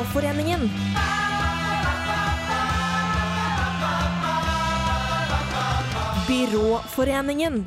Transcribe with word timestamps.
Byråforeningen. 0.00 0.70
Byråforeningen. 6.28 7.64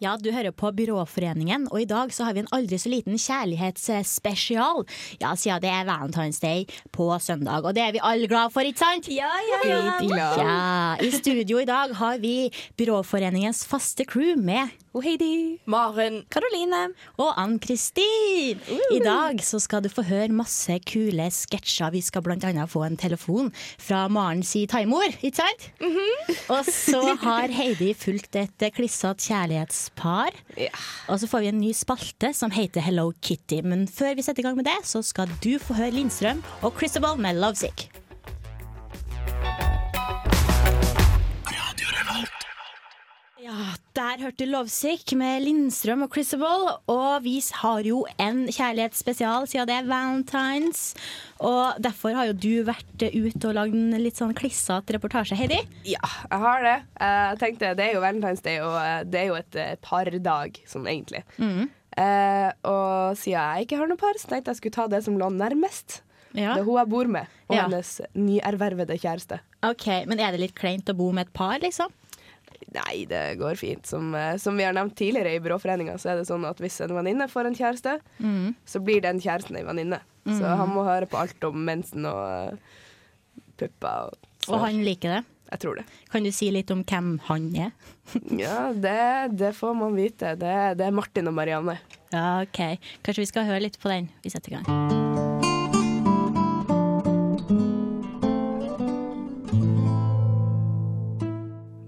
Ja, 0.00 0.14
du 0.16 0.30
hører 0.32 0.54
på 0.56 0.70
Byråforeningen, 0.72 1.66
og 1.68 1.82
i 1.82 1.84
dag 1.84 2.08
så 2.16 2.24
har 2.24 2.32
vi 2.32 2.40
en 2.40 2.48
aldri 2.56 2.78
så 2.80 2.88
liten 2.88 3.18
kjærlighetsspesial. 3.20 4.86
Ja, 5.20 5.34
siden 5.36 5.60
det 5.60 5.68
er 5.68 5.84
Valentine's 5.84 6.40
Day 6.40 6.64
på 6.88 7.10
søndag, 7.20 7.68
og 7.68 7.76
det 7.76 7.84
er 7.84 7.92
vi 7.92 8.00
alle 8.00 8.30
glad 8.30 8.48
for, 8.54 8.64
ikke 8.64 8.80
sant? 8.80 9.10
Ja, 9.12 9.28
ja, 9.50 9.60
ja. 9.68 10.30
Ja, 10.40 10.96
I 11.04 11.10
studio 11.12 11.60
i 11.60 11.68
dag 11.68 11.92
har 12.00 12.16
vi 12.22 12.48
Byråforeningens 12.80 13.66
faste 13.68 14.08
crew 14.08 14.40
med 14.40 14.72
Og 14.90 15.04
Heidi. 15.04 15.60
Maren. 15.70 16.24
Karoline. 16.34 16.94
og 17.22 17.36
Ann-Kristin. 17.38 18.58
I 18.90 18.98
dag 19.04 19.38
så 19.44 19.60
skal 19.62 19.84
du 19.84 19.88
få 19.92 20.02
høre 20.02 20.32
masse 20.34 20.80
kule 20.82 21.28
sketsjer. 21.30 21.92
Vi 21.94 22.00
skal 22.02 22.26
annet 22.26 22.70
få 22.72 22.82
en 22.88 22.96
telefon 22.96 23.52
fra 23.78 24.08
Maren 24.08 24.42
si 24.42 24.64
taimor, 24.66 25.06
ikke 25.22 25.36
sant? 25.36 25.68
Og 26.50 26.64
så 26.66 27.14
har 27.22 27.54
Heidi 27.54 27.92
fulgt 27.94 28.34
et 28.34 28.66
klissete 28.74 29.89
kjærlighetspar. 29.96 30.30
Ja. 30.56 30.70
Og 31.08 31.20
så 31.20 31.26
får 31.26 31.40
vi 31.40 31.48
en 31.48 31.60
ny 31.60 31.72
spalte 31.72 32.32
som 32.34 32.50
heter 32.50 32.80
Hello 32.80 33.12
Kitty. 33.22 33.60
Men 33.62 33.88
før 33.88 34.14
vi 34.14 34.22
setter 34.22 34.40
i 34.40 34.46
gang 34.46 34.56
med 34.56 34.64
det, 34.64 34.78
så 34.84 35.02
skal 35.02 35.28
du 35.42 35.58
få 35.58 35.74
høre 35.74 35.90
Lindstrøm 35.90 36.42
og 36.62 36.74
Christabel 36.78 37.20
med 37.20 37.40
Lovesick. 37.40 37.99
Ja, 43.40 43.54
der 43.96 44.20
hørte 44.20 44.44
du 44.44 44.50
Lovesick 44.50 45.14
med 45.16 45.40
Lindstrøm 45.46 46.02
og 46.04 46.10
Christabel. 46.12 46.66
Og 46.92 47.22
vi 47.24 47.38
har 47.62 47.86
jo 47.88 48.02
en 48.20 48.42
kjærlighetsspesial 48.52 49.46
siden 49.48 49.68
det 49.70 49.76
er 49.78 49.86
Valentines. 49.88 50.82
Og 51.40 51.78
derfor 51.80 52.12
har 52.18 52.28
jo 52.28 52.34
du 52.36 52.50
vært 52.68 53.00
ute 53.06 53.48
og 53.48 53.56
lagd 53.56 53.78
en 53.78 53.96
litt 54.02 54.20
sånn 54.20 54.34
klissete 54.36 54.92
reportasje, 54.98 55.38
Heidi. 55.40 55.62
Ja, 55.88 56.02
jeg 56.26 56.42
har 56.44 56.66
det. 56.66 56.76
Jeg 57.00 57.40
tenkte, 57.40 57.72
Det 57.78 57.86
er 57.86 57.96
jo 57.96 58.02
Valentine's 58.04 58.44
Day, 58.44 58.58
og 58.60 58.76
eh, 58.76 59.00
det 59.08 59.22
er 59.22 59.30
jo 59.30 59.38
et 59.40 59.56
eh, 59.62 59.72
pardag, 59.88 60.60
sånn 60.68 60.84
egentlig. 60.90 61.24
Eh, 61.40 62.50
og 62.68 63.16
siden 63.18 63.38
jeg 63.40 63.64
ikke 63.70 63.80
har 63.80 63.88
noe 63.90 64.00
par, 64.04 64.20
så 64.20 64.28
tenkte 64.34 64.52
jeg 64.52 64.60
skulle 64.60 64.76
ta 64.76 64.86
det 64.92 65.00
som 65.08 65.16
lå 65.18 65.30
nærmest. 65.32 66.02
Ja. 66.36 66.52
Det 66.54 66.60
er 66.60 66.68
hun 66.68 66.76
jeg 66.78 66.92
bor 66.92 67.08
med, 67.10 67.32
og 67.48 67.56
Ja. 67.56 67.64
hennes 67.64 67.96
nyervervede 68.14 69.00
kjæreste. 69.00 69.40
Ok, 69.66 69.88
Men 70.06 70.20
er 70.20 70.30
det 70.36 70.40
litt 70.44 70.54
kleint 70.54 70.86
å 70.92 70.94
bo 70.96 71.08
med 71.10 71.26
et 71.26 71.32
par, 71.32 71.56
liksom? 71.58 71.88
Nei, 72.74 73.04
det 73.10 73.38
går 73.40 73.56
fint. 73.58 73.86
Som, 73.88 74.14
eh, 74.14 74.36
som 74.38 74.56
vi 74.56 74.66
har 74.66 74.74
nevnt 74.76 74.94
tidligere 74.98 75.34
i 75.34 75.40
Byråforeninga, 75.42 75.96
så 75.98 76.12
er 76.12 76.20
det 76.20 76.28
sånn 76.28 76.44
at 76.46 76.60
hvis 76.62 76.80
en 76.84 76.94
venninne 76.94 77.26
får 77.30 77.48
en 77.50 77.56
kjæreste, 77.58 77.96
så 78.66 78.82
blir 78.84 79.02
den 79.02 79.20
kjæresten 79.22 79.56
ei 79.58 79.64
venninne. 79.66 80.00
Så 80.28 80.44
han 80.60 80.70
må 80.70 80.84
høre 80.86 81.08
på 81.10 81.18
alt 81.18 81.42
om 81.48 81.56
mensen 81.64 82.04
og 82.06 82.52
uh, 82.52 82.58
pupper. 83.58 84.12
Og, 84.12 84.52
Og 84.52 84.60
han 84.66 84.82
liker 84.84 85.16
det. 85.16 85.22
Jeg 85.50 85.62
tror 85.64 85.80
det. 85.80 85.84
Kan 86.12 86.22
du 86.22 86.30
si 86.30 86.50
litt 86.54 86.70
om 86.70 86.84
hvem 86.84 87.16
han 87.26 87.48
er? 87.56 87.72
Ja, 88.44 88.70
det, 88.74 89.38
det 89.38 89.50
får 89.56 89.74
man 89.74 89.96
vite. 89.98 90.36
Det, 90.38 90.54
det 90.78 90.86
er 90.86 90.94
Martin 90.94 91.30
og 91.30 91.34
Marianne. 91.34 91.78
Ja, 92.12 92.42
ok. 92.44 92.78
Kanskje 93.02 93.24
vi 93.24 93.32
skal 93.32 93.50
høre 93.50 93.64
litt 93.66 93.80
på 93.82 93.90
den? 93.90 94.12
Vi 94.22 94.30
setter 94.30 94.54
i 94.54 94.60
gang. 94.60 95.29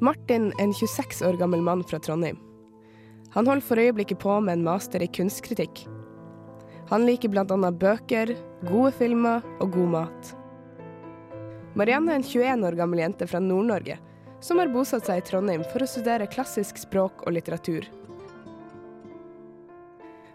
Martin 0.03 0.49
er 0.57 0.65
en 0.65 0.75
26 0.75 1.23
år 1.29 1.37
gammel 1.39 1.63
mann 1.63 1.85
fra 1.87 2.01
Trondheim. 2.03 2.41
Han 3.37 3.47
holder 3.47 3.65
for 3.65 3.79
øyeblikket 3.79 4.19
på 4.19 4.41
med 4.43 4.59
en 4.59 4.65
master 4.67 5.03
i 5.03 5.07
kunstkritikk. 5.07 5.85
Han 6.91 7.07
liker 7.07 7.31
bl.a. 7.31 7.47
bøker, 7.71 8.35
gode 8.67 8.91
filmer 8.99 9.47
og 9.63 9.71
god 9.77 9.93
mat. 9.95 10.33
Marianne 11.79 12.13
er 12.13 12.19
en 12.21 12.27
21 12.27 12.67
år 12.67 12.77
gammel 12.83 13.05
jente 13.05 13.31
fra 13.31 13.41
Nord-Norge 13.41 13.97
som 14.43 14.59
har 14.59 14.75
bosatt 14.75 15.07
seg 15.07 15.23
i 15.23 15.25
Trondheim 15.31 15.63
for 15.71 15.85
å 15.85 15.89
studere 15.89 16.27
klassisk 16.27 16.83
språk 16.83 17.23
og 17.23 17.37
litteratur. 17.39 17.87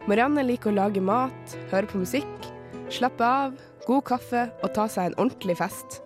Marianne 0.08 0.48
liker 0.48 0.72
å 0.72 0.78
lage 0.80 1.04
mat, 1.04 1.58
høre 1.74 1.92
på 1.92 2.00
musikk, 2.00 2.52
slappe 2.88 3.28
av, 3.44 3.60
god 3.84 4.06
kaffe 4.08 4.48
og 4.64 4.72
ta 4.80 4.88
seg 4.88 5.12
en 5.12 5.20
ordentlig 5.20 5.60
fest. 5.60 6.00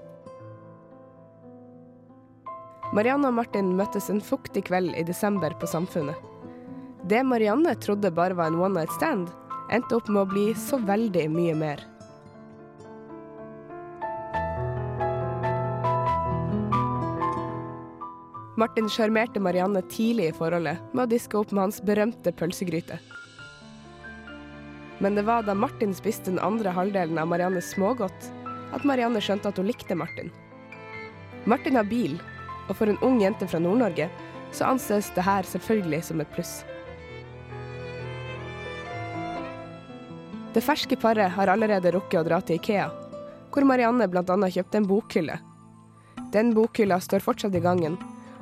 Marianne 2.91 3.29
og 3.29 3.37
Martin 3.37 3.69
møttes 3.79 4.09
en 4.11 4.19
fuktig 4.19 4.65
kveld 4.67 4.91
i 4.99 5.03
desember 5.07 5.53
på 5.55 5.67
Samfunnet. 5.69 6.17
Det 7.07 7.21
Marianne 7.23 7.71
trodde 7.79 8.11
bare 8.11 8.35
var 8.35 8.51
en 8.51 8.59
one 8.59 8.81
night 8.81 8.91
stand, 8.97 9.29
endte 9.71 9.95
opp 9.95 10.09
med 10.11 10.25
å 10.25 10.27
bli 10.27 10.43
så 10.59 10.75
veldig 10.83 11.23
mye 11.31 11.53
mer. 11.55 11.85
Martin 18.59 18.91
sjarmerte 18.91 19.39
Marianne 19.39 19.79
tidlig 19.89 20.27
i 20.27 20.35
forholdet 20.35 20.83
med 20.91 21.05
å 21.05 21.09
diske 21.13 21.39
opp 21.39 21.55
med 21.55 21.63
hans 21.63 21.79
berømte 21.87 22.35
pølsegryte. 22.35 22.99
Men 24.99 25.15
det 25.15 25.23
var 25.25 25.47
da 25.47 25.55
Martin 25.55 25.95
spiste 25.95 26.27
den 26.27 26.43
andre 26.43 26.75
halvdelen 26.75 27.17
av 27.17 27.31
Mariannes 27.31 27.71
smågodt, 27.71 28.27
at 28.75 28.83
Marianne 28.85 29.23
skjønte 29.23 29.47
at 29.49 29.57
hun 29.57 29.71
likte 29.71 29.95
Martin. 29.97 30.29
Martin 31.49 31.79
har 31.79 31.87
bil, 31.89 32.19
og 32.71 32.77
for 32.79 32.87
en 32.87 32.99
ung 33.03 33.19
jente 33.19 33.47
fra 33.51 33.59
Nord-Norge 33.59 34.07
så 34.55 34.67
anses 34.71 35.11
det 35.15 35.25
her 35.27 35.47
selvfølgelig 35.47 36.03
som 36.07 36.23
et 36.23 36.31
pluss. 36.31 36.61
Det 40.51 40.63
ferske 40.63 40.97
paret 40.99 41.31
har 41.31 41.51
allerede 41.51 41.93
rukket 41.95 42.19
å 42.19 42.27
dra 42.27 42.41
til 42.43 42.59
Ikea, 42.59 42.89
hvor 43.51 43.67
Marianne 43.67 44.07
bl.a. 44.11 44.23
kjøpte 44.23 44.81
en 44.81 44.87
bokhylle. 44.87 45.37
Den 46.31 46.51
bokhylla 46.55 46.99
står 47.03 47.23
fortsatt 47.23 47.55
i 47.55 47.63
gangen, 47.63 47.97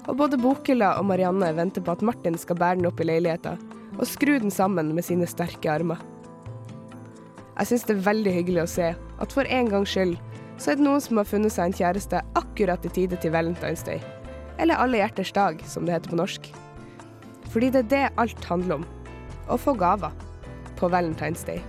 og 0.07 0.17
både 0.17 0.39
bokhylla 0.41 0.95
og 0.97 1.05
Marianne 1.09 1.51
venter 1.57 1.85
på 1.85 1.93
at 1.93 2.05
Martin 2.05 2.37
skal 2.37 2.57
bære 2.57 2.79
den 2.79 2.89
opp 2.89 3.01
i 3.01 3.09
leiligheta 3.09 3.57
og 3.99 4.07
skru 4.07 4.37
den 4.39 4.53
sammen 4.53 4.93
med 4.95 5.05
sine 5.05 5.27
sterke 5.29 5.69
armer. 5.69 6.01
Jeg 7.59 7.73
syns 7.73 7.85
det 7.85 7.97
er 7.97 8.05
veldig 8.05 8.33
hyggelig 8.37 8.63
å 8.63 8.71
se 8.71 8.93
at 8.95 9.35
for 9.35 9.49
en 9.49 9.69
gangs 9.69 9.93
skyld 9.93 10.15
så 10.59 10.71
er 10.71 10.79
det 10.79 10.85
noen 10.85 11.03
som 11.03 11.19
har 11.19 11.27
funnet 11.27 11.53
seg 11.53 11.69
en 11.69 11.77
kjæreste 11.81 12.23
akkurat 12.39 12.87
i 12.87 12.93
tide 12.95 13.19
til 13.21 13.35
Valentine's 13.35 13.85
Day. 13.85 14.01
Eller 14.59 14.75
Alle 14.75 14.97
hjerters 14.99 15.31
dag, 15.31 15.61
som 15.65 15.85
det 15.85 15.93
heter 15.95 16.11
på 16.11 16.17
norsk. 16.19 16.49
Fordi 17.49 17.69
det 17.71 17.79
er 17.85 17.91
det 17.93 18.05
alt 18.19 18.45
handler 18.45 18.81
om. 18.81 18.87
Å 19.47 19.57
få 19.57 19.73
gaver. 19.79 20.11
På 20.75 20.89
Valentine's 20.91 21.45
Day. 21.47 21.63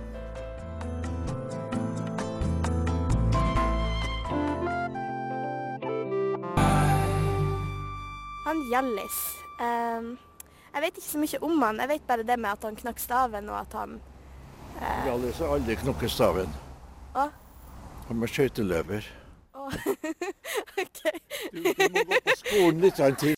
Han 8.45 8.59
Hjallis. 8.67 9.21
um, 9.63 10.17
jeg 10.73 10.83
vet 10.83 10.99
ikke 10.99 11.07
så 11.07 11.23
mye 11.23 11.39
om 11.47 11.63
han. 11.63 11.79
Jeg 11.79 11.91
vet 11.95 12.07
bare 12.07 12.27
det 12.27 12.39
med 12.39 12.51
at 12.51 12.67
han 12.67 12.75
knakk 12.75 12.99
staven, 12.99 13.49
og 13.49 13.59
at 13.63 13.79
han 13.79 13.97
Hjallis 15.05 15.39
har 15.39 15.55
aldri 15.55 15.75
knukket 15.79 16.11
staven. 16.11 16.53
Hva? 17.15 17.29
Han 18.09 18.23
er 18.23 18.31
skøyteløper. 18.31 19.07
OK. 20.83 21.03
Du, 21.51 21.61
du 21.61 21.85
må 21.91 22.07
gå 22.09 22.19
på 22.25 22.35
skolen 22.41 22.83
litt 22.83 22.99
grann 22.99 23.21
til. 23.21 23.37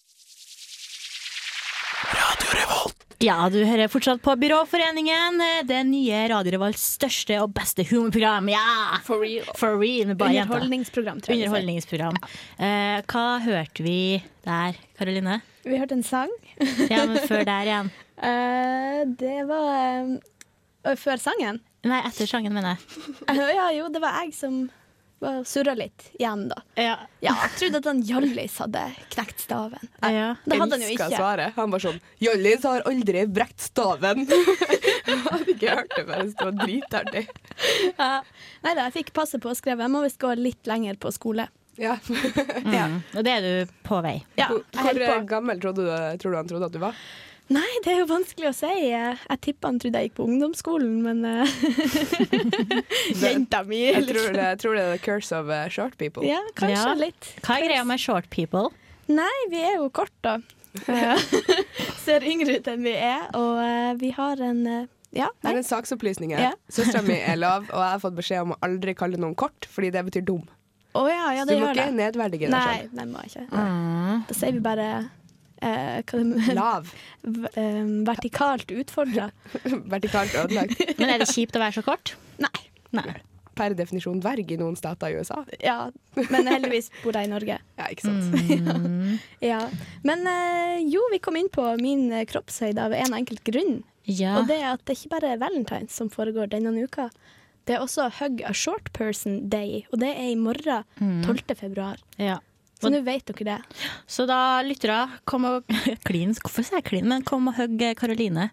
Ja, 3.24 3.38
du 3.48 3.62
hører 3.64 3.88
fortsatt 3.88 4.20
på 4.20 4.34
Byråforeningen, 4.36 5.40
det 5.70 5.78
nye 5.88 6.26
Radio 6.28 6.58
Revolts 6.58 6.84
største 6.98 7.38
og 7.40 7.54
beste 7.56 7.86
humorprogram. 7.88 8.50
Ja! 8.52 9.00
For 9.06 9.24
real. 9.24 9.48
For 9.56 9.80
real, 9.80 10.12
bare. 10.20 10.44
Underholdningsprogram, 10.44 11.22
tror 11.24 11.38
jeg. 11.38 11.48
Underholdningsprogram. 11.48 12.20
Underholdningsprogram. 12.20 12.60
Eh, 12.60 13.00
hva 13.08 13.26
hørte 13.46 13.86
vi 13.86 14.00
der, 14.44 14.82
Karoline? 15.00 15.40
Vi 15.64 15.80
hørte 15.80 15.96
en 15.96 16.04
sang. 16.04 16.34
Ja, 16.90 17.06
men 17.08 17.22
før 17.24 17.46
der 17.48 17.70
igjen. 17.70 17.94
Uh, 18.20 19.00
det 19.24 19.40
var 19.48 19.70
uh, 20.04 20.96
Før 21.00 21.22
sangen? 21.24 21.64
Nei, 21.88 22.00
etter 22.08 22.28
sangen, 22.28 22.54
mener 22.56 22.76
jeg. 22.76 23.08
Eh, 23.32 23.40
ja, 23.60 23.70
jo, 23.76 23.88
det 23.92 24.04
var 24.04 24.20
jeg 24.22 24.36
som 24.36 24.66
var 25.24 25.40
surra 25.48 25.74
litt 25.80 26.06
igjen, 26.20 26.46
da. 26.52 26.60
Ja. 26.80 26.96
Ja, 27.24 27.34
jeg 27.46 27.54
trodde 27.60 27.80
at 27.82 27.88
han 27.90 28.02
Hjallis 28.06 28.58
hadde 28.62 28.84
knekt 29.16 29.40
staven. 29.46 29.90
Ja. 30.04 30.34
Det 30.44 30.60
hadde 30.60 30.76
han 30.78 30.84
jo 30.86 30.92
ikke. 30.94 31.08
svaret. 31.16 31.56
Han 31.58 31.72
var 31.74 31.84
sånn 31.84 32.00
Hjallis 32.24 32.68
har 32.68 32.86
aldri 32.90 33.26
brekt 33.32 33.64
staven. 33.70 34.26
jeg 35.08 35.20
hadde 35.26 35.56
ikke 35.56 35.76
hørt 35.80 35.96
det 35.98 36.06
før. 36.12 36.24
Det 36.28 36.48
var 36.48 36.56
dritartig. 36.62 37.26
Ja. 37.98 38.12
Nei 38.68 38.76
da, 38.78 38.88
jeg 38.90 38.96
fikk 39.00 39.14
passe 39.18 39.40
på 39.44 39.52
å 39.52 39.58
skrive. 39.58 39.84
Jeg 39.88 39.94
må 39.96 40.04
visst 40.06 40.20
gå 40.22 40.34
litt 40.40 40.68
lenger 40.70 41.00
på 41.02 41.12
skole. 41.16 41.48
Ja. 41.82 41.96
Mm. 42.06 43.00
Og 43.18 43.24
det 43.26 43.32
er 43.34 43.46
du 43.48 43.72
på 43.88 43.98
vei. 44.06 44.20
Ja, 44.38 44.46
Hvor 44.52 44.62
hvor 44.78 45.00
på. 45.00 45.16
gammel 45.32 45.62
trodde 45.64 45.88
du, 45.88 46.18
tror 46.22 46.36
du 46.36 46.38
han 46.38 46.50
trodde 46.52 46.68
at 46.70 46.76
du 46.76 46.82
var? 46.84 47.00
Nei, 47.52 47.68
det 47.84 47.92
er 47.92 47.98
jo 48.00 48.06
vanskelig 48.08 48.48
å 48.50 48.54
si. 48.56 48.70
Jeg, 48.88 49.18
tippa 49.44 49.68
han 49.68 49.80
trodde 49.82 50.00
jeg 50.00 50.10
gikk 50.10 50.16
på 50.22 50.26
ungdomsskolen, 50.30 50.94
men 51.04 51.26
eh, 51.28 51.56
Jenta 53.24 53.64
mi 53.68 53.82
Jeg 53.84 54.06
tror 54.08 54.32
det, 54.34 54.46
jeg 54.48 54.60
tror 54.64 54.78
det 54.78 54.84
er 54.86 54.92
the 54.96 55.02
curse 55.04 55.36
of 55.36 55.52
uh, 55.52 55.68
short 55.70 55.98
people. 56.00 56.24
Ja, 56.28 56.40
kanskje 56.56 56.80
Ja. 56.80 56.94
litt. 56.98 57.30
Hva 57.44 57.60
er 57.60 57.68
greia 57.68 57.84
med 57.86 58.00
short 58.02 58.30
people? 58.34 58.70
Nei, 59.12 59.34
vi 59.52 59.60
er 59.60 59.76
jo 59.82 59.90
kort, 59.94 60.14
da. 60.24 60.38
Ser 62.06 62.24
yngre 62.26 62.58
ut 62.60 62.68
enn 62.72 62.84
vi 62.88 62.96
er, 62.96 63.28
og 63.38 63.60
uh, 63.60 63.94
vi 64.00 64.10
har 64.16 64.40
en 64.42 64.64
uh, 64.66 64.82
Ja, 65.14 65.28
Det 65.44 65.52
er 65.52 65.60
en 65.60 65.68
saksopplysning 65.68 66.32
Ja. 66.34 66.38
her. 66.48 66.56
Søstera 66.74 67.04
mi 67.06 67.20
er 67.20 67.36
lav, 67.38 67.68
og 67.70 67.78
jeg 67.84 67.92
har 67.92 68.02
fått 68.02 68.16
beskjed 68.18 68.48
om 68.48 68.56
å 68.56 68.62
aldri 68.66 68.96
kalle 68.98 69.20
noen 69.22 69.36
kort, 69.38 69.68
fordi 69.70 69.92
det 69.94 70.02
betyr 70.08 70.24
dum. 70.26 70.48
Å 70.98 71.04
ja, 71.10 71.28
ja, 71.38 71.44
Så 71.46 71.54
du 71.54 71.60
må 71.60 71.68
gjør 71.68 71.76
ikke 71.78 71.86
det. 71.92 71.98
nedverdige 72.00 72.48
deg 72.48 72.54
Nei, 72.54 72.78
selv. 72.80 72.96
det 72.98 73.06
må 73.12 73.22
jeg 73.22 73.32
ikke. 73.34 73.46
Mm. 73.52 74.24
Da 74.30 74.36
sier 74.38 74.52
vi 74.58 74.60
bare 74.66 74.88
eh, 75.64 76.00
hva 76.04 76.22
det 76.24 76.56
Lav. 76.60 76.94
eh, 77.56 77.84
vertikalt 78.08 78.72
utfordra. 78.76 79.30
Vertikalt 79.96 80.36
ødelagt. 80.44 80.80
Men 81.00 81.10
er 81.16 81.24
det 81.24 81.30
kjipt 81.32 81.56
å 81.56 81.64
være 81.64 81.78
så 81.80 81.86
kort? 81.88 82.16
Nei. 82.44 82.58
Nei. 82.94 83.14
Per 83.54 83.76
definisjon 83.78 84.18
dverg 84.22 84.50
i 84.50 84.58
noen 84.58 84.74
stater 84.80 85.14
i 85.14 85.20
USA. 85.22 85.44
Ja, 85.62 85.76
men 86.18 86.48
heldigvis 86.50 86.88
bor 87.04 87.14
jeg 87.14 87.28
i 87.28 87.30
Norge. 87.30 87.60
Ja, 87.78 87.86
ikke 87.94 88.08
sant? 88.08 88.34
Mm. 88.34 89.20
Ja. 89.46 89.60
Men 90.02 90.24
eh, 90.26 90.80
jo, 90.90 91.04
vi 91.14 91.20
kom 91.22 91.38
inn 91.38 91.52
på 91.54 91.68
min 91.78 92.08
eh, 92.18 92.24
kroppshøyde 92.32 92.82
av 92.88 92.96
en 92.98 93.14
enkelt 93.20 93.44
grunn. 93.46 93.84
Ja. 94.10 94.40
Og 94.40 94.50
det 94.50 94.58
er 94.58 94.72
at 94.72 94.82
det 94.90 94.96
ikke 94.98 95.12
bare 95.14 95.36
er 95.36 95.42
valentines 95.44 95.94
som 95.94 96.10
foregår 96.10 96.50
denne 96.56 96.74
uka. 96.82 97.12
Det 97.70 97.78
er 97.78 97.86
også 97.86 98.10
Hug 98.18 98.42
a 98.44 98.56
Short 98.58 98.90
Person 98.98 99.38
Day, 99.54 99.84
og 99.94 100.02
det 100.02 100.10
er 100.18 100.32
i 100.34 100.36
morgen, 100.36 100.82
Mm. 100.98 101.22
12. 101.30 101.54
februar. 101.62 102.02
ja. 102.18 102.40
Så 102.84 102.92
nå 102.94 103.02
vet 103.08 103.26
dere 103.32 103.50
det. 103.54 103.58
Så 104.08 104.28
da, 104.30 104.42
lyttere, 104.68 105.00
kom 105.30 105.46
og 105.50 105.74
klin. 106.08 106.36
Hvorfor 106.44 106.64
sier 106.68 106.82
jeg 106.82 106.90
klin? 106.92 107.08
Men 107.10 107.24
kom 107.28 107.48
og 107.52 107.56
hugg 107.60 107.82
Karoline. 108.00 108.50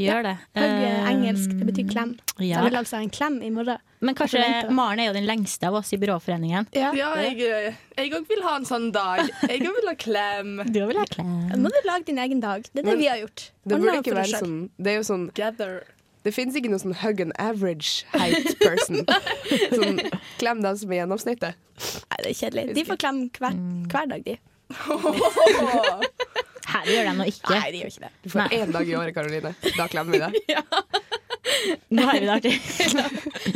Gjør 0.00 0.22
det. 0.24 0.36
Hugg 0.56 0.64
Eh, 0.80 1.08
engelsk, 1.10 1.50
det 1.58 1.66
betyr 1.68 1.88
klem. 1.90 2.14
Så 2.32 2.40
Ja. 2.46 2.62
jeg 2.62 2.70
vil 2.70 2.78
altså 2.78 2.96
ha 2.96 3.02
en 3.04 3.10
klem 3.12 3.34
i 3.44 3.50
morgen. 3.52 3.76
Men 4.00 4.14
kanskje 4.16 4.40
Maren 4.72 4.98
er 5.02 5.10
jo 5.10 5.12
den 5.12 5.26
lengste 5.28 5.66
av 5.68 5.74
oss 5.76 5.92
i 5.92 5.98
Byråforeningen. 6.00 6.70
Ja. 6.72 6.88
Ja, 6.96 7.10
jeg 7.20 8.12
òg 8.16 8.24
vil 8.30 8.40
ha 8.46 8.54
en 8.56 8.64
sånn 8.64 8.88
dag. 8.96 9.28
Jeg 9.44 9.60
òg 9.60 9.74
vil 9.76 9.88
ha 9.90 9.94
klem. 10.00 10.54
Du 10.72 10.80
vil 10.88 10.96
ha 10.96 11.04
klem. 11.04 11.34
Nå 11.52 11.58
må 11.66 11.68
du 11.68 11.76
lage 11.84 12.06
din 12.08 12.16
egen 12.24 12.40
dag. 12.40 12.62
Det 12.72 12.80
er 12.80 12.82
det 12.82 12.88
Men 12.94 12.98
vi 13.02 13.10
har 13.12 13.20
gjort. 13.20 13.50
Det 13.68 13.76
burde 13.76 13.98
ikke 14.00 14.16
være 14.22 14.40
sånn 14.40 14.70
Det 14.80 14.94
er 14.94 14.96
jo 15.02 15.04
sånn 15.10 15.26
Gather. 15.36 15.82
Det 16.24 16.34
finnes 16.36 16.52
ikke 16.58 16.68
noe 16.68 16.80
sånn 16.82 16.92
hug 17.00 17.20
an 17.24 17.30
average 17.40 18.02
height 18.12 18.50
person. 18.60 19.06
Sånn, 19.72 20.00
klem 20.40 20.60
den 20.64 20.76
som 20.76 20.92
er 20.92 20.98
gjennomsnittet. 21.00 21.56
Nei, 21.80 22.18
det 22.20 22.28
er 22.34 22.38
kjedelig. 22.42 22.74
De 22.76 22.84
får 22.90 22.98
klem 23.00 23.22
hver, 23.38 23.56
Mm. 23.56 23.86
hver 23.88 24.10
dag, 24.12 24.26
de. 24.26 24.36
Her 26.70 26.86
gjør 26.86 27.08
de 27.08 27.12
nå 27.18 27.24
ikke. 27.26 27.50
Nei, 27.56 27.70
de 27.74 27.78
gjør 27.80 27.90
ikke 27.90 28.02
det. 28.04 28.10
Du 28.22 28.28
får 28.30 28.52
én 28.54 28.72
dag 28.74 28.88
i 28.90 28.94
året, 28.98 29.14
Karoline. 29.16 29.50
Da 29.76 29.86
klemmer 29.90 30.14
vi 30.14 30.20
deg. 30.22 30.32
Nå 31.96 32.04
har 32.06 32.20
vi 32.20 32.28
det 32.28 32.34
artig. 32.36 32.52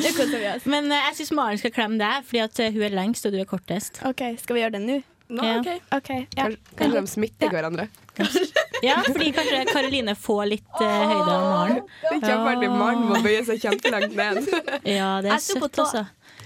Det 0.01 0.11
koser 0.17 0.41
vi 0.41 0.49
oss. 0.51 0.65
Men 0.69 0.91
eh, 0.93 1.05
jeg 1.11 1.19
syns 1.21 1.31
Maren 1.39 1.61
skal 1.61 1.73
klemme 1.77 2.01
deg, 2.01 2.25
fordi 2.27 2.41
at 2.43 2.59
eh, 2.65 2.73
hun 2.75 2.83
er 2.89 2.97
lengst 2.97 3.29
og 3.29 3.37
du 3.37 3.39
er 3.39 3.47
kortest. 3.49 4.01
OK, 4.09 4.25
skal 4.43 4.59
vi 4.59 4.65
gjøre 4.65 4.75
det 4.79 4.83
nå? 4.89 4.97
Nå, 5.29 5.43
Ja. 5.45 5.59
OK. 5.61 5.69
Okay, 5.97 6.27
Ja. 6.37 6.45
Kanskje, 6.45 6.77
kanskje 6.77 7.01
de 7.01 7.07
smitter 7.15 7.49
hverandre. 7.55 7.87
Ja, 8.85 8.99
fordi 9.07 9.31
kanskje 9.33 9.63
Karoline 9.71 10.13
får 10.19 10.43
litt 10.51 10.75
uh, 10.77 10.85
høyde 10.85 11.33
av 11.33 11.45
Maren. 11.49 11.79
Det 12.03 12.11
er 12.19 12.27
kjempeartig. 12.29 12.69
Mannen 12.75 13.07
må 13.09 13.21
bøye 13.25 13.41
seg 13.49 13.63
kjempelangt 13.63 14.13
ned. 14.19 14.43
Ja, 14.85 15.09
det 15.25 15.33
er 15.33 15.41
søtt, 15.41 15.79
altså. 15.81 16.05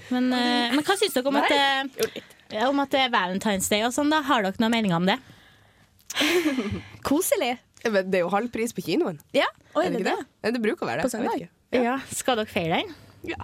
Men, 0.09 0.31
uh, 0.31 0.71
men 0.75 0.85
hva 0.87 0.95
syns 0.97 1.17
dere 1.17 1.27
om 1.29 1.35
at, 1.41 1.51
det, 1.51 2.63
om 2.69 2.79
at 2.85 2.95
det 2.95 3.01
er 3.03 3.11
Valentine's 3.13 3.67
Day 3.69 3.83
og 3.85 3.91
sånn? 3.93 4.09
da? 4.13 4.21
Har 4.25 4.47
dere 4.47 4.63
noen 4.63 4.73
meninger 4.77 4.95
om 4.97 5.09
det? 5.11 5.19
Koselig. 7.09 7.57
Men 7.83 8.09
det 8.11 8.19
er 8.21 8.25
jo 8.25 8.31
halv 8.33 8.49
pris 8.53 8.73
på 8.75 8.83
kinoen. 8.87 9.19
Ja. 9.35 9.47
Oi, 9.75 9.85
Er 9.85 9.93
det 9.93 10.01
ikke 10.01 10.15
det? 10.15 10.51
Det 10.55 10.63
bruker 10.63 10.87
å 10.87 10.89
være 10.89 11.03
det. 11.03 11.07
På 11.09 11.13
søndag? 11.13 11.45
Ja. 11.75 11.99
Skal 12.15 12.39
dere 12.39 12.49
feire 12.49 12.81
den? 12.81 12.95
Ja. 13.35 13.39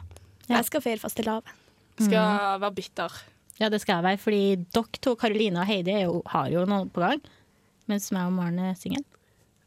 Jeg 0.49 0.67
skal 0.71 0.83
feire 0.83 1.01
fastelavn. 1.03 1.55
Skal 1.99 2.59
være 2.63 2.73
bitter. 2.75 3.21
Ja, 3.60 3.69
det 3.72 3.81
skal 3.81 4.00
jeg 4.02 4.04
være, 4.04 4.18
fordi 4.19 4.44
dere 4.75 5.02
to, 5.02 5.16
Karoline 5.16 5.62
og 5.63 5.68
Heidi, 5.69 5.92
er 5.96 6.07
jo, 6.10 6.22
har 6.28 6.50
jo 6.52 6.66
noe 6.68 6.90
på 6.92 7.04
gang. 7.04 7.22
Mens 7.88 8.10
meg 8.12 8.28
og 8.28 8.34
Maren 8.36 8.60
er 8.60 8.74
singel. 8.80 9.06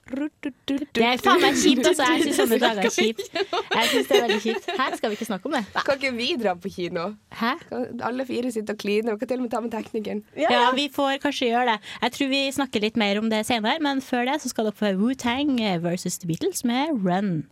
Det 0.09 1.05
er 1.05 1.21
faen 1.21 1.43
meg 1.43 1.57
kjipt, 1.61 1.85
altså. 1.85 2.07
Jeg 2.09 2.23
syns 2.25 2.39
sånne 2.41 2.59
dager 2.63 2.87
er 2.89 2.93
kjipt. 2.95 3.27
Jeg 3.35 3.89
synes 3.91 4.07
det 4.09 4.17
er 4.17 4.23
veldig 4.25 4.39
kjipt. 4.41 4.69
Her 4.79 4.97
skal 4.97 5.13
vi 5.13 5.19
ikke 5.19 5.27
snakke 5.29 5.51
om 5.51 5.57
det. 5.59 5.63
Kan 5.85 5.99
ikke 6.01 6.13
vi 6.17 6.29
dra 6.41 6.55
på 6.57 6.73
kino? 6.73 7.05
Hæ? 7.37 7.51
Kan 7.69 8.01
alle 8.09 8.25
fire 8.29 8.53
sitter 8.55 8.73
og 8.73 8.81
kliner. 8.81 9.13
Og 9.13 9.21
kan 9.21 9.29
til 9.29 9.43
og 9.43 9.45
med 9.45 9.53
ta 9.53 9.61
med 9.61 9.75
teknikeren. 9.75 10.23
Ja, 10.41 10.71
vi 10.77 10.89
får 10.95 11.21
kanskje 11.25 11.51
gjøre 11.53 11.75
det. 11.75 11.79
Jeg 12.03 12.17
tror 12.17 12.33
vi 12.33 12.43
snakker 12.57 12.87
litt 12.87 12.97
mer 12.97 13.21
om 13.21 13.29
det 13.29 13.45
senere, 13.47 13.77
men 13.85 14.01
før 14.05 14.25
det 14.33 14.41
så 14.43 14.53
skal 14.53 14.71
dere 14.71 14.81
få 14.81 14.95
Wu-Tang 14.97 15.61
versus 15.85 16.17
The 16.23 16.33
Beatles 16.33 16.65
med 16.65 17.05
Run. 17.05 17.45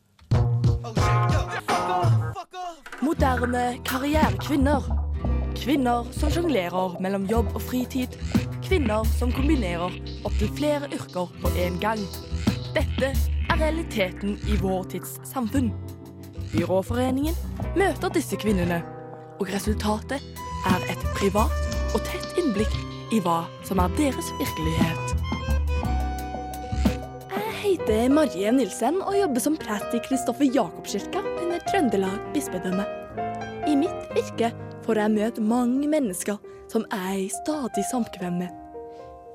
Moderne 3.04 3.76
karrierekvinner. 3.84 5.05
Kvinner 5.56 6.06
som 6.12 6.30
sjonglerer 6.30 6.96
mellom 7.02 7.24
jobb 7.30 7.48
og 7.54 7.62
fritid. 7.64 8.12
Kvinner 8.66 9.06
som 9.16 9.32
kombinerer 9.34 9.94
opptil 10.26 10.50
flere 10.58 10.88
yrker 10.94 11.30
på 11.42 11.52
en 11.62 11.78
gang. 11.82 12.02
Dette 12.76 13.12
er 13.12 13.60
realiteten 13.60 14.36
i 14.50 14.58
vår 14.60 14.84
tids 14.92 15.16
samfunn. 15.26 15.72
Byråforeningen 16.52 17.36
møter 17.78 18.12
disse 18.14 18.38
kvinnene, 18.40 18.82
og 19.40 19.48
resultatet 19.52 20.22
er 20.66 20.86
et 20.92 21.08
privat 21.16 21.56
og 21.94 22.04
tett 22.06 22.38
innblikk 22.40 22.76
i 23.14 23.22
hva 23.24 23.44
som 23.66 23.80
er 23.82 23.96
deres 23.98 24.30
virkelighet. 24.40 25.16
Jeg 27.32 27.56
heter 27.62 28.12
Marie 28.12 28.52
Nilsen 28.54 29.00
og 29.02 29.18
jobber 29.18 29.42
som 29.42 29.58
prest 29.58 29.96
i 29.96 30.02
Kristoffer 30.06 30.46
Jakobskirka 30.46 31.24
under 31.40 31.62
Trøndelag 31.70 32.22
bispedømme. 32.34 33.05
Virke 34.16 34.52
får 34.86 35.02
jeg 35.02 35.12
møte 35.12 35.42
mange 35.44 35.88
mennesker 35.90 36.38
som 36.72 36.86
er 36.94 37.26
i 37.26 37.26
stadig 37.32 37.84
samkvem 37.90 38.38
med. 38.40 38.52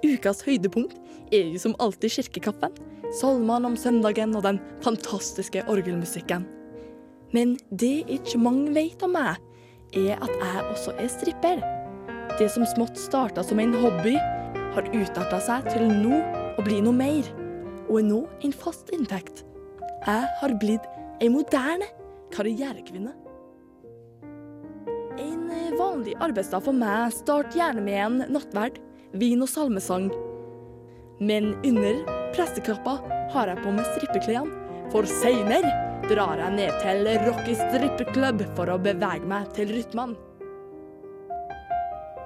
Ukas 0.02 0.42
høydepunkt 0.48 0.98
er 1.32 1.52
jo 1.52 1.62
som 1.62 1.76
alltid 1.84 2.16
kirkekaffen, 2.16 2.74
salmene 3.20 3.70
om 3.70 3.78
søndagen 3.78 4.34
og 4.38 4.46
den 4.48 4.58
fantastiske 4.82 5.62
orgelmusikken. 5.70 6.48
Men 7.36 7.56
det 7.70 8.08
ikke 8.12 8.42
mange 8.42 8.74
vet 8.76 9.04
om 9.06 9.14
meg, 9.16 9.38
er 9.94 10.18
at 10.18 10.34
jeg 10.42 10.66
også 10.72 10.96
er 10.98 11.12
stripper. 11.12 11.62
Det 12.40 12.50
som 12.50 12.66
smått 12.66 12.98
starta 13.00 13.44
som 13.46 13.62
en 13.62 13.76
hobby, 13.84 14.16
har 14.72 14.88
utarta 14.96 15.38
seg 15.44 15.68
til 15.68 15.90
nå 15.92 16.22
å 16.58 16.66
bli 16.66 16.80
noe 16.82 16.96
mer, 16.96 17.28
og 17.90 18.00
er 18.00 18.08
nå 18.08 18.22
en 18.42 18.56
fast 18.56 18.90
inntekt. 18.96 19.44
Jeg 20.08 20.30
har 20.42 20.60
blitt 20.60 20.88
ei 21.22 21.30
moderne 21.30 21.92
karrierekvinne. 22.34 23.21
En 25.20 25.50
eh, 25.52 25.72
vanlig 25.80 26.16
arbeidsdag 26.24 26.64
for 26.64 26.78
meg 26.78 27.12
starter 27.16 27.58
gjerne 27.60 27.84
med 27.84 28.00
en 28.06 28.20
nattverd, 28.32 28.80
vin 29.20 29.44
og 29.44 29.50
salmesang. 29.52 30.10
Men 31.22 31.52
under 31.68 32.02
presseklappa 32.36 32.98
har 33.34 33.52
jeg 33.52 33.64
på 33.64 33.74
meg 33.76 33.88
strippeklærne, 33.92 34.60
for 34.92 35.08
seinere 35.08 35.72
drar 36.10 36.40
jeg 36.42 36.56
ned 36.58 36.80
til 36.82 37.10
Rocky 37.26 37.56
strippeklubb 37.60 38.46
for 38.58 38.72
å 38.72 38.80
bevege 38.82 39.28
meg 39.30 39.52
til 39.56 39.72
rytmen. 39.72 40.16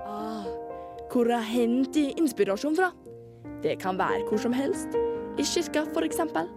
Ah, 0.06 0.46
hvor 1.12 1.30
jeg 1.30 1.50
henter 1.52 2.22
inspirasjon 2.22 2.78
fra? 2.78 2.92
Det 3.66 3.78
kan 3.82 3.98
være 4.00 4.24
hvor 4.30 4.42
som 4.42 4.54
helst. 4.56 4.96
I 5.38 5.44
kirka, 5.44 5.86
eksempel. 6.06 6.48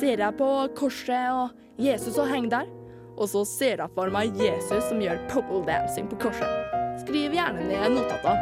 Ser 0.00 0.20
jeg 0.20 0.36
på 0.36 0.48
korset 0.76 1.30
og 1.32 1.54
Jesus 1.78 2.16
som 2.16 2.28
henger 2.28 2.50
der, 2.58 2.74
og 3.18 3.28
så 3.30 3.42
ser 3.48 3.82
jeg 3.82 3.94
for 3.96 4.12
meg 4.14 4.36
Jesus 4.38 4.86
som 4.88 5.02
gjør 5.02 5.20
pole 5.32 5.64
dancing 5.66 6.08
på 6.10 6.20
korset. 6.22 6.74
Skriv 7.02 7.34
gjerne 7.34 7.66
ned 7.66 7.96
notater. 7.96 8.38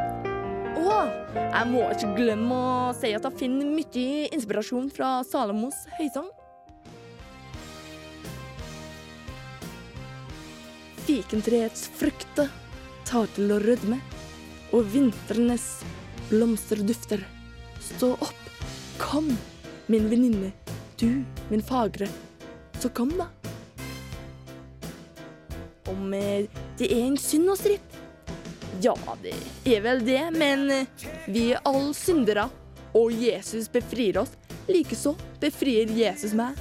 Og 0.76 1.36
jeg 1.36 1.68
må 1.70 1.86
ikke 1.92 2.12
glemme 2.18 2.56
å 2.56 2.96
si 2.96 3.12
at 3.16 3.24
jeg 3.24 3.40
finner 3.40 3.68
mye 3.72 4.26
inspirasjon 4.36 4.90
fra 4.92 5.18
Salomos 5.24 5.86
høysang. 5.96 6.28
Fikentreets 11.06 11.86
frukter 11.96 12.50
tar 13.06 13.28
til 13.36 13.52
å 13.54 13.60
rødme, 13.62 14.00
og 14.74 14.88
vintrenes 14.90 15.68
blomsterdufter. 16.28 17.22
Stå 17.92 18.12
opp, 18.18 18.48
kom, 18.98 19.30
min 19.86 20.10
venninne, 20.10 20.50
du, 20.98 21.22
min 21.52 21.62
fagre. 21.62 22.10
Så 22.82 22.90
kom, 22.90 23.14
da. 23.16 23.30
Om 25.90 26.14
eh, 26.14 26.46
det 26.78 26.90
er 26.90 27.04
en 27.06 27.18
synd 27.20 27.52
å 27.52 27.56
strippe? 27.58 28.04
Ja, 28.84 28.94
det 29.22 29.34
er 29.64 29.82
vel 29.84 30.02
det, 30.04 30.22
men 30.36 30.66
eh, 30.70 31.04
vi 31.26 31.50
er 31.54 31.62
alle 31.64 31.94
syndere, 31.96 32.48
og 32.96 33.12
Jesus 33.12 33.70
befrir 33.72 34.20
oss. 34.22 34.34
Likeså 34.66 35.14
befrir 35.40 35.92
Jesus 35.94 36.34
meg. 36.36 36.56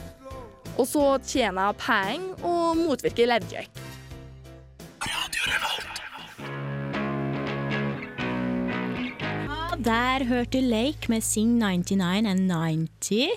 Og 0.75 0.88
så 0.89 1.05
tjener 1.24 1.72
jeg 1.72 1.82
penger 1.82 2.46
og 2.46 2.77
motvirker 2.84 3.32
leddgjøk. 3.32 3.85
Der 9.86 10.24
hørte 10.25 10.62
Lake 10.62 11.10
med 11.10 11.22
Sing 11.22 11.60
99 11.60 12.25
and 12.25 12.51
90. 12.51 13.30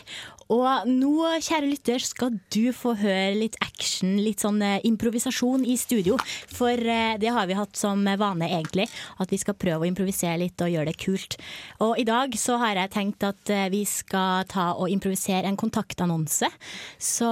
Og 0.49 0.87
nå, 0.88 1.26
kjære 1.45 1.69
lytter, 1.69 2.00
skal 2.00 2.38
du 2.49 2.71
få 2.73 2.95
høre 2.97 3.35
litt 3.37 3.59
action, 3.61 4.14
litt 4.17 4.40
sånn 4.40 4.62
eh, 4.64 4.78
improvisasjon 4.88 5.67
i 5.69 5.75
studio. 5.76 6.17
For 6.57 6.73
eh, 6.73 7.19
det 7.21 7.35
har 7.37 7.50
vi 7.50 7.57
hatt 7.59 7.76
som 7.76 8.00
vane, 8.00 8.49
egentlig. 8.49 8.87
At 9.21 9.28
vi 9.28 9.37
skal 9.43 9.59
prøve 9.61 9.85
å 9.85 9.88
improvisere 9.90 10.38
litt 10.40 10.64
og 10.64 10.73
gjøre 10.73 10.88
det 10.88 10.97
kult. 11.02 11.37
Og 11.85 12.00
i 12.00 12.07
dag 12.09 12.33
så 12.40 12.57
har 12.62 12.81
jeg 12.81 12.95
tenkt 12.95 13.26
at 13.28 13.52
eh, 13.52 13.67
vi 13.75 13.83
skal 13.88 14.49
ta 14.49 14.71
og 14.78 14.88
improvisere 14.88 15.45
en 15.50 15.59
kontaktannonse. 15.61 16.49
Så 16.97 17.28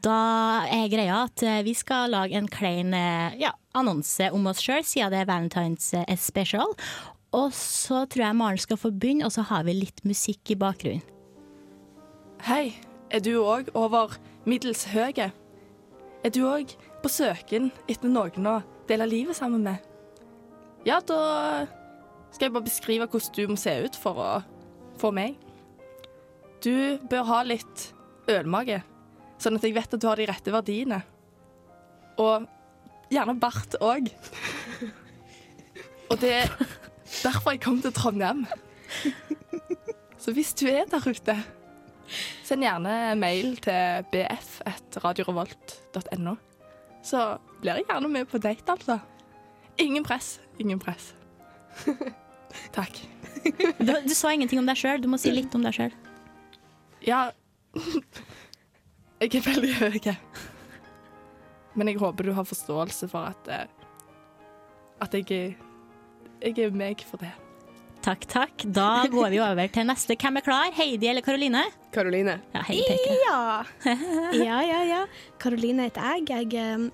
da 0.00 0.22
er 0.72 0.88
greia 0.92 1.26
at 1.26 1.44
vi 1.66 1.76
skal 1.76 2.14
lage 2.14 2.40
en 2.40 2.48
klein 2.48 2.96
ja, 3.36 3.52
annonse 3.76 4.30
om 4.32 4.48
oss 4.48 4.64
sjøl, 4.64 4.80
siden 4.80 5.12
det 5.12 5.20
er 5.26 5.28
Valentine's 5.28 5.92
special. 6.24 6.72
Og 7.36 7.52
så 7.52 8.04
tror 8.08 8.24
jeg 8.24 8.36
Maren 8.38 8.60
skal 8.60 8.78
få 8.80 8.90
begynne, 8.94 9.26
og 9.28 9.34
så 9.34 9.44
har 9.44 9.66
vi 9.66 9.76
litt 9.76 10.00
musikk 10.08 10.54
i 10.54 10.58
bakgrunnen. 10.58 11.04
Hei, 12.46 12.76
er 13.12 13.20
du 13.24 13.34
òg 13.40 13.68
over 13.76 14.16
middels 14.48 14.86
høye? 14.92 15.30
Er 16.24 16.32
du 16.32 16.42
òg 16.48 16.72
på 17.02 17.10
søken 17.12 17.70
etter 17.88 18.08
noen 18.12 18.48
å 18.48 18.56
dele 18.88 19.08
livet 19.10 19.36
sammen 19.38 19.64
med? 19.66 19.84
Ja, 20.86 21.00
da 21.00 21.66
skal 22.30 22.48
jeg 22.48 22.54
bare 22.54 22.68
beskrive 22.68 23.08
hvordan 23.10 23.36
du 23.36 23.52
må 23.52 23.58
se 23.60 23.74
ut 23.84 23.98
for 23.98 24.20
å 24.22 24.30
få 25.00 25.12
meg. 25.16 25.36
Du 26.64 26.96
bør 27.10 27.26
ha 27.28 27.42
litt 27.44 27.90
ølmage, 28.32 28.80
sånn 29.42 29.58
at 29.58 29.66
jeg 29.66 29.76
vet 29.76 29.92
at 29.92 30.02
du 30.02 30.08
har 30.08 30.20
de 30.20 30.28
rette 30.30 30.54
verdiene. 30.54 31.02
Og 32.22 32.46
gjerne 33.12 33.36
bart 33.40 33.76
òg. 33.84 34.08
Og 36.06 36.20
det 36.22 36.46
derfor 37.22 37.50
jeg 37.54 37.60
kom 37.64 37.78
til 37.82 37.92
Trondheim. 37.94 38.46
Så 40.18 40.32
hvis 40.34 40.54
du 40.58 40.66
er 40.66 40.84
der 40.90 41.06
ute 41.06 41.36
Send 42.46 42.62
gjerne 42.62 43.16
mail 43.18 43.56
til 43.58 44.04
bf.radiorevolt.no. 44.12 46.34
Så 47.02 47.38
blir 47.60 47.74
jeg 47.80 47.86
gjerne 47.88 48.08
med 48.10 48.24
på 48.30 48.38
date, 48.38 48.70
altså. 48.70 48.98
Ingen 49.82 50.04
press. 50.06 50.40
Ingen 50.62 50.78
press. 50.78 51.14
Takk. 52.76 52.94
Du, 53.78 53.92
du 54.06 54.14
sa 54.14 54.30
ingenting 54.30 54.60
om 54.62 54.66
deg 54.70 54.76
sjøl, 54.78 55.02
du 55.02 55.08
må 55.10 55.18
si 55.18 55.30
litt 55.34 55.54
om 55.54 55.62
deg 55.66 55.74
sjøl. 55.76 55.92
Ja 57.06 57.30
Jeg 59.20 59.34
er 59.36 59.44
veldig 59.44 59.74
høy. 59.78 59.98
Men 61.76 61.88
jeg 61.90 61.98
håper 62.00 62.22
du 62.24 62.32
har 62.38 62.46
forståelse 62.48 63.04
for 63.12 63.22
at 63.34 63.42
eh, 63.52 63.68
At 65.04 65.12
jeg 65.14 65.56
Jeg 66.46 66.58
er 66.62 66.70
meg 66.78 67.00
for 67.02 67.18
det. 67.22 67.32
Takk, 68.06 68.22
takk. 68.30 68.62
Da 68.70 69.02
går 69.10 69.32
vi 69.32 69.40
over 69.42 69.66
til 69.74 69.86
neste. 69.88 70.14
Hvem 70.20 70.38
er 70.38 70.44
klar? 70.46 70.68
Heidi 70.76 71.08
eller 71.10 71.24
Karoline? 71.26 71.64
Karoline. 71.94 72.36
Ja, 72.54 72.62
Ja. 73.26 73.64
ja, 74.44 74.60
ja, 74.62 74.82
ja. 74.86 75.00
Karoline 75.42 75.88
heter 75.88 76.06
jeg. 76.14 76.28
Jeg 76.30 76.54
eh, 76.54 76.86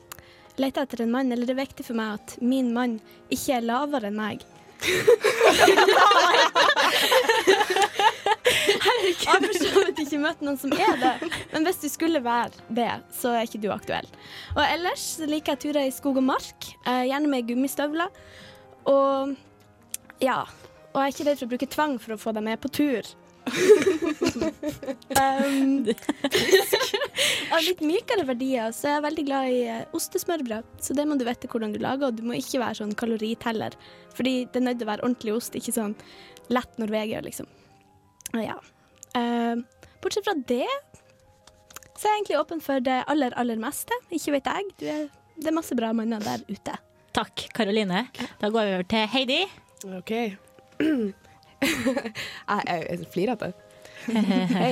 leter 0.62 0.86
etter 0.86 1.04
en 1.04 1.12
mann, 1.12 1.28
eller 1.34 1.44
det 1.48 1.52
er 1.52 1.60
viktig 1.66 1.84
for 1.84 1.98
meg 2.00 2.16
at 2.16 2.38
min 2.40 2.72
mann 2.72 2.96
ikke 3.28 3.58
er 3.58 3.66
lavere 3.68 4.08
enn 4.08 4.16
meg. 4.16 4.46
Herregud. 8.82 9.22
Jeg 9.22 9.28
har 9.28 9.44
for 9.44 9.56
så 9.58 9.82
vidt 9.86 10.00
ikke 10.04 10.20
møtt 10.22 10.40
noen 10.44 10.58
som 10.60 10.72
er 10.74 10.96
det, 11.00 11.12
men 11.52 11.66
hvis 11.66 11.80
du 11.82 11.88
skulle 11.92 12.20
være 12.24 12.50
det, 12.74 12.88
så 13.14 13.34
er 13.36 13.46
ikke 13.46 13.60
du 13.62 13.68
aktuell. 13.74 14.08
Og 14.56 14.62
ellers 14.64 15.04
liker 15.28 15.54
jeg 15.54 15.62
turer 15.66 15.88
i 15.88 15.94
skog 15.94 16.18
og 16.20 16.26
mark, 16.26 16.68
eh, 16.86 17.04
gjerne 17.10 17.30
med 17.32 17.46
gummistøvler. 17.48 18.10
Og 18.90 19.34
ja. 20.22 20.42
Og 20.92 21.00
jeg 21.00 21.04
er 21.04 21.12
ikke 21.14 21.26
redd 21.28 21.38
for 21.40 21.48
å 21.48 21.52
bruke 21.54 21.72
tvang 21.72 21.98
for 22.02 22.14
å 22.14 22.20
få 22.20 22.32
deg 22.36 22.44
med 22.46 22.60
på 22.62 22.70
tur. 22.72 23.04
um, 25.18 25.82
av 27.52 27.64
litt 27.64 27.80
mykere 27.82 28.24
verdier 28.28 28.70
så 28.76 28.86
er 28.86 28.94
jeg 28.94 29.04
veldig 29.06 29.24
glad 29.26 29.48
i 29.50 29.62
eh, 29.72 29.88
ostesmørbrød. 29.96 30.68
Så 30.84 30.94
det 30.96 31.06
må 31.08 31.16
du 31.18 31.24
vite 31.26 31.50
hvordan 31.50 31.74
du 31.74 31.80
lager, 31.82 32.10
og 32.10 32.20
du 32.20 32.22
må 32.28 32.36
ikke 32.38 32.60
være 32.62 32.80
sånn 32.82 32.94
kaloriteller. 32.98 33.76
Fordi 34.16 34.34
det 34.44 34.60
er 34.60 34.66
nødt 34.68 34.78
til 34.82 34.88
å 34.88 34.92
være 34.92 35.06
ordentlig 35.06 35.34
ost, 35.34 35.56
ikke 35.58 35.74
sånn 35.74 35.96
lett 36.52 36.78
Norvegia, 36.80 37.22
liksom. 37.24 37.48
Ja. 38.36 38.58
Eh, 39.18 39.56
bortsett 40.04 40.28
fra 40.28 40.36
det 40.36 40.68
så 42.02 42.08
er 42.08 42.14
jeg 42.16 42.20
egentlig 42.22 42.38
åpen 42.40 42.62
for 42.64 42.82
det 42.82 43.02
aller, 43.10 43.34
aller 43.38 43.60
meste. 43.62 43.94
Ikke 44.10 44.34
vet 44.34 44.48
jeg. 44.50 44.70
Du 44.80 44.86
er, 44.90 45.04
det 45.38 45.50
er 45.50 45.54
masse 45.54 45.76
bra 45.78 45.92
manner 45.94 46.22
der 46.24 46.42
ute. 46.50 46.74
Takk, 47.12 47.48
Karoline. 47.52 48.06
Da 48.40 48.48
går 48.48 48.64
vi 48.64 48.74
over 48.74 48.86
til 48.88 49.08
Heidi. 49.12 49.40
OK. 49.98 50.12
jeg 50.80 51.12
flirer 52.48 52.72
er 52.72 53.04
flirete. 53.12 53.52
Hei. 54.06 54.70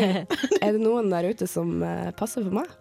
Er 0.63 0.73
det 0.73 0.81
noen 0.81 1.13
der 1.13 1.29
ute 1.31 1.47
som 1.51 1.83
eh, 1.85 2.09
passer 2.17 2.47
for 2.47 2.63
meg? 2.63 2.73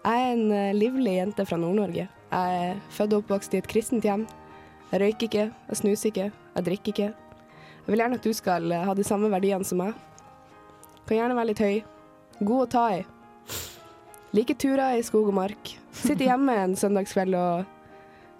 Jeg 0.00 0.24
er 0.24 0.32
en 0.32 0.56
eh, 0.56 0.72
livlig 0.72 1.18
jente 1.18 1.44
fra 1.44 1.60
Nord-Norge. 1.60 2.08
Jeg 2.08 2.64
er 2.64 2.80
født 2.96 3.12
og 3.12 3.26
oppvokst 3.26 3.54
i 3.54 3.60
et 3.60 3.68
kristent 3.68 4.08
hjem. 4.08 4.24
Jeg 4.88 5.04
røyker 5.04 5.28
ikke, 5.28 5.46
jeg 5.68 5.80
snuser 5.82 6.08
ikke, 6.08 6.32
jeg 6.32 6.68
drikker 6.72 6.94
ikke. 6.94 7.12
Jeg 7.12 7.92
vil 7.92 8.00
gjerne 8.00 8.16
at 8.16 8.24
du 8.24 8.32
skal 8.40 8.72
eh, 8.72 8.88
ha 8.88 8.96
de 8.96 9.04
samme 9.04 9.28
verdiene 9.36 9.68
som 9.68 9.84
meg. 9.84 9.92
Kan 11.04 11.20
gjerne 11.20 11.36
være 11.36 11.52
litt 11.52 11.64
høy. 11.66 11.78
God 12.40 12.64
å 12.64 12.72
ta 12.72 12.90
i. 12.96 13.04
Liker 14.32 14.56
turer 14.56 14.96
i 14.96 15.04
skog 15.04 15.28
og 15.28 15.36
mark. 15.36 15.76
Sitter 15.92 16.30
hjemme 16.30 16.56
en 16.56 16.76
søndagskveld 16.78 17.36
og 17.36 17.77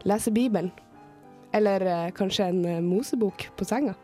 leser 0.05 0.35
Bibelen. 0.35 0.71
Eller 1.53 1.81
eh, 1.81 2.11
kanskje 2.13 2.51
en 2.51 2.65
eh, 2.69 2.81
Mosebok 2.85 3.49
på 3.57 3.65
senga. 3.65 3.95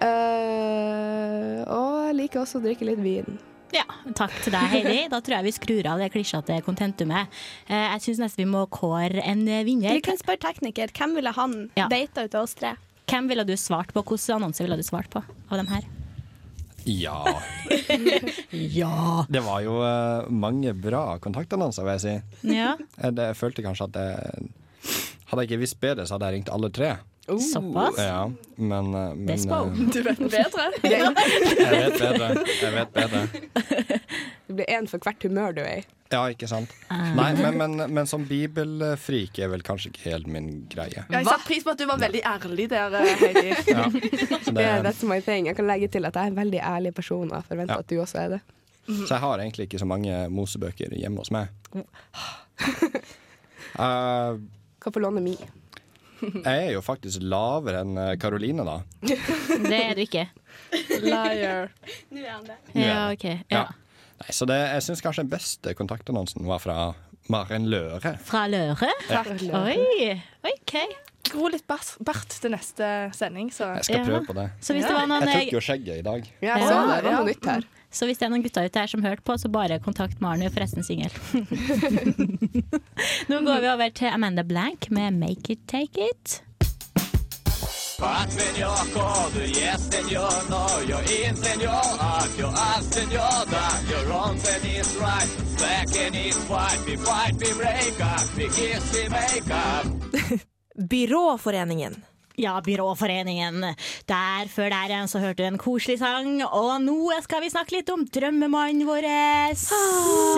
Uh, 0.00 1.60
og 1.68 1.88
jeg 2.08 2.16
liker 2.16 2.40
også 2.40 2.60
å 2.60 2.64
drikke 2.64 2.86
litt 2.88 3.02
vin. 3.04 3.38
Ja, 3.74 3.84
takk 4.16 4.32
til 4.42 4.54
deg, 4.54 4.64
Heidi. 4.72 4.94
Da 5.12 5.20
tror 5.22 5.36
jeg 5.36 5.46
vi 5.46 5.52
skrur 5.54 5.88
av 5.92 6.00
det 6.02 6.08
klisjete 6.10 6.56
kontentumet. 6.66 7.28
Eh, 7.68 7.84
Jeg 7.92 8.02
syns 8.02 8.22
nesten 8.24 8.42
vi 8.42 8.48
må 8.50 8.64
kåre 8.72 9.22
en 9.22 9.44
vinner. 9.46 9.94
Vi 9.94 10.02
kan 10.02 10.18
spørre 10.18 10.42
tekniker. 10.42 10.90
Hvem 10.96 11.14
ville 11.20 11.30
han 11.36 11.70
Ja. 11.76 11.86
data 11.86 12.24
ut 12.24 12.34
av 12.34 12.48
oss 12.48 12.54
tre? 12.58 12.72
Hvem 13.06 13.28
ville 13.28 13.44
du 13.44 13.54
svart 13.54 13.92
på? 13.94 14.02
Hvilken 14.02 14.40
annonse 14.40 14.64
ville 14.64 14.76
du 14.76 14.82
svart 14.82 15.10
på 15.10 15.22
av 15.22 15.56
dem 15.60 15.68
her? 15.70 15.86
Ja. 16.90 17.22
Ja. 18.50 19.24
Det 19.30 19.40
var 19.46 19.60
jo 19.62 19.76
eh, 19.86 20.26
mange 20.34 20.72
bra 20.74 21.18
kontaktannonser, 21.22 21.86
vil 21.86 21.96
jeg 21.96 22.02
si. 22.02 22.14
ja. 22.56 22.72
Jeg, 22.98 23.14
det, 23.16 23.28
jeg 23.30 23.38
følte 23.38 23.64
kanskje 23.64 23.86
at 23.90 23.98
jeg, 24.00 24.50
Hadde 25.30 25.44
jeg 25.44 25.50
ikke 25.52 25.60
visst 25.62 25.78
bedre, 25.78 26.04
så 26.08 26.16
hadde 26.16 26.26
jeg 26.30 26.40
ringt 26.40 26.48
alle 26.50 26.70
tre. 26.74 26.88
Såpass? 27.38 27.98
Ja, 27.98 28.30
men, 28.56 28.94
eh, 28.94 29.14
men 29.14 29.26
Despo. 29.26 29.54
Uh, 29.70 29.78
Du 29.94 30.02
vet 30.02 30.18
bedre. 30.18 30.66
Jeg 30.82 31.70
vet 31.70 31.98
bedre. 32.00 32.28
Jeg 32.62 32.72
vet 32.74 32.92
bedre. 32.92 33.22
Det 34.50 34.54
blir 34.58 34.66
én 34.66 34.88
for 34.90 34.98
hvert 34.98 35.22
humør 35.22 35.52
du 35.54 35.60
er 35.62 35.76
i. 35.78 35.82
Ja, 36.10 36.24
ikke 36.32 36.48
sant? 36.50 36.72
Nei, 36.90 37.28
men, 37.38 37.54
men, 37.60 37.76
men 37.94 38.06
som 38.10 38.24
bibelfrik 38.26 39.38
er 39.38 39.52
vel 39.52 39.62
kanskje 39.62 39.92
ikke 39.92 40.08
helt 40.10 40.26
min 40.26 40.48
greie. 40.72 41.04
Jeg 41.06 41.26
satte 41.28 41.46
pris 41.46 41.62
på 41.62 41.70
at 41.70 41.78
du 41.78 41.84
var 41.86 42.00
veldig 42.02 42.22
ærlig 42.26 42.66
der, 42.72 42.96
eh, 42.98 43.20
Heidi. 43.20 43.52
Ja. 43.70 43.84
Det, 43.94 44.56
Yeah, 44.58 44.80
that's 44.82 45.04
my 45.06 45.20
thing. 45.22 45.46
Jeg 45.46 45.54
kan 45.60 45.68
legge 45.70 45.86
til 45.94 46.02
at 46.10 46.18
jeg 46.18 46.24
er 46.26 46.32
en 46.34 46.40
veldig 46.40 46.58
ærlig 46.66 46.90
person, 46.98 47.30
og 47.30 47.44
forventer 47.46 47.76
Ja. 47.78 47.84
at 47.84 47.90
du 47.94 48.00
også 48.02 48.18
er 48.24 48.28
det. 48.34 48.40
så 48.90 49.06
jeg 49.14 49.20
har 49.22 49.38
egentlig 49.44 49.68
ikke 49.68 49.78
så 49.78 49.86
mange 49.86 50.16
mosebøker 50.34 50.90
hjemme 50.98 51.22
hos 51.22 51.30
meg. 51.30 51.46
uh, 53.78 54.34
Kan 54.82 54.92
få 54.92 54.98
låne 55.06 55.20
mi. 55.22 55.36
Jeg 56.20 56.64
er 56.68 56.72
jo 56.74 56.80
faktisk 56.84 57.22
lavere 57.22 57.82
enn 57.84 57.98
eh, 58.00 58.14
Karoline, 58.20 58.64
da. 58.66 58.78
Det 59.70 59.76
er 59.78 59.94
du 59.98 60.02
ikke. 60.04 60.26
Liar. 61.02 61.70
Nå 62.10 62.22
er 62.24 62.32
han 62.32 62.48
det. 62.48 62.58
Ja, 62.78 62.98
OK. 63.12 63.26
Ja. 63.30 63.44
Ja. 63.54 63.66
Nei, 64.20 64.34
så 64.36 64.44
det, 64.48 64.58
jeg 64.76 64.84
syns 64.84 65.00
kanskje 65.04 65.24
den 65.24 65.32
beste 65.32 65.72
kontaktannonsen 65.78 66.44
var 66.48 66.60
fra 66.60 66.78
Maren 67.32 67.68
Løre. 67.72 68.16
Fra 68.26 68.44
Løre? 68.50 68.90
Takk. 69.08 69.32
Oi, 69.62 70.10
OK. 70.50 70.74
Gro 71.30 71.50
litt 71.52 71.66
bart 71.68 72.32
til 72.32 72.52
neste 72.52 72.86
sending, 73.14 73.52
så 73.54 73.74
Jeg 73.78 73.86
skal 73.86 74.06
prøve 74.08 74.22
på 74.26 74.36
det. 74.36 74.48
Så 74.64 74.74
hvis 74.74 74.86
det 74.88 74.94
var 74.96 75.06
noen 75.08 75.28
Jeg 75.28 75.46
tok 75.46 75.56
jo 75.58 75.62
skjegget 75.64 76.00
i 76.00 76.06
dag. 76.06 76.30
Ja, 76.42 76.56
så 76.58 76.80
det. 76.88 76.96
Det 77.04 77.12
var 77.12 77.20
noe 77.20 77.28
nytt 77.28 77.50
her. 77.52 77.68
Så 77.90 78.06
hvis 78.06 78.18
det 78.20 78.26
er 78.28 78.30
noen 78.30 78.44
gutter 78.44 78.68
ute 78.70 78.78
her 78.78 78.90
som 78.90 79.02
hørte 79.02 79.24
på, 79.26 79.34
så 79.38 79.50
bare 79.50 79.80
kontakt 79.82 80.20
Maren. 80.22 80.40
Hun 80.44 80.46
er 80.46 80.54
forresten 80.54 80.86
singel. 80.86 81.10
Nå 83.30 83.40
går 83.46 83.64
vi 83.64 83.72
over 83.72 83.90
til 83.90 84.12
Amanda 84.14 84.42
Blank 84.46 84.90
med 84.90 85.18
'Make 85.18 85.52
It 85.56 85.66
Take 85.66 86.06
It'. 86.12 86.40
Fuck 88.00 88.30
señor, 88.32 88.80
kodu 88.94 89.42
yes 89.44 89.80
señor, 89.92 90.32
no 90.50 90.62
You're 90.88 91.28
in 91.28 91.34
señor, 91.36 91.84
up 92.00 92.38
your 92.38 92.48
ass 92.48 92.86
señor 92.96 93.44
That 93.50 93.82
you're 93.90 94.06
wrong 94.08 94.38
and 94.40 94.64
is 94.64 94.96
right 94.96 95.28
Black 95.58 95.88
and 96.06 96.16
is 96.16 96.38
white, 96.48 96.80
we 96.86 96.96
fight, 96.96 97.34
we 97.36 97.52
break 97.52 98.00
up 98.00 98.24
We 98.38 98.44
kiss, 98.44 98.84
we 98.94 99.08
make 99.10 99.50
up 99.52 99.84
Byråforeningen. 100.90 102.02
Ja, 102.40 102.54
Byråforeningen. 102.64 103.60
Der 104.08 104.48
før 104.48 104.70
der 104.72 104.88
igjen 104.94 105.10
så 105.12 105.20
hørte 105.20 105.42
du 105.42 105.48
en 105.50 105.58
koselig 105.60 105.98
sang, 106.00 106.38
og 106.46 106.78
nå 106.80 106.96
skal 107.24 107.42
vi 107.44 107.50
snakke 107.52 107.74
litt 107.76 107.90
om 107.92 108.06
drømmemannen 108.08 108.86
vår. 108.88 109.04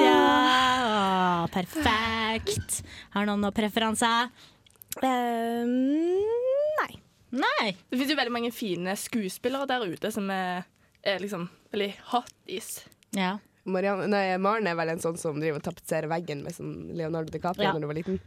Ja, 0.02 1.46
perfekt. 1.52 2.80
Har 3.14 3.28
noen 3.28 3.42
noen 3.44 3.54
preferanser? 3.54 4.32
Um, 5.02 5.70
nei. 6.80 6.90
Nei. 7.32 7.70
Det 7.88 7.96
finnes 7.96 8.12
jo 8.12 8.18
veldig 8.18 8.34
mange 8.34 8.50
fine 8.52 8.96
skuespillere 9.00 9.68
der 9.70 9.86
ute 9.94 10.10
som 10.12 10.26
er, 10.34 10.66
er 11.06 11.22
liksom 11.22 11.46
veldig 11.72 11.92
hotties. 12.12 12.82
Ja. 13.16 13.36
Marianne, 13.64 14.08
nei, 14.10 14.24
Maren 14.42 14.66
er 14.66 14.74
vel 14.76 14.90
en 14.96 15.00
sånn 15.00 15.16
som 15.20 15.38
driver 15.38 15.62
og 15.62 15.66
tapetserer 15.70 16.10
veggen 16.10 16.42
med 16.42 16.56
sånn 16.56 16.74
Leonardo 16.98 17.30
DiCaprio 17.30 17.68
Ja. 17.68 17.72
da 17.76 17.78
du 17.78 17.86
var 17.86 17.94
liten? 18.00 18.18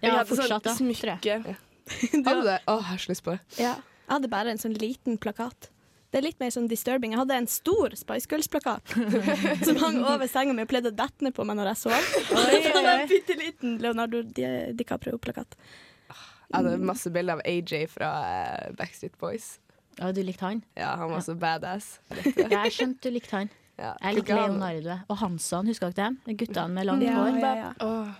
Jeg 0.00 0.08
Ja, 0.10 0.16
hadde 0.18 0.28
sånn 0.34 0.40
fortsatt, 0.42 0.64
da. 0.66 0.74
smykke. 0.74 1.56
Hadde 2.12 2.38
du 2.40 2.46
det? 2.48 2.58
Å, 2.66 2.76
jeg 2.78 2.88
har 2.92 3.02
så 3.04 3.12
lyst 3.12 3.24
på 3.26 3.34
det. 3.36 3.40
Ja. 3.60 3.74
Jeg 4.06 4.12
hadde 4.16 4.30
bare 4.32 4.50
en 4.54 4.58
sånn 4.58 4.74
liten 4.80 5.18
plakat. 5.22 5.68
Det 6.10 6.18
er 6.18 6.24
litt 6.26 6.40
mer 6.42 6.50
sånn 6.50 6.66
disturbing. 6.66 7.12
Jeg 7.14 7.20
hadde 7.20 7.36
en 7.38 7.46
stor 7.46 7.92
Spice 7.94 8.26
Girls-plakat 8.26 8.96
som 9.68 9.76
hang 9.78 10.00
over 10.02 10.26
senga 10.26 10.50
mi 10.56 10.64
og 10.66 10.70
pleide 10.72 10.90
å 10.90 10.96
dette 10.98 11.22
ned 11.22 11.36
på 11.36 11.44
meg 11.46 11.54
når 11.60 11.70
jeg 11.70 11.78
sov. 11.84 12.08
Så 12.26 12.40
hadde 12.40 12.82
jeg 12.82 13.04
en 13.04 13.10
bitte 13.12 13.36
liten 13.38 13.76
Leonardo 13.84 14.24
Di- 14.26 14.72
DiCaprio-plakat. 14.80 15.54
Jeg 16.10 16.56
hadde 16.56 16.72
masse 16.82 17.12
bilder 17.14 17.38
av 17.38 17.44
AJ 17.46 17.84
fra 17.92 18.08
eh, 18.26 18.72
Backstreet 18.74 19.14
Boys. 19.22 19.52
Ja, 20.00 20.10
du 20.16 20.18
likte 20.26 20.48
han? 20.48 20.64
Ja, 20.78 20.96
han 20.98 21.12
var 21.14 21.22
så 21.22 21.36
badass. 21.38 22.00
Ja, 22.10 22.48
jeg 22.64 22.74
skjønte 22.74 23.06
du 23.06 23.14
likte 23.14 23.36
han. 23.44 23.52
Ja. 23.80 23.94
Jeg 24.04 24.16
liker 24.18 24.36
Leonardo. 24.36 24.96
Og 25.08 25.16
Hansson, 25.22 25.66
husker 25.70 25.92
dere 25.96 26.10
dem? 26.10 26.36
Guttene 26.36 26.68
med 26.74 26.84
langt 26.86 27.04
Ja, 27.06 27.14
hår. 27.16 27.38
ja, 27.40 27.52
ja. 27.56 27.70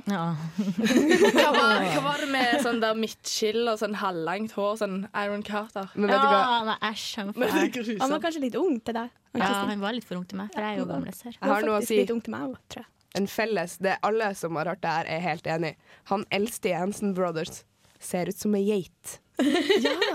Ja. 0.09 0.23
Hva, 0.57 1.51
var, 1.53 1.85
hva 1.85 2.03
var 2.07 2.23
det 2.25 2.29
med 2.33 2.55
sånn 2.65 2.81
der 2.81 2.97
midtskill 2.97 3.69
og 3.69 3.77
sånn 3.83 3.97
halvlangt 4.01 4.55
hår? 4.57 4.79
Sånn 4.81 4.97
Iron 5.21 5.45
Carter. 5.47 5.91
Men 5.95 6.09
vet 6.15 6.23
du 6.25 6.29
hva? 6.33 6.79
Æsj, 6.91 7.05
han 7.21 7.33
var 7.35 7.41
Men 7.45 7.53
det 7.53 7.61
er 7.81 7.85
fæl. 7.85 8.01
Han 8.01 8.15
var 8.17 8.25
kanskje 8.25 8.43
litt 8.47 8.57
ung 8.61 8.79
til 8.81 8.97
deg. 9.03 9.13
Ja, 9.37 9.51
han 9.69 9.85
var 9.85 9.93
litt 9.95 10.09
for 10.09 10.17
ung 10.19 10.25
til 10.31 10.41
meg, 10.41 10.49
for 10.55 10.65
jeg 10.65 10.75
er 10.75 10.81
jo 10.81 10.89
gamles 10.91 11.21
her. 11.29 11.37
Jeg 11.37 11.53
har 11.53 11.69
noe 11.69 11.79
å 11.79 11.87
si. 11.87 12.01
litt 12.01 12.11
ung 12.17 12.25
til 12.25 12.35
meg 12.35 12.49
også, 12.49 12.65
tror 12.75 12.87
jeg. 12.87 12.93
En 13.19 13.27
felles 13.27 13.73
Det 13.83 13.97
alle 14.07 14.29
som 14.39 14.55
har 14.57 14.69
hørt 14.71 14.81
det 14.85 14.91
her, 14.97 15.09
er 15.11 15.23
helt 15.29 15.47
enig. 15.51 15.75
Han 16.13 16.25
eldste 16.35 16.71
i 16.73 16.77
Hansen 16.79 17.13
Brothers 17.15 17.65
ser 18.01 18.31
ut 18.33 18.39
som 18.39 18.55
en 18.55 18.65
geit. 18.65 19.19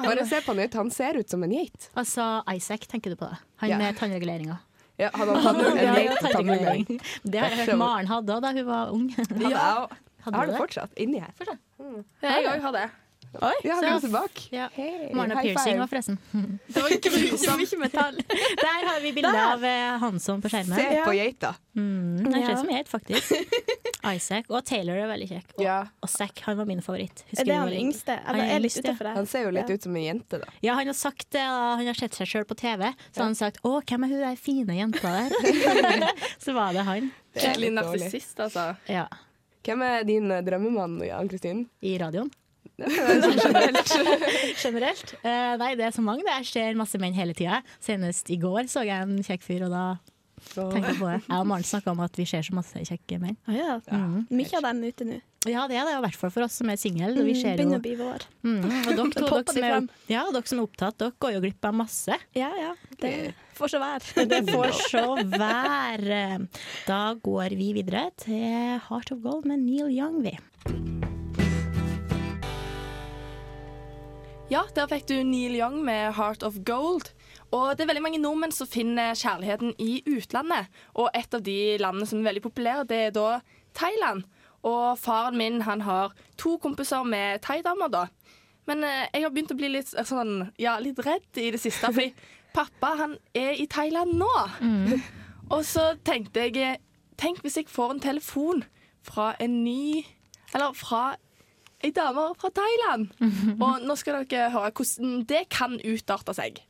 Bare 0.06 0.24
se 0.30 0.40
på 0.46 0.54
han 0.54 0.60
ut. 0.66 0.74
Han 0.80 0.92
ser 0.94 1.18
ut 1.20 1.30
som 1.30 1.44
en 1.44 1.52
geit. 1.54 1.90
Altså, 1.98 2.24
Isaac, 2.56 2.88
tenker 2.92 3.12
du 3.14 3.18
på 3.20 3.28
det? 3.30 3.38
Han 3.64 3.70
Ja. 3.70 3.78
med 3.78 3.98
tannreguleringa. 4.00 4.58
Ja, 5.02 5.10
hadde 5.14 5.36
han 5.44 5.60
Ja, 5.86 5.96
ja, 6.00 6.16
tannregulering? 6.22 7.00
Det 7.24 7.40
har 7.42 7.50
jeg 7.52 7.66
hørt 7.66 7.78
Maren 7.82 8.08
hadde 8.08 8.38
da 8.42 8.52
hun 8.56 8.68
var 8.68 8.94
ung. 8.96 9.10
Hadde 9.18 9.42
jeg. 9.42 9.52
Jeg 10.26 10.34
har 10.34 10.46
det 10.50 10.58
fortsatt 10.58 10.94
inni 10.98 11.20
her. 11.22 11.58
Jeg 12.24 12.48
òg 12.50 12.64
har 12.64 12.72
det. 12.74 12.86
Ja, 13.42 13.76
så- 13.80 13.86
har 13.88 14.00
du 14.00 14.08
tilbake? 14.08 14.48
Ja. 14.52 14.70
Hey, 14.74 15.14
Maren 15.14 15.38
piercing 15.42 15.80
var 15.80 15.88
forresten. 15.88 16.18
Det 16.68 16.82
var 16.82 16.90
ikke 16.90 17.12
Mye 17.12 17.80
metall. 17.80 18.16
Der 18.28 18.86
har 18.88 19.00
vi 19.02 19.12
bilde 19.16 19.32
av 19.54 19.64
eh, 19.64 19.98
Hansson 20.02 20.42
på 20.42 20.50
skjermen. 20.50 20.76
Se 20.78 21.02
på 21.06 21.14
geita. 21.16 21.56
Mm, 21.76 22.24
han 22.24 22.34
ser 22.34 22.40
Ja. 22.42 22.52
ut 22.54 22.60
som 22.60 22.70
geit, 22.70 22.88
faktisk. 22.90 23.32
Isaac 24.16 24.46
og 24.54 24.62
Taylor 24.66 25.00
er 25.02 25.08
veldig 25.10 25.28
kjekk. 25.32 25.54
Og, 25.58 25.64
Ja. 25.66 25.78
og 26.04 26.10
Zack, 26.10 26.40
han 26.46 26.58
var 26.58 26.66
min 26.70 26.82
favoritt. 26.86 27.24
Husker 27.32 27.42
Er 27.42 27.46
det 27.46 27.56
han 27.56 27.70
yngste? 27.74 28.20
Han 28.26 28.40
er 28.40 28.60
litt 28.60 28.76
ja. 28.86 28.94
Han 29.16 29.26
ser 29.26 29.48
jo 29.48 29.52
litt 29.56 29.70
Ja. 29.70 29.76
ut 29.76 29.82
som 29.88 29.96
en 29.96 30.04
jente, 30.04 30.40
da. 30.40 30.46
Ja, 30.62 30.76
han 30.78 30.86
har 30.88 30.94
sagt 30.94 31.30
det, 31.32 31.42
han 31.42 31.86
har 31.86 31.94
sett 31.98 32.14
seg 32.14 32.28
sjøl 32.30 32.46
på 32.46 32.56
TV. 32.56 32.94
Så 33.12 33.24
han 33.24 33.34
har 33.34 33.40
sagt 33.40 33.62
'Å, 33.64 33.82
hvem 33.82 34.04
er 34.04 34.08
hun 34.08 34.20
der 34.22 34.36
fine 34.36 34.74
jenta 34.78 35.02
der?' 35.02 36.12
så 36.46 36.54
var 36.54 36.74
det 36.74 36.84
han. 36.86 37.12
Det 37.34 37.44
er 37.44 37.48
Skikkelig 37.50 37.72
narsissist, 37.74 38.40
altså. 38.40 38.76
Ja. 38.88 39.08
Hvem 39.66 39.82
er 39.82 40.04
din 40.04 40.30
drømmemann, 40.30 41.00
Jan 41.08 41.28
Kristin? 41.28 41.66
I 41.82 41.98
radioen. 41.98 42.30
Sånn 42.76 43.38
generelt. 43.40 43.94
Generelt? 44.64 45.14
Uh, 45.24 45.54
nei, 45.62 45.72
det 45.80 45.86
er 45.88 45.94
så 45.96 46.04
mange. 46.04 46.26
det. 46.28 46.34
Jeg 46.42 46.50
ser 46.52 46.76
masse 46.80 47.00
menn 47.00 47.16
hele 47.16 47.34
tida. 47.38 47.62
Senest 47.84 48.30
i 48.34 48.40
går 48.42 48.68
så 48.72 48.84
jeg 48.88 49.06
en 49.06 49.16
kjekk 49.24 49.46
fyr, 49.46 49.64
og 49.70 49.72
da 49.76 49.86
tenkte 50.46 50.82
jeg 50.92 50.98
på 51.00 51.08
det. 51.08 51.22
Jeg 51.30 51.38
og 51.40 51.48
Maren 51.50 51.64
snakka 51.66 51.94
om 51.96 52.02
at 52.06 52.20
vi 52.20 52.26
ser 52.30 52.44
så 52.46 52.54
masse 52.58 52.84
kjekke 52.90 53.18
menn. 53.22 53.38
Ah, 53.48 53.56
ja. 53.56 53.78
Mm. 53.96 54.26
Mye 54.30 54.60
av 54.60 54.68
dem 54.68 54.84
ute 54.90 55.08
nå. 55.08 55.22
Ja, 55.46 55.68
det 55.70 55.76
er 55.78 55.86
det, 55.86 55.92
i 55.94 56.02
hvert 56.02 56.16
fall 56.18 56.32
for 56.34 56.42
oss 56.48 56.56
som 56.58 56.70
er 56.74 56.78
single. 56.82 57.12
Vi 57.22 57.36
Mm, 57.36 57.38
ser 57.38 57.58
Begynner 57.60 57.78
jo 57.78 57.80
å 57.80 57.84
bli 57.86 57.96
vår. 58.00 58.24
mm, 58.42 58.64
Og 58.66 58.88
dere 58.98 59.12
to, 59.14 59.28
dere 59.30 59.54
som 59.54 59.66
er, 59.68 59.84
ja, 60.10 60.24
dere 60.34 60.50
som 60.50 60.58
er 60.58 60.66
opptatt, 60.66 60.96
dere 60.98 61.14
går 61.22 61.36
jo 61.36 61.42
glipp 61.44 61.68
av 61.70 61.76
masse. 61.78 62.18
Ja, 62.34 62.50
ja. 62.58 62.72
Det 62.98 63.12
får 63.54 63.74
så 63.76 63.82
være. 63.84 64.26
Det 64.32 64.40
får 64.50 64.74
så 64.90 65.04
være. 65.38 66.24
Da 66.90 67.00
går 67.30 67.56
vi 67.62 67.70
videre 67.78 68.08
til 68.26 68.82
Heart 68.90 69.14
of 69.14 69.22
Gold 69.22 69.46
med 69.46 69.62
Neil 69.68 69.94
Young, 69.94 70.18
vi. 70.26 70.34
Ja, 74.46 74.62
der 74.76 74.86
fikk 74.86 75.08
du 75.10 75.16
Neil 75.26 75.56
Young 75.58 75.80
med 75.84 76.14
'Heart 76.14 76.44
of 76.44 76.54
Gold'. 76.70 77.10
Og 77.52 77.78
det 77.78 77.82
er 77.84 77.88
veldig 77.88 78.02
mange 78.02 78.22
nordmenn 78.22 78.52
som 78.52 78.68
finner 78.68 79.18
kjærligheten 79.18 79.74
i 79.80 80.04
utlandet. 80.06 80.68
Og 80.94 81.10
et 81.16 81.34
av 81.34 81.42
de 81.42 81.78
landene 81.82 82.06
som 82.06 82.20
er 82.20 82.30
veldig 82.30 82.42
populære, 82.42 82.84
det 82.84 82.98
er 82.98 83.10
da 83.10 83.40
Thailand. 83.74 84.24
Og 84.64 85.00
faren 85.00 85.38
min 85.38 85.62
han 85.62 85.82
har 85.82 86.14
to 86.38 86.58
kompiser 86.58 87.04
med 87.04 87.40
thaidamer, 87.42 87.88
da. 87.88 88.06
Men 88.68 88.84
eh, 88.84 89.08
jeg 89.14 89.24
har 89.24 89.30
begynt 89.30 89.52
å 89.52 89.58
bli 89.58 89.68
litt 89.68 89.94
eh, 89.98 90.06
sånn, 90.06 90.52
ja, 90.60 90.78
litt 90.80 91.00
redd 91.00 91.42
i 91.42 91.50
det 91.52 91.60
siste, 91.60 91.90
fordi 91.94 92.14
pappa 92.54 92.96
han 93.02 93.18
er 93.34 93.58
i 93.58 93.66
Thailand 93.66 94.14
nå. 94.14 94.32
Og 95.54 95.66
så 95.66 95.96
tenkte 96.06 96.46
jeg 96.46 96.58
eh, 96.58 96.78
Tenk 97.18 97.42
hvis 97.42 97.58
jeg 97.58 97.70
får 97.72 97.92
en 97.94 98.00
telefon 98.04 98.64
fra 99.02 99.36
en 99.40 99.64
ny 99.64 100.04
Eller 100.54 100.74
fra 100.76 101.16
ei 101.86 101.92
dame 101.94 102.32
fra 102.40 102.50
Thailand. 102.50 103.12
Og 103.62 103.84
nå 103.86 103.96
skal 104.00 104.24
dere 104.26 104.50
høre 104.54 104.74
hvordan 104.74 105.26
det 105.30 105.46
kan 105.54 105.78
utarte 105.86 106.34
seg. 106.34 106.64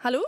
Hallo? 0.00 0.22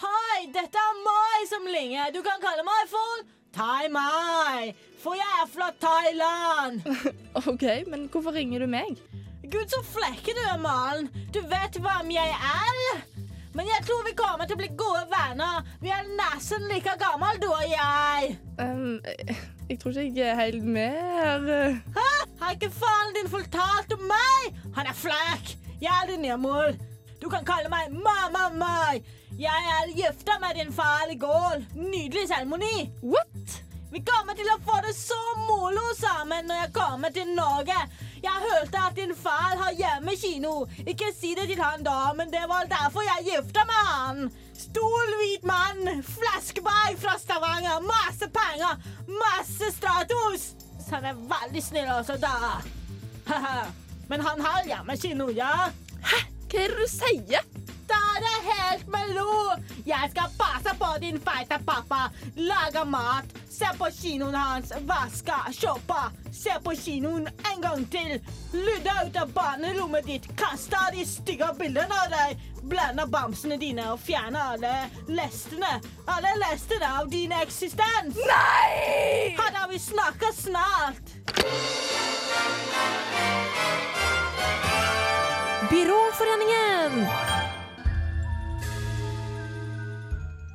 Hei, 0.00 0.46
dette 0.54 0.80
er 0.80 1.00
meg 1.04 1.42
som 1.50 1.66
ringer. 1.68 2.14
Du 2.14 2.22
kan 2.24 2.40
kalle 2.40 2.62
meg 2.64 2.86
for 2.88 3.26
Thai 3.54 3.88
Mai, 3.90 4.74
for 5.02 5.16
jeg 5.18 5.30
er 5.42 5.48
fra 5.48 5.68
Thailand. 5.84 6.82
OK, 7.50 7.64
men 7.90 8.08
hvorfor 8.12 8.34
ringer 8.34 8.58
du 8.58 8.66
meg? 8.66 8.98
Gud, 9.52 9.68
så 9.68 9.80
flekke 9.84 10.34
du 10.36 10.42
er, 10.44 10.58
Malen. 10.60 11.08
Du 11.34 11.40
vet 11.40 11.78
hvem 11.80 12.10
jeg 12.12 12.34
er. 12.36 13.02
Men 13.54 13.66
jeg 13.66 13.86
tror 13.86 14.04
vi 14.06 14.12
kommer 14.18 14.46
til 14.46 14.58
å 14.58 14.60
bli 14.60 14.68
gode 14.78 15.06
venner. 15.10 15.62
Vi 15.80 15.90
er 15.94 16.04
nesten 16.18 16.68
like 16.70 16.92
gammel, 17.00 17.40
du 17.42 17.48
og 17.48 17.64
jeg. 17.72 18.34
Um, 18.60 19.00
jeg 19.70 19.80
tror 19.80 19.96
ikke 19.96 20.20
jeg 20.20 20.28
er 20.34 20.42
helt 20.42 20.68
med 20.68 20.98
her. 21.22 21.48
Hæ? 21.96 22.10
Har 22.42 22.54
ikke 22.54 22.70
faren 22.70 23.16
din 23.16 23.32
fortalt 23.32 23.96
om 23.96 24.04
meg? 24.10 24.60
Han 24.76 24.92
er 24.92 25.00
flekk. 25.00 25.56
Jeg 25.80 25.90
er 25.94 26.12
din 26.12 26.22
nye 26.26 26.36
mor. 26.36 26.76
Du 27.22 27.28
kan 27.32 27.46
kalle 27.48 27.72
meg 27.72 27.90
Mamma 27.94 28.44
Mai. 28.60 29.00
Jeg 29.38 29.72
er 29.78 29.90
gifta 29.96 30.38
med 30.42 30.60
din 30.60 30.72
far 30.72 31.10
i 31.10 31.18
går. 31.18 31.64
Nydelig 31.74 32.28
seremoni. 32.28 32.90
What? 33.02 33.37
Vi 33.90 34.02
kommer 34.04 34.36
til 34.36 34.48
å 34.52 34.58
få 34.66 34.80
det 34.84 34.92
så 34.96 35.18
moro 35.46 35.86
sammen 35.96 36.44
når 36.48 36.58
jeg 36.60 36.72
kommer 36.76 37.12
til 37.14 37.30
Norge. 37.32 37.76
Jeg 38.20 38.44
hørte 38.44 38.82
at 38.84 38.96
din 38.98 39.14
far 39.16 39.56
har 39.62 39.72
hjemmekino. 39.78 40.66
Ikke 40.84 41.08
si 41.16 41.32
det 41.38 41.46
til 41.48 41.62
han 41.62 41.86
da, 41.86 42.12
men 42.18 42.28
det 42.32 42.44
var 42.50 42.68
derfor 42.68 43.06
jeg 43.06 43.30
gifta 43.30 43.64
med 43.70 43.88
han. 43.88 44.20
Stor, 44.58 45.14
hvit 45.22 45.46
mann, 45.48 46.02
flaskeberg 46.04 46.98
fra 47.00 47.16
Stavanger, 47.22 47.80
masse 47.86 48.28
penger, 48.34 48.76
masse 49.08 49.72
Stratos. 49.78 50.50
Så 50.84 50.98
han 50.98 51.08
er 51.08 51.22
veldig 51.32 51.62
snill 51.64 51.88
også, 51.94 52.18
da. 52.20 52.58
Men 54.10 54.20
han 54.24 54.40
har 54.40 54.68
hjemmekino, 54.68 55.30
ja? 55.36 55.70
Hæ? 56.00 56.20
Hva 56.48 56.60
er 56.64 56.72
det 56.72 56.78
du 56.80 56.88
sier? 56.88 57.57
Da 57.88 58.00
er 58.18 58.48
helt 58.52 58.88
melo! 58.92 59.28
Jeg 59.86 60.10
skal 60.10 60.32
passe 60.38 60.74
på 60.78 60.88
din 61.00 61.20
feite 61.20 61.58
pappa. 61.66 62.08
Lage 62.36 62.84
mat. 62.84 63.24
Se 63.50 63.66
på 63.78 63.88
kinoen 64.00 64.34
hans. 64.34 64.72
Vaske. 64.86 65.38
Shoppe. 65.52 66.02
Se 66.32 66.52
på 66.64 66.74
kinoen 66.76 67.28
en 67.52 67.62
gang 67.62 67.86
til. 67.90 68.20
Ludde 68.52 68.94
ut 69.06 69.16
av 69.16 69.32
barnerommet 69.32 70.06
ditt. 70.06 70.28
Kaste 70.36 70.82
de 70.94 71.06
stygge 71.08 71.48
bildene 71.58 72.02
av 72.04 72.12
deg. 72.12 72.44
blande 72.68 73.06
bamsene 73.08 73.56
dine 73.56 73.84
og 73.92 74.00
fjerne 74.02 74.40
alle 74.52 74.72
lestene. 75.08 75.78
Alle 76.10 76.34
lestene 76.42 76.90
av 77.00 77.08
din 77.10 77.32
eksistens. 77.32 78.18
Nei! 78.28 79.32
Ha 79.38 79.48
det, 79.54 79.64
vi 79.72 79.78
snakkes 79.78 80.44
snart. 80.50 81.16
Byråforeningen! 85.70 87.27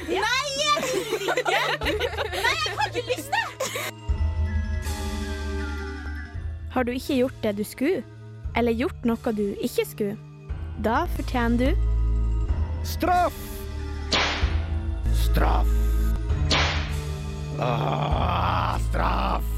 Nei, 0.07 0.45
jeg 0.59 0.77
vil 0.87 1.31
ikke! 1.31 1.61
Nei, 2.33 2.55
jeg 2.57 2.73
har 2.75 2.87
ikke 2.89 3.03
lyst 3.07 3.29
til! 3.31 3.47
Har 6.73 6.83
du 6.83 6.91
ikke 6.91 7.15
gjort 7.21 7.39
det 7.43 7.53
du 7.57 7.63
skulle, 7.67 8.03
eller 8.57 8.73
gjort 8.77 9.05
noe 9.07 9.33
du 9.37 9.45
ikke 9.61 9.85
skulle, 9.87 10.17
da 10.83 11.03
fortjener 11.15 11.57
du 11.63 11.71
Straff! 12.83 13.37
Straff! 15.23 15.69
Ah, 17.61 18.79
straff! 18.89 19.52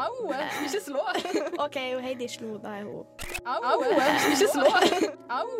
Au! 0.00 0.30
Ikke 0.64 0.80
slå. 0.84 1.02
OK, 1.64 1.76
Heidi 2.04 2.28
slo, 2.32 2.54
da 2.62 2.76
er 2.80 2.84
hun 2.88 3.04
Au, 3.44 3.80
ikke 4.30 4.48
slå. 4.52 4.66
Au, 5.32 5.50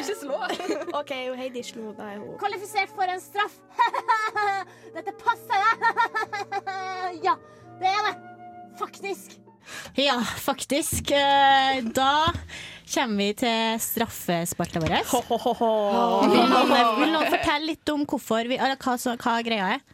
ikke 0.00 0.16
slå. 0.20 0.38
OK, 1.00 1.12
Heidi 1.40 1.62
slo, 1.66 1.92
da 1.98 2.10
er 2.14 2.18
hun 2.22 2.34
Kvalifisert 2.40 2.92
for 2.96 3.08
en 3.10 3.20
straff. 3.22 3.56
Dette 4.96 5.14
passer 5.20 5.56
deg. 5.60 5.70
ja, 7.24 7.34
det 7.80 7.88
er 7.92 8.02
det. 8.10 8.14
Faktisk. 8.80 9.38
Ja, 10.00 10.16
faktisk. 10.42 11.10
Eh, 11.14 11.80
Da 11.94 12.32
kommer 12.90 13.16
vi 13.22 13.32
til 13.38 13.80
straffespalta 13.84 14.80
vår. 14.82 14.94
Vil, 14.98 16.44
noen- 16.50 16.96
vil 16.98 17.12
noen 17.12 17.28
fortelle 17.30 17.66
litt 17.72 17.92
om 17.92 18.02
hvorfor 18.08 18.48
vi, 18.50 18.56
eller 18.58 18.76
hva, 18.80 18.96
hva 19.20 19.34
greia 19.46 19.68
er? 19.76 19.84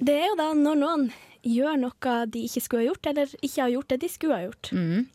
Det 0.00 0.16
er 0.16 0.30
jo 0.32 0.38
da 0.40 0.48
når 0.56 0.80
noen 0.80 1.04
gjør 1.46 1.78
noe 1.80 2.16
de 2.30 2.44
ikke 2.46 2.62
skulle 2.64 2.82
ha 2.84 2.90
gjort, 2.90 3.06
eller 3.12 3.32
ikke 3.40 3.62
har 3.62 3.72
gjort 3.76 3.88
det 3.94 4.00
de 4.02 4.08
skulle 4.12 4.36
ha 4.36 4.44
gjort. 4.48 4.72
Mm. 4.76 5.06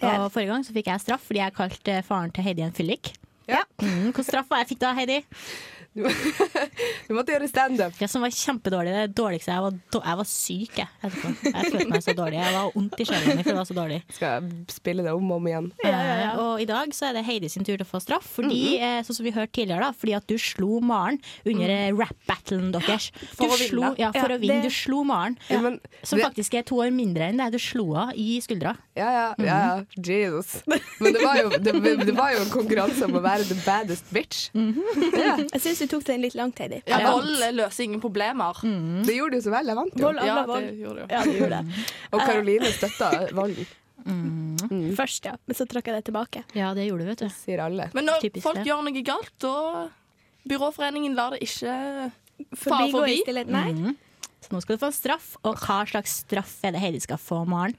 Og 0.00 0.28
Forrige 0.30 0.52
gang 0.52 0.64
så 0.66 0.74
fikk 0.76 0.86
jeg 0.92 1.02
straff 1.02 1.24
fordi 1.26 1.40
jeg 1.42 1.56
kalte 1.56 1.96
faren 2.06 2.30
til 2.34 2.46
Heidi 2.46 2.62
en 2.62 2.76
fyllik. 2.76 3.14
Ja. 3.50 3.64
Mm, 3.82 4.10
Hvilken 4.10 4.26
straff 4.28 4.50
var 4.52 4.62
jeg 4.62 4.70
fikk 4.74 4.82
da, 4.84 4.92
Heidi? 4.94 5.16
Du 7.10 7.14
måtte 7.16 7.32
gjøre 7.34 7.48
standup. 7.50 7.96
Ja, 7.98 8.06
som 8.08 8.22
var 8.22 8.30
kjempedårlig. 8.30 8.92
Det 8.94 9.14
dårligste 9.18 9.50
jeg 9.50 9.62
var, 9.64 9.74
jeg 10.06 10.18
var 10.20 10.28
syk, 10.30 10.76
jeg. 10.78 10.88
etterpå. 11.02 11.30
Jeg 11.50 11.72
følte 11.72 11.88
meg 11.90 12.04
så 12.06 12.14
dårlig. 12.14 12.38
Jeg 12.38 12.54
var 12.54 12.68
vondt 12.76 13.00
i 13.02 13.06
sjela 13.08 13.34
mi, 13.34 13.42
for 13.42 13.50
det 13.50 13.56
var 13.58 13.68
så 13.70 13.76
dårlig. 13.80 13.98
Skal 14.14 14.34
jeg 14.36 14.66
spille 14.76 15.02
det 15.06 15.14
om 15.16 15.32
og 15.34 15.40
om 15.40 15.48
igjen? 15.50 15.66
Eh, 15.82 16.38
Og 16.38 16.62
i 16.62 16.68
dag 16.70 16.94
så 16.94 17.08
er 17.10 17.18
det 17.18 17.24
Heidi 17.26 17.50
sin 17.50 17.66
tur 17.66 17.74
til 17.74 17.82
å 17.82 17.88
få 17.90 18.00
straff, 18.04 18.28
fordi, 18.38 18.60
eh, 18.78 19.00
sånn 19.06 19.18
som 19.18 19.26
vi 19.26 19.32
hørte 19.34 19.52
tidligere, 19.58 19.88
da, 19.88 19.96
fordi 19.98 20.14
at 20.20 20.28
du 20.30 20.36
slo 20.38 20.78
Maren 20.84 21.18
under 21.44 21.74
mm. 21.74 21.98
rap-battlen 21.98 22.70
deres. 22.76 23.10
For 23.34 23.48
Du 23.50 23.56
å 23.56 23.58
vinne. 23.58 23.70
slo- 23.72 23.94
Ja, 23.98 24.12
for 24.14 24.30
Ja, 24.30 24.38
å 24.38 24.40
vinne. 24.44 24.60
det- 24.62 24.70
Du 24.70 24.76
slo 24.78 25.02
Maren, 25.04 25.36
Ja, 25.50 25.58
men 25.60 25.80
som 26.04 26.18
det- 26.20 26.26
faktisk 26.28 26.54
er 26.54 26.62
to 26.70 26.76
år 26.84 26.94
mindre 26.94 27.26
enn 27.32 27.42
deg. 27.42 27.50
Du 27.52 27.58
slo 27.58 27.88
henne 27.98 28.14
i 28.14 28.38
skuldra. 28.40 28.76
Ja, 28.96 29.10
ja, 29.10 29.34
ja, 29.38 29.44
ja. 29.44 29.84
Jesus. 29.96 30.62
Men 31.00 31.12
det 31.14 31.22
var, 31.24 31.36
jo, 31.42 31.48
det, 31.50 31.72
det 32.06 32.14
var 32.14 32.30
jo 32.36 32.44
en 32.44 32.50
konkurranse 32.54 33.02
om 33.08 33.18
å 33.18 33.22
være 33.24 33.44
the 33.48 33.58
baddest 33.66 34.06
bitch. 34.14 34.50
Ja. 34.54 35.36
Jeg 35.40 35.60
syns 35.64 35.79
du 35.80 35.86
tok 35.90 36.04
den 36.06 36.20
litt 36.22 36.34
langt, 36.38 36.58
Heidi. 36.62 36.82
Ja, 36.88 37.00
vold 37.10 37.40
løser 37.56 37.84
ingen 37.86 38.00
problemer. 38.02 38.60
Det 39.06 39.14
gjorde 39.16 39.38
du 39.40 39.44
så 39.44 39.52
vel. 39.54 39.66
Jeg 39.72 39.78
vant 39.78 39.96
jo. 39.96 40.04
Vold, 40.06 40.20
Ja, 40.24 40.34
det 40.40 40.46
vold. 40.52 40.68
gjorde 40.84 41.04
du. 41.06 41.14
Ja, 41.14 41.22
du 41.24 41.32
gjorde 41.40 41.60
det. 41.60 41.84
Og 42.14 42.20
Karoline 42.24 42.72
støtta 42.76 43.10
volden, 43.36 43.68
Først, 44.96 45.26
ja. 45.28 45.34
Men 45.46 45.56
så 45.58 45.66
trakk 45.68 45.88
jeg 45.90 45.98
det 45.98 46.04
tilbake. 46.08 46.42
Ja, 46.56 46.70
det 46.76 46.86
gjorde 46.88 47.04
du, 47.04 47.10
vet 47.10 47.20
du. 47.24 47.28
sier 47.34 47.60
alle. 47.66 47.90
Men 47.96 48.06
når 48.08 48.22
Typisk 48.24 48.46
folk 48.46 48.60
det. 48.62 48.66
gjør 48.70 48.84
noe 48.86 49.02
galt, 49.04 49.32
da 49.44 49.88
Byråforeningen 50.48 51.14
lar 51.18 51.34
det 51.36 51.42
ikke 51.44 51.74
fare 52.56 52.86
forbi. 52.94 53.18
stillhet. 53.26 53.50
Nei. 53.52 53.66
Mhm. 53.74 53.96
Så 54.40 54.54
nå 54.54 54.60
skal 54.64 54.76
du 54.78 54.80
få 54.80 54.88
en 54.88 54.96
straff. 54.96 55.26
Og 55.44 55.58
hva 55.60 55.82
slags 55.90 56.14
straff 56.24 56.54
er 56.64 56.72
det 56.72 56.80
Heidi 56.80 57.00
skal 57.04 57.18
få, 57.20 57.42
Maren? 57.46 57.74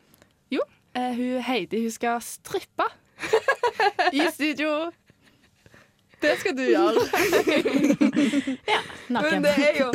Jo, 0.53 0.61
uh, 0.93 1.13
hun 1.17 1.41
Heidi 1.47 1.81
hun 1.81 1.91
skal 1.95 2.19
strippe 2.21 2.85
i 4.13 4.21
studio. 4.33 4.91
Det 6.21 6.33
skal 6.39 6.53
du 6.57 6.61
gjøre. 6.63 7.01
Men 9.11 9.17
Naken. 9.17 9.43
det 9.43 9.53
er 9.57 9.79
jo 9.81 9.87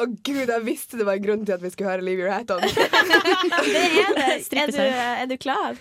Å 0.00 0.06
gud, 0.26 0.48
jeg 0.48 0.62
visste 0.66 0.98
det 0.98 1.06
var 1.06 1.18
en 1.20 1.26
grunn 1.26 1.44
til 1.46 1.54
at 1.56 1.62
vi 1.62 1.70
skulle 1.74 1.90
høre 1.92 2.04
Leave 2.06 2.24
Your 2.24 2.32
Hat 2.34 2.50
On. 2.54 2.62
Det 2.64 3.82
er 3.84 4.14
det. 4.18 4.30
Er 4.64 4.70
du, 4.72 4.78
er 4.80 5.26
du 5.30 5.36
klar? 5.40 5.76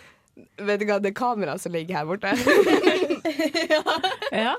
Vet 0.57 0.79
du 0.81 0.85
hva, 0.89 0.95
det 0.99 1.11
er 1.11 1.13
kamera 1.13 1.57
som 1.61 1.71
ligger 1.75 1.95
her 1.99 2.05
borte. 2.09 2.31
Ja. 4.33 4.55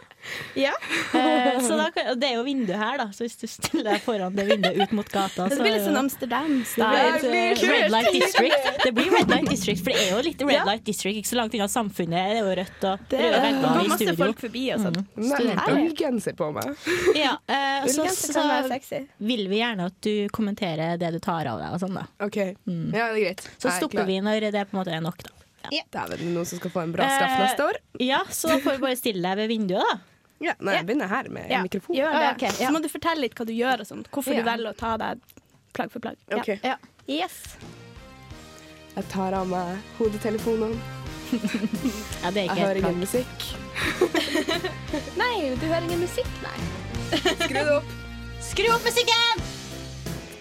Ja. 0.54 0.72
Eh, 1.14 1.60
så 1.60 1.76
da, 1.76 1.90
kan- 1.94 2.18
det 2.18 2.26
er 2.26 2.34
jo 2.38 2.42
vindu 2.46 2.72
her, 2.74 2.96
da. 2.98 3.04
Så 3.14 3.22
hvis 3.26 3.34
du 3.38 3.44
stiller 3.50 3.84
deg 3.92 4.00
foran 4.02 4.34
det 4.34 4.46
vinduet 4.48 4.78
ut 4.82 4.92
mot 4.96 5.08
gata, 5.12 5.44
Det 5.50 5.58
så 5.58 5.62
blir 5.62 5.74
litt 5.76 5.84
sånn 5.84 5.98
Amsterdam-style. 6.00 7.20
det 7.22 7.28
blir 7.60 7.70
Red 7.70 7.92
Light 7.92 8.08
District. 8.14 8.70
Det 8.82 8.92
blir 8.96 9.10
Red 9.14 9.30
Light 9.30 9.50
District, 9.52 9.82
for 9.84 9.92
det 9.94 10.00
er 10.06 10.10
jo 10.16 10.22
litt 10.26 10.42
Red 10.42 10.54
Ja. 10.56 10.64
Light 10.66 10.84
District. 10.88 11.18
Ikke 11.20 11.30
så 11.30 11.38
langt 11.38 11.54
unna 11.58 11.68
samfunnet. 11.70 12.16
Det 12.16 12.40
er 12.40 12.40
jo 12.40 12.56
rødt 12.60 12.86
og 12.90 13.04
Det 13.12 13.20
røde 13.20 13.42
det 13.44 13.52
går 13.60 13.78
i 13.84 13.92
masse 13.92 14.00
studio. 14.00 14.16
folk 14.24 14.42
forbi 14.46 14.64
og 14.74 14.82
sånn. 14.86 14.98
Nei, 15.04 15.28
Studenter. 15.30 15.78
ullgenser 15.84 16.38
på 16.40 16.50
meg. 16.56 16.74
Ja, 17.24 17.36
eh, 17.46 17.84
og 17.84 17.92
så, 17.94 18.00
Ullgenser 18.02 18.34
kan 18.40 18.50
være 18.54 18.64
så 18.64 18.72
sexy. 18.74 19.02
vil 19.30 19.46
vi 19.52 19.60
gjerne 19.62 19.86
at 19.92 20.00
du 20.08 20.12
kommenterer 20.34 20.98
det 21.04 21.12
du 21.14 21.20
tar 21.22 21.46
av 21.52 21.60
deg. 21.62 21.70
Og 21.76 21.84
sånn 21.84 21.94
da 22.00 22.06
OK. 22.26 22.36
Ja, 22.40 22.52
det 22.64 23.04
er 23.04 23.22
greit. 23.28 23.46
Så 23.58 23.68
Jeg 23.68 23.74
er 23.76 23.80
stopper 23.84 24.00
klar. 24.02 24.06
vi 24.10 24.20
når 24.24 24.50
det 24.50 24.66
på 24.70 24.74
en 24.78 24.80
måte 24.82 24.96
er 24.96 25.04
nok. 25.04 25.22
da 25.22 25.30
Dæven, 25.70 26.10
det 26.18 26.20
er 26.20 26.32
noen 26.34 26.46
som 26.46 26.58
skal 26.60 26.70
få 26.70 26.82
en 26.82 26.92
bra 26.92 27.06
straff 27.08 27.30
Eh, 27.38 27.44
neste 27.46 27.64
år. 27.68 27.78
Ja, 28.00 28.22
Så 28.28 28.48
da 28.48 28.58
får 28.58 28.76
vi 28.76 28.82
bare 28.86 28.96
stille 29.00 29.22
deg 29.22 29.36
ved 29.36 29.48
vinduet, 29.48 29.82
da. 29.92 29.98
Ja, 30.44 30.52
nei, 30.60 30.74
jeg 30.76 30.86
begynner 30.86 31.08
her 31.08 31.28
med 31.30 31.50
Ja, 31.50 31.62
mikrofon. 31.62 31.96
gjør 31.96 32.12
det. 32.12 32.26
Ah, 32.28 32.36
ja. 32.42 32.50
Så 32.68 32.72
må 32.74 32.82
du 32.82 32.88
fortelle 32.92 33.20
litt 33.22 33.34
hva 33.38 33.46
du 33.46 33.52
gjør 33.54 33.80
og 33.80 33.86
sånt. 33.86 34.10
Hvorfor 34.10 34.34
Ja. 34.34 34.42
du 34.42 34.50
velger 34.50 34.72
å 34.72 34.76
ta 34.76 34.96
deg 34.96 35.20
plagg 35.72 35.90
for 35.92 36.00
plagg. 36.00 36.16
Ja. 36.28 36.36
Ok. 36.36 36.48
Ja. 36.62 36.76
Yes. 37.08 37.56
Jeg 38.96 39.08
tar 39.08 39.32
av 39.34 39.46
meg 39.48 39.78
hodetelefonene. 39.98 40.76
Ja, 42.22 42.30
det 42.30 42.44
er 42.44 42.54
Jeg 42.54 42.58
hører 42.60 42.76
ingen 42.76 43.00
musikk. 43.00 43.46
Nei, 45.18 45.54
du 45.58 45.66
hører 45.66 45.82
ingen 45.88 46.00
musikk, 46.04 46.28
nei. 46.44 46.58
Skru 47.18 47.58
det 47.58 47.72
opp. 47.74 47.84
Skru 48.44 48.68
opp 48.74 48.84
musikken! 48.86 49.42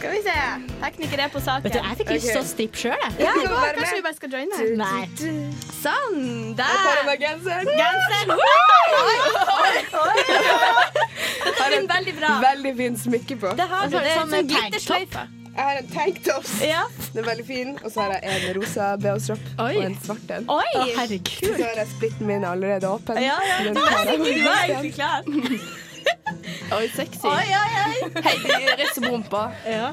Skal 0.03 0.11
vi 0.11 0.21
se. 0.21 0.31
Tekniker 0.81 1.21
er 1.23 1.29
på 1.31 1.39
saken. 1.39 1.63
Vet 1.63 1.73
du, 1.73 1.79
Jeg 1.79 1.97
fikk 2.01 2.09
lyst 2.11 2.25
til 2.27 2.39
å 2.41 2.43
strippe 2.43 2.79
sjøl, 2.81 3.03
ja, 3.23 3.33
Du 3.39 3.45
kanskje 3.47 3.93
vi 3.95 4.01
bare 4.03 4.15
skal 4.17 4.33
joine? 4.35 4.57
Nei. 4.81 5.03
Sånn. 5.77 6.17
Jeg 6.51 6.57
tar 6.59 6.73
av 6.75 6.97
Der. 6.97 7.05
meg 7.07 7.21
genseren. 7.23 7.69
Genseren. 7.79 8.27
Dette 11.45 11.69
en 11.77 11.87
veldig 11.93 12.15
bra. 12.17 12.31
Veldig 12.43 12.73
fin 12.81 12.99
smykke 13.05 13.37
på. 13.45 13.53
Det 13.55 13.69
har 13.71 13.87
du. 13.87 13.95
Altså, 13.95 14.03
Det 14.03 14.11
er 14.11 14.19
sånn 14.33 14.51
glittersløyfe. 14.51 15.23
Jeg 15.53 15.63
har 15.69 15.79
en 15.79 15.87
tanktops. 15.93 16.51
Ja. 16.65 16.83
Den 17.13 17.23
er 17.23 17.29
veldig 17.29 17.45
fin. 17.47 17.71
Og 17.85 17.91
så 17.93 18.01
har 18.03 18.17
jeg 18.17 18.41
en 18.49 18.59
rosa 18.59 18.89
BH-stropp 18.99 19.63
og 19.63 19.79
en 19.85 19.95
svart 20.03 20.35
en. 20.35 20.51
Oi. 20.51 20.67
Å, 20.81 20.83
herregud. 20.97 21.47
Så 21.47 21.63
har 21.63 21.79
jeg 21.79 21.87
splitten 21.95 22.27
min 22.27 22.43
allerede 22.43 22.91
åpen. 22.91 23.21
Ja, 23.23 23.39
ja, 23.47 23.63
du. 23.63 23.71
Du 23.71 24.43
var 24.43 24.67
egentlig 24.67 24.95
klar. 24.99 25.23
Oi, 26.71 26.89
sexy. 26.95 27.27
Oi, 27.27 27.47
oi, 27.59 27.71
oi. 27.85 28.11
Heidi 28.23 28.75
rister 28.79 29.01
på 29.03 29.11
rumpa. 29.13 29.41
Ja. 29.67 29.89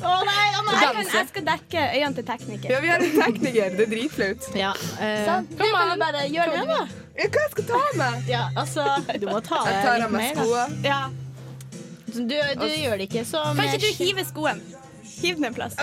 Å 0.00 0.12
nei, 0.24 0.44
å 0.56 0.62
nei. 0.64 0.74
Jeg, 0.80 0.92
kan, 0.96 1.08
jeg 1.12 1.28
skal 1.28 1.44
dekke 1.48 1.82
øynene 1.94 2.16
til 2.16 2.26
tekniker. 2.30 2.70
Ja, 2.72 2.78
vi 2.80 2.88
har 2.92 3.02
en 3.04 3.16
tekniker. 3.18 3.74
Det 3.76 3.84
er 3.86 3.90
dritflaut. 3.90 4.46
Ja, 4.56 4.70
eh, 5.00 5.24
Sånn. 5.26 5.48
Du 5.50 5.56
kan 5.60 5.90
jo 5.92 5.96
bare 6.00 6.26
gjøre 6.32 6.54
det, 6.54 6.66
da. 6.70 6.78
Ja, 7.20 7.26
Hva 7.26 7.42
jeg 7.44 7.50
skal 7.52 7.66
ta 7.68 7.80
med? 8.00 8.28
ja, 8.30 8.44
altså 8.56 8.84
Du 9.20 9.26
må 9.28 9.40
ta 9.44 9.58
Jeg 9.66 9.82
tar 9.84 10.04
av 10.06 10.12
meg 10.14 10.38
skoene. 10.38 10.78
Ja. 10.86 11.00
Du, 12.10 12.22
du 12.24 12.66
gjør 12.66 12.96
det 12.98 13.06
ikke 13.10 13.22
som 13.28 13.54
Kan 13.58 13.68
ikke 13.68 13.82
du 13.84 14.04
hive 14.04 14.24
skoen? 14.26 14.62
Hiv 15.20 15.36
den 15.36 15.50
en 15.50 15.54
plass. 15.54 15.76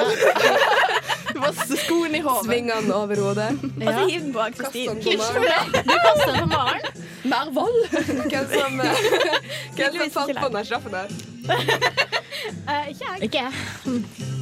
Skoen 1.85 2.15
i 2.15 2.19
hodet. 2.19 2.45
Svingene 2.45 2.95
over 2.95 3.15
hodet. 3.21 3.49
Og 3.63 3.93
så 3.93 4.07
hiv 4.09 4.21
den 4.21 4.33
på 4.33 4.39
meg. 4.39 4.55
Du 4.57 4.61
kaster 6.05 6.31
den 6.31 6.39
på 6.39 6.45
Maren. 6.45 6.81
Mer 7.23 7.51
vold. 7.53 7.87
Hvem 7.91 8.47
som, 8.53 8.79
eh, 8.85 8.87
hvem 9.75 9.93
som 9.99 10.11
fant 10.11 10.39
på 10.39 10.47
den 10.57 10.65
straffen 10.65 10.91
der? 10.91 11.07
Uh, 12.67 12.89
ikke 12.89 13.05
jeg. 13.05 13.17
Ikke 13.21 13.37
jeg. 13.37 13.51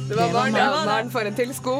Det 0.08 0.16
var 0.16 0.32
Maren. 0.32 0.52
Maren 0.86 1.10
får 1.10 1.20
en 1.30 1.34
til 1.34 1.54
sko. 1.54 1.76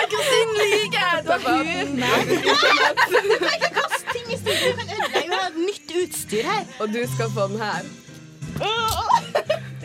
Ann-Kristin 0.00 0.48
liker! 0.58 1.22
Det 1.22 1.28
var 1.28 1.38
hun. 1.56 1.98
Ikke 3.54 3.70
kast 3.74 4.04
ting 4.12 4.26
i 4.32 4.38
studio. 4.38 4.70
Vi 5.14 5.26
har 5.32 5.48
et 5.48 5.58
nytt 5.58 5.88
utstyr 6.04 6.42
her. 6.42 6.64
Og 6.80 6.88
du 6.88 7.02
skal 7.14 7.28
få 7.34 7.48
den 7.52 7.60
her. 7.60 7.82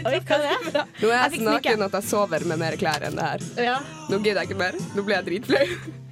Oi, 0.06 0.20
hva 0.22 0.38
er 0.38 0.66
det? 0.70 0.82
Nå 1.02 1.10
er 1.10 1.14
Jeg 1.16 1.32
jeg 1.32 1.40
så 1.40 1.46
naken 1.50 1.84
at 1.88 1.96
jeg 1.98 2.06
sover 2.12 2.44
med 2.46 2.60
mer 2.62 2.76
klær 2.78 3.06
enn 3.08 3.16
det 3.18 3.26
her. 3.26 3.46
Ja. 3.66 3.78
Nå 4.12 4.20
gidder 4.22 4.44
jeg 4.44 4.52
ikke 4.52 4.60
mer. 4.60 4.78
Nå 4.94 5.06
blir 5.08 5.16
jeg 5.18 5.26
dritflau. 5.32 5.64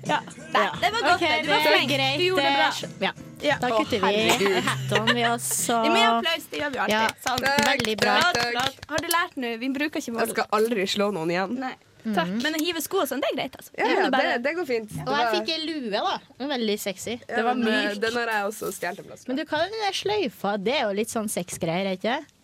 Ja. 0.03 0.17
Nei, 0.51 0.63
det 0.81 0.89
var 0.95 1.05
godt. 1.05 1.13
Okay, 1.15 1.35
det. 1.35 1.45
Du 1.45 1.51
var 1.53 1.61
flink. 1.67 1.93
Du 1.93 2.23
gjorde 2.25 2.47
det 2.47 2.55
bra. 2.57 2.89
Ja. 3.05 3.11
Ja. 3.43 3.55
Da 3.61 3.69
kutter 3.75 4.03
vi 4.03 4.49
hat-on, 4.65 5.13
vi 5.15 5.23
også. 5.29 5.77
Gi 5.85 5.93
meg 5.93 6.03
applaus. 6.09 6.49
Det 6.49 6.59
gjør 6.63 6.73
vi 6.73 6.81
alltid. 6.83 6.97
Ja. 6.97 7.07
Sånn. 7.23 7.45
Takk, 7.45 7.63
Veldig 7.69 7.95
bra. 8.01 8.17
takk, 8.33 8.53
takk. 8.57 8.85
Har 8.91 9.03
du 9.05 9.09
lært 9.13 9.41
nå? 9.45 9.55
Vi 9.61 9.71
bruker 9.77 10.03
ikke 10.03 10.15
mål. 10.15 10.23
Jeg 10.25 10.35
skal 10.37 10.53
aldri 10.59 10.87
slå 10.97 11.09
noen 11.15 11.33
igjen. 11.35 11.57
Nei. 11.61 11.73
Takk. 12.03 12.31
Men 12.43 12.57
å 12.57 12.59
hive 12.59 12.81
sko 12.83 12.99
og 12.99 13.07
sånn, 13.07 13.21
det 13.23 13.29
er 13.31 13.35
greit, 13.37 13.53
altså. 13.55 13.71
Ja, 13.79 13.85
Det 13.87 13.95
ja, 13.95 14.07
bare... 14.11 14.31
det, 14.33 14.39
det 14.43 14.53
går 14.57 14.65
fint. 14.67 14.91
Ja. 14.97 15.05
Og 15.07 15.13
jeg 15.21 15.29
fikk 15.37 15.51
ei 15.53 15.59
lue, 15.69 16.01
da. 16.03 16.17
Veldig 16.51 16.75
sexy. 16.81 17.13
ja, 17.21 17.29
det 17.37 17.43
var 17.47 17.55
men, 17.55 17.69
eh, 17.71 17.85
myk. 17.93 18.01
Den 18.03 18.17
har 18.19 18.31
jeg 18.33 18.49
også 18.49 18.71
stjålet 18.75 19.03
en 19.03 19.07
plass. 19.07 19.23
Men 19.29 19.39
du, 19.39 19.43
er 19.47 19.71
den 19.71 19.95
sløyfa? 20.01 20.55
Det 20.59 20.75
er 20.81 20.83
jo 20.83 20.97
litt 20.99 21.13
sånn 21.13 21.31
sexgreier, 21.31 21.93
er 21.93 21.99
ikke 22.01 22.17
det? 22.17 22.42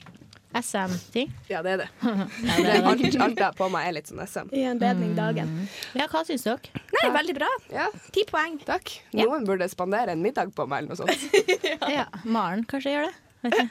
SM-ting. 0.55 1.29
Ja, 1.49 1.59
det 1.61 1.71
er 1.75 1.77
det. 1.83 1.87
Ja, 2.01 2.55
det 2.57 2.65
er 2.65 2.81
det. 2.81 2.85
alt, 2.89 3.03
alt 3.21 3.37
jeg 3.37 3.45
har 3.45 3.53
på 3.57 3.67
meg, 3.69 3.87
er 3.89 3.95
litt 3.99 4.09
sånn 4.09 4.21
SM. 4.25 4.49
I 4.55 4.63
anledning 4.71 5.11
dagen. 5.17 5.51
ja, 5.97 6.07
hva 6.09 6.23
syns 6.27 6.45
dere? 6.47 6.81
Nei, 6.95 7.05
veldig 7.13 7.35
bra. 7.37 7.49
Ja, 7.73 7.87
Ti 8.15 8.23
poeng. 8.29 8.57
takk. 8.65 8.95
Noen 9.19 9.45
burde 9.47 9.67
spandere 9.69 10.15
en 10.17 10.23
middag 10.25 10.53
på 10.57 10.65
meg, 10.69 10.83
eller 10.83 10.95
noe 10.95 11.01
sånt. 11.05 11.21
Ja. 11.99 12.07
Maren 12.25 12.65
kanskje 12.69 12.95
gjør 12.97 13.09
det? 13.09 13.15
uh. 13.39 13.67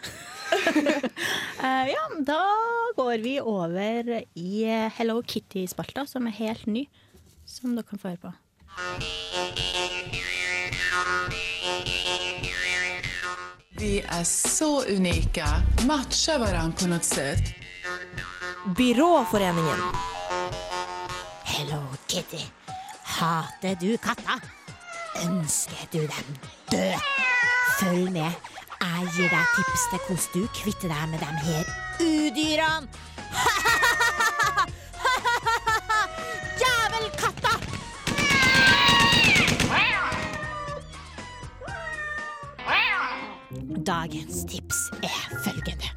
Eh, 1.61 1.91
ja, 1.93 2.05
da 2.25 2.39
går 2.97 3.19
vi 3.27 3.35
over 3.43 4.15
i 4.39 4.63
Hello 4.97 5.19
Kitty-spalta, 5.23 6.07
som 6.09 6.27
er 6.31 6.39
helt 6.39 6.65
ny. 6.71 6.87
Som 7.49 7.75
dere 7.77 7.85
kan 7.91 8.01
få 8.01 8.15
høre 8.15 8.23
på. 8.31 8.33
Vi 13.79 14.01
er 14.03 14.25
så 14.27 14.83
unike. 14.91 15.47
Matcher 15.87 16.41
hverandre 16.43 16.81
på 16.81 16.89
noe 16.91 17.05
sett. 17.07 17.53
Byråforeningen. 18.75 19.85
Hello 21.47 21.79
Kitty. 22.11 22.41
Hater 23.19 23.79
du 23.79 23.93
katter? 24.03 24.43
Ønsker 25.23 25.87
du 25.93 26.01
dem 26.01 26.35
død? 26.73 27.07
Følg 27.79 28.11
med. 28.19 28.51
Jeg 28.83 29.15
gir 29.15 29.31
deg 29.31 29.55
tips 29.55 29.87
til 29.93 30.05
hvordan 30.09 30.29
du 30.35 30.43
kvitter 30.59 30.95
deg 30.97 31.09
med 31.15 31.23
dem 31.23 31.41
her 31.47 31.65
udyrene. 32.03 32.87
Dagens 43.89 44.45
tips 44.45 44.91
er 45.01 45.39
følgende. 45.41 45.89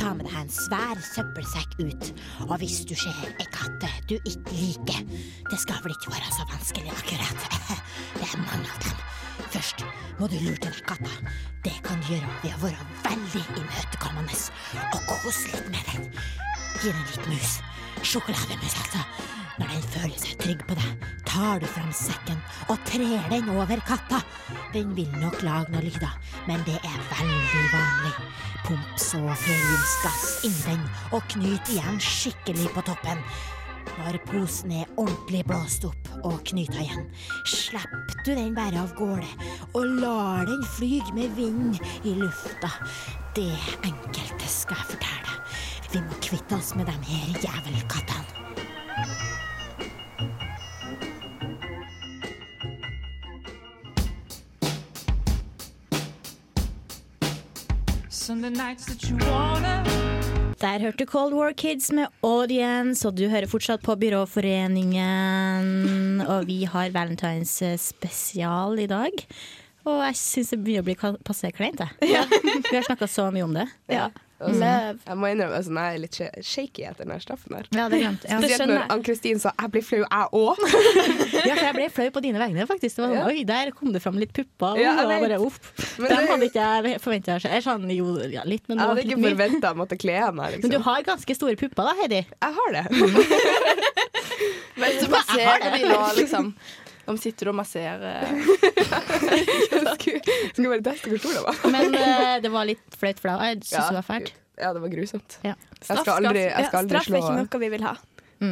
Ta 0.00 0.14
med 0.16 0.24
deg 0.24 0.36
en 0.38 0.48
svær 0.48 0.96
søppelsekk 1.04 1.74
ut, 1.82 2.06
og 2.46 2.54
hvis 2.62 2.78
du 2.88 2.94
ser 2.96 3.18
ei 3.28 3.44
katte 3.52 3.90
du 4.08 4.14
ikke 4.16 4.54
liker 4.56 5.02
Det 5.50 5.58
skal 5.60 5.82
vel 5.84 5.92
ikke 5.92 6.14
være 6.14 6.30
så 6.32 6.46
vanskelig, 6.48 6.88
akkurat. 6.88 7.44
Det 8.16 8.30
er 8.30 8.40
mange 8.46 8.64
av 8.64 8.80
dem. 8.86 9.04
Først 9.52 9.84
må 10.16 10.30
du 10.32 10.38
lure 10.40 10.56
til 10.56 10.72
deg 10.72 10.80
katta. 10.88 11.34
Det 11.68 11.76
kan 11.84 12.00
du 12.00 12.14
gjøre 12.14 12.32
ved 12.46 12.56
å 12.56 12.62
være 12.64 12.88
veldig 13.10 13.44
imøtekommende 13.60 14.40
og 14.94 15.12
kose 15.12 15.52
litt 15.52 15.68
med 15.74 15.92
den. 15.92 16.08
Gi 16.80 16.94
den 16.94 17.04
litt 17.12 17.28
mus. 17.28 17.58
Sjokolademus, 18.04 18.74
salsa. 18.76 19.02
Når 19.58 19.72
den 19.72 19.86
føler 19.90 20.18
seg 20.22 20.38
trygg 20.38 20.60
på 20.68 20.76
deg, 20.78 21.06
tar 21.26 21.58
du 21.58 21.66
fram 21.66 21.90
sekken 21.94 22.38
og 22.70 22.78
trer 22.86 23.24
den 23.32 23.48
over 23.50 23.80
katta. 23.88 24.20
Den 24.74 24.92
vil 24.94 25.10
nok 25.18 25.40
lage 25.42 25.72
noe 25.74 25.82
lyder, 25.82 26.14
men 26.46 26.62
det 26.68 26.76
er 26.78 26.98
veldig 27.10 27.64
vanlig. 27.72 28.12
Pump 28.68 29.02
så 29.02 29.18
heliumsgass 29.18 30.26
inni 30.46 30.64
den 30.68 30.84
og 31.16 31.26
knyt 31.34 31.72
igjen 31.74 31.98
skikkelig 32.02 32.70
på 32.76 32.84
toppen. 32.86 33.22
Når 33.98 34.20
posen 34.28 34.76
er 34.78 34.90
ordentlig 34.94 35.42
blåst 35.48 35.88
opp 35.88 36.10
og 36.22 36.38
knyta 36.46 36.78
igjen, 36.84 37.08
slipper 37.48 38.22
du 38.22 38.30
den 38.36 38.54
bare 38.54 38.84
av 38.84 38.94
gårde 38.98 39.26
og 39.72 39.98
lar 40.04 40.46
den 40.46 40.62
flyge 40.76 41.16
med 41.16 41.34
vind 41.38 41.80
i 42.06 42.14
lufta. 42.20 42.70
Det 43.34 43.50
enkelte 43.82 44.54
skal 44.54 44.78
jeg 44.78 44.92
fortelle. 44.94 45.37
Vi 45.88 46.02
må 46.04 46.12
kvitte 46.20 46.52
oss 46.52 46.74
med 46.76 46.84
de 46.84 46.92
her 47.08 47.38
jævelkattene. 47.40 48.26
Sunday 58.10 58.50
nights 58.50 58.84
that 58.84 59.02
you 59.08 59.16
wanna 59.16 59.82
Der 60.60 60.78
hørte 60.80 61.06
Cold 61.06 61.34
War 61.34 61.52
Kids 61.52 61.92
med 61.92 62.06
Audience, 62.22 63.08
og 63.08 63.16
du 63.16 63.28
hører 63.28 63.46
fortsatt 63.46 63.82
på 63.82 63.96
Byråforeningen. 63.96 66.20
Og 66.20 66.46
vi 66.46 66.64
har 66.64 66.90
Valentines 66.90 67.62
eh, 67.62 67.78
spesial 67.78 68.78
i 68.78 68.86
dag. 68.86 69.10
Og 69.86 70.04
jeg 70.04 70.16
syns 70.20 70.50
det 70.52 70.64
begynner 70.64 70.82
å 70.82 70.84
bli 70.90 70.96
passe 71.24 71.50
kleint, 71.56 71.80
jeg. 71.80 71.88
Vi 72.02 72.14
har 72.76 72.82
snakka 72.84 73.06
så 73.08 73.30
mye 73.32 73.44
om 73.46 73.54
det. 73.56 73.66
Ja. 73.88 74.10
Og 74.40 74.52
så- 74.54 74.62
Jeg 74.62 75.16
må 75.18 75.26
innrømme 75.32 75.56
altså, 75.58 75.72
jeg 75.74 75.94
er 75.94 75.98
litt 75.98 76.18
shaky 76.46 76.82
etter 76.86 77.04
den 77.08 77.18
straffen 77.20 77.56
her. 77.56 77.64
Ja, 77.74 77.88
det 77.88 77.98
er 77.98 78.02
glemt. 78.04 78.24
Ja. 78.28 78.38
Spesielt 78.38 78.68
når 78.70 78.84
Ann-Kristin 78.94 79.40
sa 79.40 79.50
'jeg 79.58 79.70
blir 79.72 79.82
flau, 79.82 79.98
jeg 79.98 80.28
òg'. 80.32 80.58
Ja, 81.48 81.54
for 81.54 81.64
jeg 81.66 81.74
ble 81.74 81.88
flau 81.90 82.10
på 82.10 82.22
dine 82.22 82.38
vegne, 82.38 82.66
faktisk. 82.66 82.94
Det 82.96 83.02
var 83.02 83.08
sånn, 83.08 83.18
Ja. 83.18 83.26
Oi, 83.26 83.42
der 83.44 83.70
kom 83.72 83.92
det 83.92 84.00
fram 84.02 84.14
litt 84.18 84.32
pupper. 84.32 84.76
Ja, 84.78 84.94
jeg 84.94 85.06
og 85.06 85.28
bare, 85.28 85.40
uff. 85.42 85.98
Men 85.98 86.08
Dem 86.08 86.18
det- 86.18 86.28
hadde 86.30 86.46
ikke 86.50 86.62
jeg 86.84 87.00
forventa. 87.00 87.40
Jeg 87.42 87.52
er 87.52 87.60
sånn, 87.66 87.90
jo, 87.96 88.06
ja, 88.30 88.42
litt, 88.44 88.62
men 88.68 88.78
Jeg 88.78 88.86
det 88.86 88.88
hadde 88.88 89.04
ikke 89.10 89.34
forventa 89.34 89.72
å 89.72 89.76
måtte 89.76 89.98
kle 89.98 90.22
av 90.22 90.34
meg. 90.34 90.50
Men 90.52 90.60
Liksom. 90.60 90.70
du 90.70 90.78
har 90.78 91.02
ganske 91.02 91.34
store 91.34 91.56
pupper 91.56 91.82
da, 91.84 91.94
Heidi. 92.02 92.26
Jeg 92.42 92.54
har 92.54 92.72
det. 92.72 92.84
men 94.78 94.90
du 95.00 95.06
må 95.08 95.20
se 95.34 95.44
det 95.44 95.82
nå, 95.88 96.00
liksom. 96.16 96.54
Nå 97.08 97.14
sitter 97.16 97.48
og 97.48 97.54
masserer 97.56 98.28
Skulle 100.52 100.68
bare 100.68 100.82
teste 100.84 101.08
hvor 101.12 101.20
stor 101.22 101.32
det 101.38 101.42
var. 101.46 101.56
Men 101.72 101.94
eh, 101.96 102.34
det 102.44 102.50
var 102.52 102.68
litt 102.68 102.98
flaut 103.00 103.20
for 103.22 103.30
deg. 103.32 103.44
Jeg 103.48 103.62
syns 103.70 103.88
det 103.88 103.96
var 103.98 104.06
fælt. 104.06 104.30
Ja, 104.58 104.72
det 104.74 104.82
var 104.82 104.92
grusomt. 104.92 105.38
Ja. 105.46 105.54
Jeg 105.78 105.86
skal 106.02 106.14
aldri, 106.18 106.42
jeg 106.50 106.68
skal 106.68 106.80
aldri 106.82 106.98
straff 106.98 107.06
er 107.06 107.10
slå 107.12 107.18
ikke 107.22 107.38
noe 107.38 107.62
vi 107.62 107.70
vil 107.76 107.84
ha. 107.86 107.94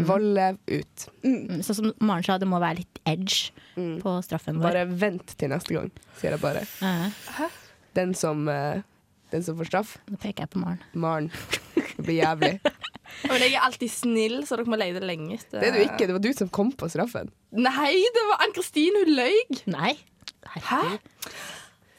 volde 0.07 0.47
ut. 0.71 1.07
Mm, 1.27 1.63
Sånn 1.67 1.79
som 1.81 1.89
Maren 2.07 2.27
sa, 2.27 2.37
det 2.43 2.49
må 2.51 2.61
være 2.63 2.81
litt 2.83 3.01
edge 3.07 3.51
på 4.03 4.17
straffen 4.25 4.61
vår. 4.63 4.71
Bare 4.71 4.85
vent 5.05 5.35
til 5.39 5.51
neste 5.53 5.77
gang, 5.77 5.91
sier 6.21 6.37
jeg 6.37 6.43
bare. 6.43 6.63
Ja. 6.81 7.49
Den 7.99 8.15
som, 8.19 8.47
eh, 8.53 8.81
den 9.35 9.43
som 9.47 9.59
får 9.59 9.69
straff, 9.73 9.97
Nå 10.11 10.17
peker 10.23 10.47
jeg 10.47 10.55
på 10.55 10.63
Maren. 10.63 10.81
Maren. 10.95 11.29
Det 11.75 12.05
blir 12.05 12.19
jævlig. 12.23 12.55
Og 13.29 13.37
jeg 13.41 13.55
er 13.55 13.65
alltid 13.67 13.93
snill, 13.93 14.41
så 14.49 14.59
dere 14.59 14.71
må 14.71 14.79
lete 14.81 15.03
lenge 15.05 15.39
etter 15.39 15.63
Det 15.63 15.71
er 15.71 15.77
du 15.77 15.83
ikke. 15.85 16.07
Det 16.09 16.17
var 16.17 16.25
du 16.25 16.31
som 16.37 16.51
kom 16.53 16.73
på 16.77 16.89
straffen. 16.93 17.31
Nei, 17.57 17.93
det 18.17 18.25
var 18.31 18.45
Ann-Kristin, 18.47 18.97
hun 19.03 19.15
løy! 19.17 19.37
Nei. 19.73 19.95
Hæ? 20.57 20.83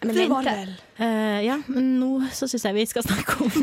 Men 0.02 0.14
det 0.14 0.28
var 0.30 0.44
vel. 0.46 0.70
Uh, 1.00 1.40
ja, 1.42 1.56
men 1.68 1.98
nå 1.98 2.22
så 2.34 2.48
syns 2.50 2.66
jeg 2.68 2.76
vi 2.78 2.86
skal 2.90 3.04
snakke 3.06 3.34
om 3.42 3.52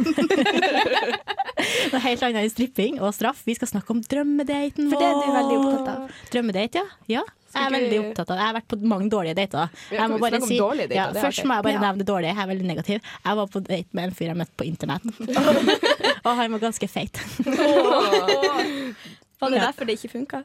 noe 1.92 2.00
helt 2.02 2.22
annet 2.26 2.40
enn 2.42 2.50
stripping 2.50 2.98
og 2.98 3.14
straff. 3.14 3.44
Vi 3.46 3.54
skal 3.54 3.68
snakke 3.70 3.90
om 3.94 4.00
drømmedaten 4.02 4.90
For 4.90 4.98
det 4.98 5.06
er 5.06 5.14
du 5.14 5.30
veldig 5.36 5.56
opptatt 5.60 5.88
av. 5.92 5.98
Drømmedate, 6.34 6.78
ja. 6.82 6.86
ja. 7.20 7.24
Jeg 7.54 7.62
er 7.68 7.72
veldig 7.76 7.98
opptatt 8.00 8.26
av 8.26 8.34
det. 8.34 8.40
Jeg 8.42 8.48
har 8.50 8.56
vært 8.56 8.70
på 8.72 8.76
mange 8.90 9.06
dårlige 9.12 9.36
dater. 9.38 9.66
Jeg 9.94 10.06
må 10.10 10.16
bare 10.22 10.40
si, 10.42 10.56
dater? 10.58 10.90
ja, 10.98 11.04
først 11.14 11.44
må 11.46 11.52
jeg 11.54 11.62
bare 11.68 11.76
Ja. 11.76 11.82
nevne 11.86 12.00
det 12.02 12.08
dårlige. 12.10 12.32
Jeg 12.34 12.42
er 12.42 12.48
veldig 12.50 12.66
negativ. 12.72 12.98
Jeg 13.28 13.34
var 13.40 13.46
på 13.54 13.58
date 13.68 13.90
med 13.94 14.02
en 14.08 14.14
fyr 14.18 14.28
jeg 14.32 14.38
møtte 14.42 14.56
på 14.58 14.66
internett. 14.66 15.04
og 16.26 16.32
han 16.40 16.48
var 16.56 16.60
ganske 16.66 16.86
feit. 16.90 17.14
Var 19.44 19.48
det 19.52 19.60
derfor 19.60 19.84
det 19.84 19.92
ikke 19.98 20.08
funka? 20.14 20.38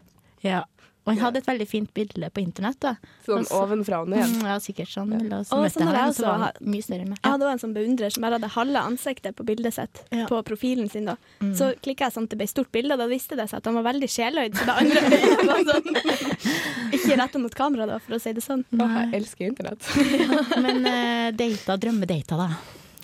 Ja. 0.44 0.66
Og 1.10 1.16
han 1.16 1.24
hadde 1.26 1.42
et 1.42 1.48
veldig 1.50 1.68
fint 1.68 1.90
bilde 1.98 2.30
på 2.30 2.42
internett. 2.44 2.78
da 2.80 2.94
Sånn 3.26 3.42
Også, 3.44 3.58
ovenfra 3.64 4.02
og 4.04 4.10
ned. 4.14 4.22
Mm, 4.30 4.46
Ja, 4.46 4.58
sikkert 4.62 4.92
sånn. 4.94 5.12
Og 5.18 5.46
så 5.50 5.58
møtte 5.60 5.80
sånn 5.80 5.90
jeg 5.90 5.98
ham, 6.00 6.14
så 6.14 6.26
var 6.28 6.38
han 6.46 6.70
mye 6.70 6.86
større 6.86 7.02
enn 7.06 7.10
meg. 7.10 7.20
Jeg 7.24 7.32
hadde 7.34 7.46
også 7.50 7.56
en 7.58 7.64
sånn 7.66 7.74
beundrer 7.76 8.14
som 8.16 8.22
bare 8.28 8.38
hadde 8.40 8.52
halve 8.56 8.80
ansiktet 8.94 9.36
på 9.36 9.46
bildet 9.50 9.74
sitt. 9.74 10.04
Ja. 10.14 10.28
På 10.30 10.44
profilen 10.46 10.90
sin 10.90 11.06
da 11.10 11.18
Mm. 11.40 11.54
Så 11.56 11.74
klikka 11.82 12.06
jeg 12.08 12.14
sånn 12.14 12.26
at 12.28 12.32
det 12.34 12.38
ble 12.38 12.48
stort 12.48 12.72
bilde, 12.72 12.94
og 12.94 13.00
da 13.00 13.08
viste 13.08 13.36
det 13.36 13.46
seg 13.50 13.58
at 13.60 13.66
han 13.66 13.76
var 13.80 13.84
veldig 13.94 14.10
sjeløyd. 14.12 14.56
Så 14.56 14.66
det 14.66 14.76
andre 14.76 15.02
øyet 15.10 15.46
var 15.48 15.62
sånn 15.70 16.94
Ikke 16.94 17.18
retta 17.18 17.40
mot 17.40 17.56
kamera, 17.56 17.86
da, 17.88 18.00
for 18.04 18.16
å 18.18 18.20
si 18.22 18.34
det 18.34 18.44
sånn. 18.44 18.64
Åh, 18.76 18.96
jeg 19.06 19.14
elsker 19.22 19.48
internett. 19.48 19.88
Men 20.64 20.84
uh, 20.86 21.32
data, 21.38 21.78
drømmedata, 21.78 22.38
da. 22.40 22.50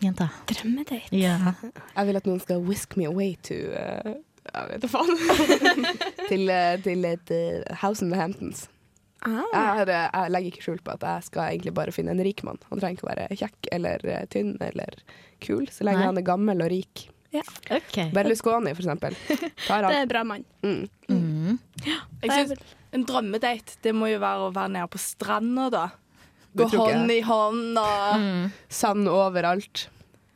Jenta. 0.04 0.28
Drømmedate? 0.52 1.02
Ja. 1.16 1.54
Jeg 1.96 2.08
vil 2.10 2.20
at 2.20 2.26
noen 2.28 2.42
skal 2.44 2.62
whisk 2.68 2.98
me 3.00 3.06
away 3.08 3.36
to 3.48 3.56
eh, 3.80 4.16
Jeg 4.54 4.70
vet 4.70 4.86
da 4.86 4.90
faen. 4.92 5.18
til, 6.30 6.46
eh, 6.54 6.76
til 6.86 7.06
et 7.10 7.32
eh, 7.34 7.76
house 7.82 8.06
in 8.06 8.12
the 8.14 8.20
Hamptons. 8.20 8.68
Ah. 9.26 9.42
Jeg, 9.42 9.66
har, 9.80 9.90
eh, 9.90 10.06
jeg 10.14 10.34
legger 10.36 10.54
ikke 10.54 10.66
skjul 10.68 10.84
på 10.86 10.94
at 10.94 11.06
jeg 11.08 11.28
skal 11.32 11.50
egentlig 11.50 11.74
bare 11.74 11.96
finne 11.96 12.14
en 12.14 12.24
rik 12.26 12.44
mann. 12.46 12.60
Han 12.70 12.82
trenger 12.82 13.00
ikke 13.00 13.08
å 13.08 13.12
være 13.12 13.40
kjekk 13.42 13.72
eller 13.76 14.06
tynn 14.34 14.56
eller 14.62 15.02
kul, 15.44 15.66
så 15.74 15.88
lenge 15.88 16.04
Nei. 16.04 16.10
han 16.12 16.22
er 16.22 16.28
gammel 16.28 16.62
og 16.66 16.72
rik. 16.72 17.08
Ja. 17.36 17.44
Okay. 17.68 18.12
Berlusconi, 18.16 18.72
for 18.78 18.86
eksempel. 18.86 19.18
Tar 19.66 19.90
Det 19.90 19.98
er 19.98 20.06
en 20.06 20.12
bra 20.14 20.22
mann. 20.24 20.46
Mm. 20.64 20.86
Mm. 21.10 21.58
Jeg 22.24 22.32
synes 22.32 22.76
En 22.96 23.04
drømmedate 23.04 23.76
det 23.84 23.92
må 23.92 24.08
jo 24.08 24.22
være 24.24 24.46
å 24.48 24.54
være 24.56 24.72
nede 24.78 24.88
på 24.94 25.02
stranda, 25.04 25.66
da. 25.74 25.88
Gå 26.56 26.70
hånd 26.72 27.12
i 27.12 27.20
hånd 27.28 27.76
og 27.82 28.22
Mm. 28.22 28.46
Sand 28.72 29.10
overalt. 29.12 29.90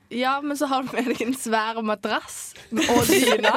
Ja, 0.09 0.39
men 0.41 0.57
så 0.57 0.65
har 0.65 0.83
du 0.83 0.89
med 0.95 1.05
deg 1.11 1.19
en 1.21 1.35
svær 1.37 1.77
madrass 1.85 2.55
og 2.73 3.03
dyne. 3.09 3.51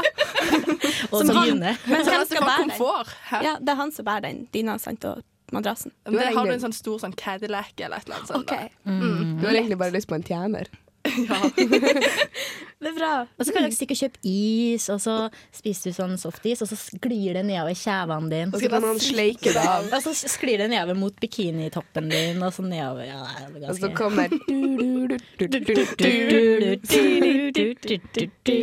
Og 1.13 1.25
dyne. 1.29 1.73
Men 1.89 2.05
hvem 2.07 2.25
skal 2.29 2.45
bære 2.45 2.59
den? 2.63 2.71
komfort. 2.73 3.13
Ja, 3.45 3.55
det 3.61 3.73
er 3.73 3.79
han 3.79 3.93
som 3.93 4.05
bærer 4.09 4.25
den 4.27 4.43
dyna 4.55 4.75
sant, 4.81 5.05
og 5.09 5.23
madrassen. 5.53 5.93
Men 6.07 6.19
det 6.21 6.29
har 6.37 6.49
du 6.49 6.53
en 6.55 6.63
sånn 6.63 6.77
stor 6.77 7.01
sånn 7.03 7.13
Cadillac 7.17 7.73
eller 7.79 8.01
et 8.01 8.09
eller 8.09 8.21
annet 8.21 8.33
sånt. 8.33 8.53
OK, 8.53 8.79
Mm. 8.89 9.39
Du 9.41 9.47
har 9.47 9.55
egentlig 9.59 9.79
bare 9.81 9.95
lyst 9.97 10.09
på 10.09 10.17
en 10.17 10.25
tjener. 10.25 10.69
Det 11.03 12.91
er 12.91 12.95
bra. 12.95 13.13
Og 13.39 13.47
så 13.47 13.53
kan 13.55 13.65
dere 13.65 13.75
stikke 13.75 13.95
og 13.97 14.01
kjøpe 14.03 14.21
is, 14.29 14.89
og 14.93 15.01
så 15.03 15.15
spiser 15.55 15.91
du 15.91 15.97
sånn 15.97 16.15
softis, 16.21 16.63
og 16.63 16.71
så 16.71 16.79
sklir 16.79 17.39
det 17.39 17.45
nedover 17.49 17.75
kjevene 17.79 18.31
dine. 18.31 18.51
Og 18.53 18.63
så 18.63 18.71
kan 18.73 18.87
han 18.87 19.01
sleike 19.03 19.55
det 19.55 19.63
av. 19.63 19.89
Og 19.99 20.05
så 20.07 20.15
sklir 20.31 20.63
det 20.63 20.69
nedover 20.73 20.99
mot 20.99 21.17
bikinitoppen 21.23 22.11
din, 22.13 22.43
og 22.43 22.55
så 22.55 22.65
nedover. 22.67 23.05
Ja, 23.09 23.23
det 23.51 23.63
er 23.63 23.71
Og 23.73 23.81
så 23.81 23.91
kommer 23.97 24.31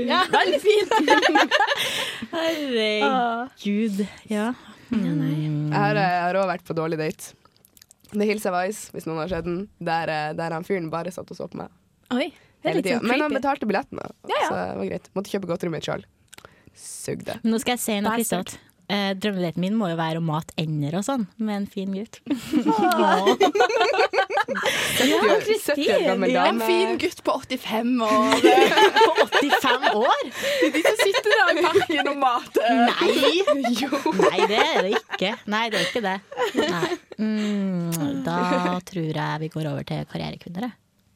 Ja, 0.10 0.22
veldig 0.32 0.62
fint! 0.64 0.92
Herregud. 2.34 4.06
Ja. 4.32 4.54
Jeg 4.90 5.76
har, 5.76 6.00
jeg 6.00 6.24
har 6.24 6.40
også 6.40 6.50
vært 6.50 6.66
på 6.66 6.76
dårlig 6.78 6.98
date. 7.02 7.36
The 8.10 8.26
Hills 8.26 8.48
of 8.50 8.56
Ice, 8.66 8.90
hvis 8.94 9.06
noen 9.06 9.22
har 9.22 9.30
sett 9.30 9.46
den. 9.46 9.68
Der, 9.78 10.10
eh, 10.10 10.32
der 10.38 10.56
han 10.56 10.66
fyren 10.66 10.90
bare 10.90 11.12
satt 11.14 11.30
og 11.30 11.38
så 11.38 11.46
på 11.52 11.60
meg 11.62 11.70
Oi, 12.16 12.30
det 12.64 12.72
er 12.72 12.76
litt 12.80 12.90
sånn 12.90 13.06
Men 13.08 13.22
han 13.26 13.36
betalte 13.36 13.68
billetten, 13.70 14.00
da. 14.02 14.08
Ja, 14.32 14.40
ja. 14.40 14.48
så 14.48 14.54
det 14.56 14.80
var 14.82 14.90
greit. 14.94 15.06
Måtte 15.18 15.34
kjøpe 15.36 15.52
godteri 15.52 15.72
mitt 15.74 15.86
sjøl. 15.88 16.04
Sugde. 16.80 17.34
Nå 17.44 17.56
skal 17.62 17.76
jeg 17.78 17.84
si 17.86 17.96
noe. 18.04 18.16
Kristot. 18.18 18.50
Eh, 18.90 19.12
drømmedaten 19.22 19.62
min 19.62 19.76
må 19.78 19.86
jo 19.92 19.98
være 20.00 20.18
å 20.18 20.24
mate 20.26 20.50
ender 20.58 20.96
og 20.98 21.04
sånn 21.06 21.28
med 21.38 21.56
en 21.60 21.68
fin 21.70 21.92
gutt. 21.94 22.18
Ja, 24.50 25.36
Kristin! 25.46 26.24
Ja, 26.34 26.48
en 26.50 26.58
fin 26.64 26.96
gutt 26.98 27.20
på 27.24 27.36
85 27.44 28.02
år. 28.02 28.34
På 28.98 29.12
85 29.30 29.86
år? 30.00 30.24
Det 30.26 30.66
er 30.70 30.74
de 30.74 30.82
som 30.88 30.98
sitter 31.04 31.30
der 31.36 31.52
i 31.54 31.64
parken 31.68 32.10
og 32.12 32.18
mater. 32.24 32.72
Nei! 32.90 33.10
Nei, 34.26 34.40
det 34.50 34.58
er 34.64 34.82
det 34.88 34.92
ikke. 34.98 35.32
Nei, 35.54 35.62
det 35.70 35.78
er 35.82 35.86
ikke 35.86 36.02
det. 36.06 36.18
Nei. 36.58 36.90
Mm, 37.20 37.92
da 38.26 38.40
tror 38.90 39.12
jeg 39.22 39.42
vi 39.46 39.52
går 39.54 39.66
over 39.76 39.84
til 39.88 40.02
karrierekvinner. 40.10 40.72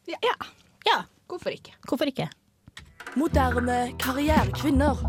jeg. 0.08 0.20
Ja. 0.30 0.36
Ja, 0.86 1.04
Hvorfor 1.28 1.50
ikke? 1.50 1.74
hvorfor 1.88 2.06
ikke? 2.06 2.30
Moderne 3.16 3.92
karrierekvinner. 4.00 5.00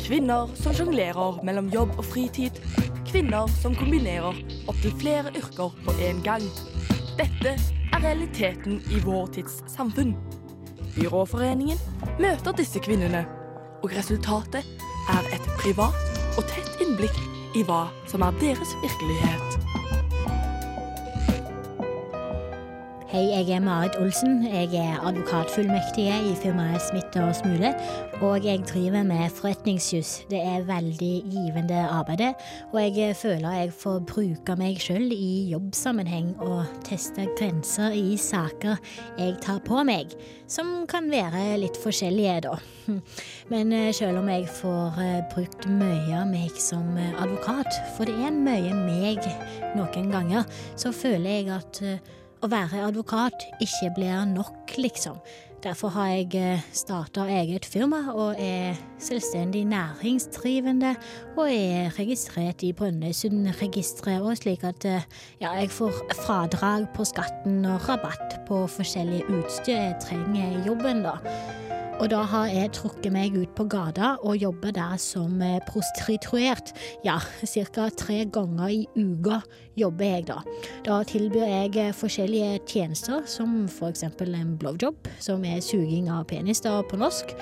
Kvinner 0.00 0.50
som 0.58 0.74
sjonglerer 0.74 1.38
mellom 1.46 1.68
jobb 1.70 1.92
og 1.98 2.04
fritid. 2.04 2.58
Kvinner 3.06 3.46
som 3.60 3.76
kombinerer 3.78 4.38
opptil 4.70 4.94
flere 4.98 5.30
yrker 5.38 5.74
på 5.84 5.94
én 6.02 6.22
gang. 6.24 6.42
Dette 7.18 7.54
er 7.92 8.02
realiteten 8.02 8.80
i 8.90 9.02
vår 9.04 9.26
tids 9.36 9.60
samfunn. 9.70 10.16
Byråforeningen 10.96 11.78
møter 12.20 12.56
disse 12.58 12.80
kvinnene, 12.82 13.22
og 13.82 13.92
resultatet 13.94 14.66
er 15.12 15.30
et 15.36 15.46
privat 15.60 16.02
og 16.38 16.48
tett 16.48 16.82
innblikk 16.82 17.22
i 17.54 17.62
hva 17.68 17.84
som 18.10 18.24
er 18.26 18.34
deres 18.40 18.74
virkelighet. 18.82 19.71
Hei, 23.12 23.26
jeg 23.28 23.50
er 23.52 23.60
Marit 23.60 23.96
Olsen. 24.00 24.38
Jeg 24.48 24.70
er 24.72 25.02
advokatfullmektige 25.04 26.14
i 26.30 26.36
firmaet 26.40 26.80
Smith 26.80 27.20
og 27.20 27.34
Smule. 27.36 27.74
Og 28.24 28.44
jeg 28.44 28.62
driver 28.70 29.02
med 29.04 29.28
forretningsjus. 29.36 30.12
Det 30.30 30.38
er 30.40 30.64
veldig 30.64 31.10
givende 31.34 31.82
arbeid. 31.92 32.22
Og 32.72 32.80
jeg 32.80 33.16
føler 33.16 33.52
jeg 33.52 33.74
får 33.82 33.98
bruke 34.08 34.56
meg 34.56 34.80
sjøl 34.80 35.12
i 35.12 35.50
jobbsammenheng 35.50 36.30
og 36.40 36.62
teste 36.88 37.26
grenser 37.36 37.92
i 37.92 38.16
saker 38.16 38.80
jeg 39.18 39.36
tar 39.44 39.60
på 39.68 39.84
meg. 39.84 40.16
Som 40.48 40.86
kan 40.88 41.12
være 41.12 41.58
litt 41.60 41.76
forskjellige, 41.84 42.38
da. 42.48 42.56
Men 43.52 43.76
sjøl 43.76 43.92
selv 43.92 44.22
om 44.22 44.32
jeg 44.32 44.48
får 44.56 45.04
eh, 45.04 45.20
brukt 45.36 45.68
mye 45.68 46.16
av 46.16 46.32
meg 46.32 46.56
som 46.56 46.96
eh, 46.96 47.12
advokat, 47.20 47.76
for 47.98 48.08
det 48.08 48.16
er 48.24 48.32
mye 48.32 48.72
meg 48.72 49.20
noen 49.76 50.10
ganger, 50.16 50.48
så 50.80 50.96
føler 50.96 51.42
jeg 51.42 51.52
at 51.60 51.84
eh, 51.84 52.12
å 52.42 52.50
være 52.50 52.82
advokat 52.88 53.46
ikke 53.62 53.92
blir 53.96 54.26
nok, 54.26 54.76
liksom. 54.78 55.18
Derfor 55.62 55.92
har 55.94 56.08
jeg 56.10 56.62
starta 56.74 57.28
eget 57.30 57.66
firma 57.70 58.00
og 58.10 58.34
er 58.42 58.74
selvstendig 58.98 59.62
næringsdrivende 59.70 60.96
og 61.36 61.44
er 61.46 61.92
registrert 61.98 62.64
i 62.66 62.72
Brønnøysundregisteret, 62.74 64.26
og 64.26 64.40
slik 64.40 64.64
at 64.66 64.84
eh, 64.90 65.06
ja, 65.38 65.52
jeg 65.60 65.70
får 65.70 66.02
fradrag 66.24 66.88
på 66.96 67.06
skatten 67.06 67.62
og 67.70 67.86
rabatt 67.86 68.40
på 68.48 68.64
forskjellig 68.74 69.22
utstyr 69.30 69.78
jeg 69.78 70.00
trenger 70.02 70.58
i 70.58 70.64
jobben, 70.66 71.06
da. 71.06 71.14
Og 72.00 72.08
da 72.10 72.22
har 72.26 72.48
jeg 72.50 72.72
trukket 72.76 73.12
meg 73.12 73.34
ut 73.36 73.50
på 73.56 73.66
gata 73.70 74.14
og 74.24 74.38
jobber 74.40 74.72
der 74.74 74.96
som 75.00 75.42
eh, 75.44 75.60
prostituert. 75.68 76.72
Ja, 77.04 77.18
ca. 77.44 77.88
tre 77.96 78.24
ganger 78.24 78.68
i 78.72 78.86
uka 78.96 79.42
jobber 79.78 80.04
jeg 80.04 80.26
da. 80.28 80.38
Da 80.86 80.98
tilbyr 81.08 81.44
jeg 81.46 81.76
eh, 81.80 81.92
forskjellige 81.96 82.60
tjenester, 82.66 83.22
som 83.26 83.66
f.eks. 83.68 84.04
en 84.04 84.56
blowjob, 84.58 85.08
som 85.22 85.44
er 85.44 85.60
suging 85.64 86.08
av 86.12 86.24
penis 86.30 86.62
da 86.64 86.78
på 86.82 86.98
norsk, 87.00 87.34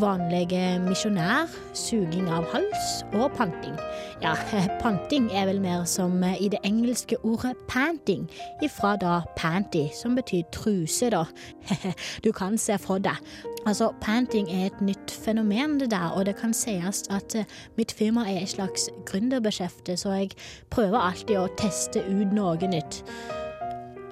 vanlig 0.00 0.48
eh, 0.56 0.78
misjonær, 0.82 1.52
suging 1.76 2.28
av 2.32 2.48
hals 2.54 2.88
og 3.12 3.30
panting. 3.36 3.76
Ja, 4.24 4.34
panting 4.82 5.28
er 5.30 5.48
vel 5.50 5.60
mer 5.62 5.84
som 5.88 6.16
i 6.24 6.48
det 6.50 6.62
engelske 6.66 7.20
ordet 7.22 7.54
panting, 7.68 8.26
ifra 8.64 8.96
da 9.00 9.20
panty, 9.38 9.86
som 9.94 10.16
betyr 10.18 10.48
truse, 10.54 11.12
da. 11.14 11.26
Du 12.24 12.32
kan 12.32 12.58
se 12.58 12.76
for 12.80 12.98
deg. 13.02 13.18
Altså, 13.66 13.92
Panting 14.00 14.50
er 14.50 14.66
et 14.66 14.80
nytt 14.80 15.10
fenomen, 15.10 15.80
det 15.80 15.90
der, 15.90 16.12
og 16.16 16.26
det 16.26 16.36
kan 16.36 16.54
sies 16.54 17.02
at 17.10 17.34
eh, 17.34 17.44
mitt 17.76 17.92
firma 17.92 18.20
er 18.20 18.42
et 18.42 18.48
slags 18.48 18.88
gründerbeskjefte, 19.06 19.96
så 19.96 20.14
jeg 20.14 20.30
prøver 20.70 20.98
alltid 20.98 21.36
å 21.38 21.48
teste 21.58 22.04
ut 22.06 22.32
noe 22.32 22.70
nytt. 22.70 23.02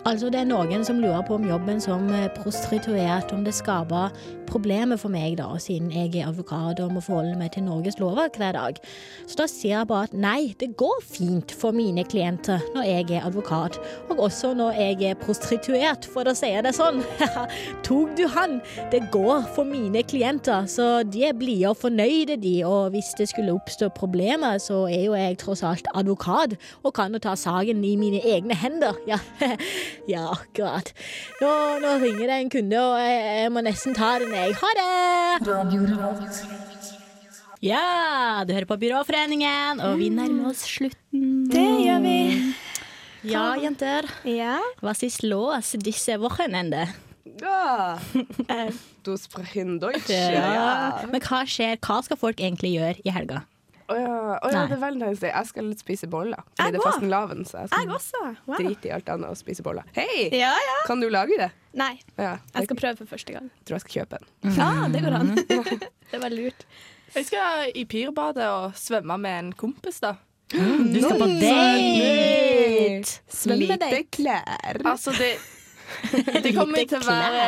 Altså, 0.07 0.29
det 0.31 0.41
er 0.41 0.51
noen 0.51 0.85
som 0.87 1.01
lurer 1.03 1.23
på 1.27 1.35
om 1.35 1.49
jobben 1.49 1.81
som 1.83 2.11
eh, 2.15 2.29
prostituert, 2.37 3.33
om 3.33 3.45
det 3.47 3.55
skaper 3.55 4.13
problemer 4.49 4.99
for 5.01 5.13
meg, 5.13 5.37
da, 5.41 5.49
siden 5.63 5.91
jeg 5.95 6.15
er 6.15 6.31
advokat 6.31 6.81
og 6.85 6.95
må 6.97 7.03
forholde 7.05 7.37
meg 7.39 7.53
til 7.55 7.67
Norges 7.67 7.99
lover 8.01 8.31
hver 8.37 8.57
dag. 8.57 8.81
Så 9.27 9.41
da 9.41 9.47
sier 9.51 9.79
jeg 9.79 9.91
bare 9.91 10.09
at 10.11 10.17
nei, 10.17 10.55
det 10.61 10.73
går 10.81 11.03
fint 11.05 11.53
for 11.57 11.77
mine 11.77 12.05
klienter 12.07 12.63
når 12.75 12.89
jeg 12.89 13.09
er 13.19 13.27
advokat, 13.29 13.79
og 14.11 14.23
også 14.29 14.53
når 14.57 14.79
jeg 14.81 15.11
er 15.11 15.19
prostituert, 15.21 16.07
for 16.13 16.29
å 16.29 16.35
si 16.37 16.53
det 16.65 16.75
sånn. 16.77 17.03
Tok 17.87 18.15
du 18.19 18.27
han? 18.33 18.61
Det 18.93 19.03
går 19.15 19.47
for 19.57 19.69
mine 19.69 20.05
klienter, 20.07 20.69
så 20.71 21.03
de 21.03 21.27
og 21.67 21.77
fornøyde, 21.81 22.37
de, 22.43 22.55
og 22.65 22.91
hvis 22.95 23.13
det 23.19 23.29
skulle 23.31 23.55
oppstå 23.57 23.89
problemer, 23.97 24.59
så 24.63 24.85
er 24.91 25.07
jo 25.07 25.17
jeg 25.17 25.39
tross 25.43 25.63
alt 25.67 25.89
advokat, 25.95 26.57
og 26.83 26.95
kan 26.97 27.13
jo 27.13 27.21
ta 27.23 27.35
saken 27.39 27.83
i 27.85 27.97
mine 28.01 28.23
egne 28.25 28.57
hender. 28.57 28.95
Ja, 29.07 29.21
ja 30.11 30.23
akkurat. 30.33 30.91
Nå, 31.41 31.51
nå 31.83 31.93
ringer 32.03 32.27
det 32.27 32.39
en 32.41 32.51
kunde, 32.51 32.81
og 32.81 32.97
jeg, 32.99 33.21
jeg 33.43 33.53
må 33.55 33.63
nesten 33.63 33.95
ta 33.95 34.17
den, 34.19 34.33
jeg. 34.37 34.57
Ha 34.61 34.71
det! 34.79 34.91
Ja, 37.65 38.45
du 38.47 38.53
hører 38.53 38.69
på 38.69 38.77
Byråforeningen, 38.79 39.81
og 39.81 39.97
vi 39.99 40.11
nærmer 40.13 40.51
oss 40.53 40.67
slutten. 40.69 41.47
Det 41.51 41.65
gjør 41.87 42.03
vi. 42.05 42.19
Ja, 43.27 43.47
jenter. 43.59 44.07
Was 44.85 45.03
ist 45.03 45.25
los 45.27 45.73
disse 45.83 46.19
Wochenende? 46.21 46.87
Ja. 47.41 47.99
Du 49.05 49.17
sprechen 49.19 49.81
Deutsch. 49.81 50.11
Ja. 50.11 51.03
Men 51.11 51.21
hva 51.25 51.43
skjer? 51.49 51.77
Hva 51.83 52.01
skal 52.07 52.21
folk 52.21 52.41
egentlig 52.41 52.77
gjøre 52.77 53.03
i 53.03 53.13
helga? 53.15 53.43
Å 53.87 53.95
ja, 53.95 54.15
oh, 54.43 54.51
ja, 54.51 54.65
det 54.67 54.75
er 54.75 54.81
Valentine's 54.83 55.21
Day. 55.23 55.31
Jeg 55.31 55.47
skal 55.51 55.67
spise 55.79 56.07
boller. 56.11 56.41
Fordi 56.57 56.65
Jeg 56.65 56.73
det 56.75 56.79
er 56.81 56.85
fasten 56.89 57.09
laven 57.13 57.45
så 57.47 57.55
jeg 57.63 57.69
Jeg 57.71 57.87
også. 57.95 58.19
Wow. 58.49 58.57
drite 58.59 58.87
i 58.89 58.91
alt 58.97 59.09
annet 59.15 59.29
og 59.31 59.37
spise 59.39 59.63
boller. 59.63 59.85
Hei! 59.95 60.25
Ja, 60.35 60.51
ja. 60.51 60.75
Kan 60.89 60.99
du 61.05 61.09
lage 61.13 61.35
det? 61.39 61.51
Nei, 61.77 61.93
Ja, 62.19 62.39
jeg 62.57 62.65
skal 62.67 62.77
prøve 62.81 62.97
for 63.03 63.07
første 63.15 63.33
gang. 63.37 63.47
Jeg 63.61 63.65
tror 63.69 63.75
jeg 63.77 63.83
skal 63.85 63.95
kjøpe 64.01 64.15
en. 64.19 64.27
Ja, 64.57 64.71
det 64.91 65.01
går 65.07 65.15
an. 65.21 65.29
Det 66.11 66.19
var 66.23 66.31
lurt. 66.35 66.61
Jeg 67.15 67.25
skal 67.29 67.47
i 67.75 67.85
Pyrbadet 67.91 68.47
og 68.47 68.75
svømme 68.79 69.17
med 69.23 69.35
en 69.39 69.53
kompis, 69.59 69.99
da. 70.03 70.13
Du 70.51 70.99
skal 71.03 71.19
på 71.19 71.27
date! 71.43 73.03
Lite 73.57 74.03
klær. 74.15 74.79
Altså, 74.87 75.11
det 75.19 75.35
Det 76.43 76.51
kommer 76.57 76.83
til 76.83 76.99
å 76.99 77.01
være 77.07 77.45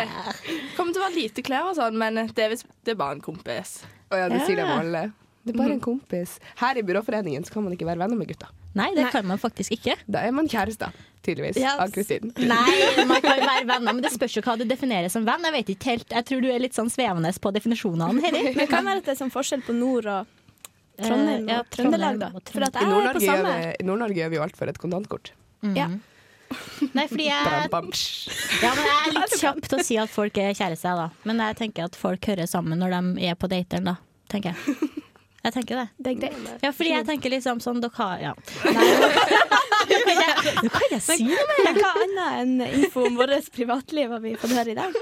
kommer 0.77 0.93
til 0.95 1.01
å 1.03 1.07
være 1.09 1.15
lite 1.17 1.43
klær 1.47 1.65
og 1.73 1.77
sånn, 1.79 1.97
men 1.99 2.15
det 2.35 2.45
er, 2.45 2.51
det 2.87 2.93
er 2.95 2.99
bare 2.99 3.17
en 3.19 3.23
kompis. 3.25 3.81
Å 4.15 4.17
ja, 4.21 4.27
du 4.31 4.37
sier 4.47 4.57
det 4.61 4.67
Ja. 4.67 4.77
alle. 4.79 5.03
Det 5.49 5.55
er 5.57 5.59
bare 5.63 5.75
en 5.77 5.83
kompis. 5.85 6.37
Her 6.61 6.79
i 6.81 6.85
Byråforeningen 6.87 7.45
så 7.49 7.53
kan 7.57 7.65
man 7.67 7.75
ikke 7.77 7.87
være 7.89 7.99
venner 8.05 8.17
med 8.21 8.29
gutta. 8.31 8.49
Nei, 8.79 8.91
det 8.95 9.09
kan 9.11 9.27
man 9.27 9.41
faktisk 9.43 9.73
ikke. 9.75 9.97
Da 10.07 10.21
er 10.29 10.31
man 10.37 10.47
kjærester, 10.49 10.93
tydeligvis. 11.27 11.57
Ja. 11.59 11.75
Av 11.83 11.91
Kristin. 11.91 12.31
Nei, 12.37 13.05
man 13.09 13.21
kan 13.25 13.41
være 13.43 13.65
venner, 13.67 13.93
men 13.97 14.03
det 14.05 14.13
spørs 14.15 14.37
jo 14.39 14.43
hva 14.47 14.55
du 14.61 14.65
definerer 14.69 15.11
som 15.11 15.25
venn. 15.27 15.43
Jeg 15.49 15.57
vet 15.57 15.73
ikke 15.75 15.93
helt, 15.97 16.09
jeg 16.15 16.29
tror 16.31 16.45
du 16.45 16.51
er 16.53 16.61
litt 16.63 16.77
sånn 16.79 16.91
svevende 16.93 17.33
på 17.43 17.53
definisjonene, 17.57 18.21
Heri. 18.23 18.45
Men 18.53 18.61
det 18.63 18.69
kan 18.71 18.85
være 18.87 19.03
at 19.03 19.09
det 19.09 19.17
er 19.17 19.23
sånn 19.25 19.33
forskjell 19.35 19.65
på 19.67 19.75
nord 19.75 20.07
og 20.07 20.35
Trondheim 20.99 21.45
og 21.45 21.51
Eh, 21.51 21.55
ja, 21.55 21.63
Trøndelag, 21.71 22.17
da. 22.19 22.29
Trondheim 22.35 22.55
For 22.55 22.65
at 22.67 22.75
I 22.75 22.79
jeg 22.79 22.83
er 22.83 22.89
på 22.89 22.95
Nord-Norge 22.95 23.21
gjør, 23.23 23.43
samme. 23.43 23.57
vi- 23.59 23.75
i 23.79 23.85
Nord-Norge 23.87 24.19
gjør 24.23 24.31
vi 24.33 24.37
jo 24.37 24.43
alt 24.43 24.57
for 24.59 24.67
et 24.73 24.79
kontantkort. 24.83 25.31
Ja. 25.77 25.89
Nei, 26.97 27.05
fordi 27.11 27.27
jeg. 27.29 27.69
Ja, 28.63 28.71
men 28.75 28.85
jeg 28.89 28.99
er 29.07 29.13
litt 29.19 29.35
kjapp 29.39 29.61
til 29.69 29.79
å 29.79 29.85
si 29.85 29.97
at 30.01 30.09
folk 30.11 30.39
er 30.39 30.55
kjærester, 30.57 30.97
da. 30.97 31.11
Men 31.29 31.39
jeg 31.45 31.57
tenker 31.61 31.85
at 31.85 31.95
folk 31.99 32.25
hører 32.31 32.49
sammen 32.49 32.79
når 32.81 32.95
de 33.17 33.27
er 33.29 33.35
på 33.39 33.51
dateren, 33.53 33.85
da. 33.93 33.97
Tenker 34.33 34.55
jeg. 34.55 34.79
Jeg 35.45 35.55
tenker 35.55 35.79
det. 35.79 35.87
Det 36.03 36.11
er 36.11 36.17
greit. 36.19 36.63
Ja, 36.67 36.71
fordi 36.75 36.91
jeg 36.91 37.07
tenker 37.07 37.31
liksom 37.31 37.61
sånn 37.63 37.79
Dere 37.81 37.95
har 37.95 38.19
Ja. 38.25 38.33
Nå 39.89 39.99
kan 40.05 40.19
jeg, 40.21 40.55
nå 40.67 40.71
kan 40.75 40.91
jeg 40.93 41.03
si 41.05 41.17
noe 41.25 41.45
mer. 41.49 41.79
Hva 41.79 41.91
annet 42.03 42.41
enn 42.43 42.65
info 42.83 43.05
om 43.09 43.17
vårt 43.17 43.47
privatliv 43.55 44.11
har 44.13 44.21
vi 44.25 44.35
fått 44.41 44.53
høre 44.57 44.75
i 44.75 44.77
dag? 44.77 44.99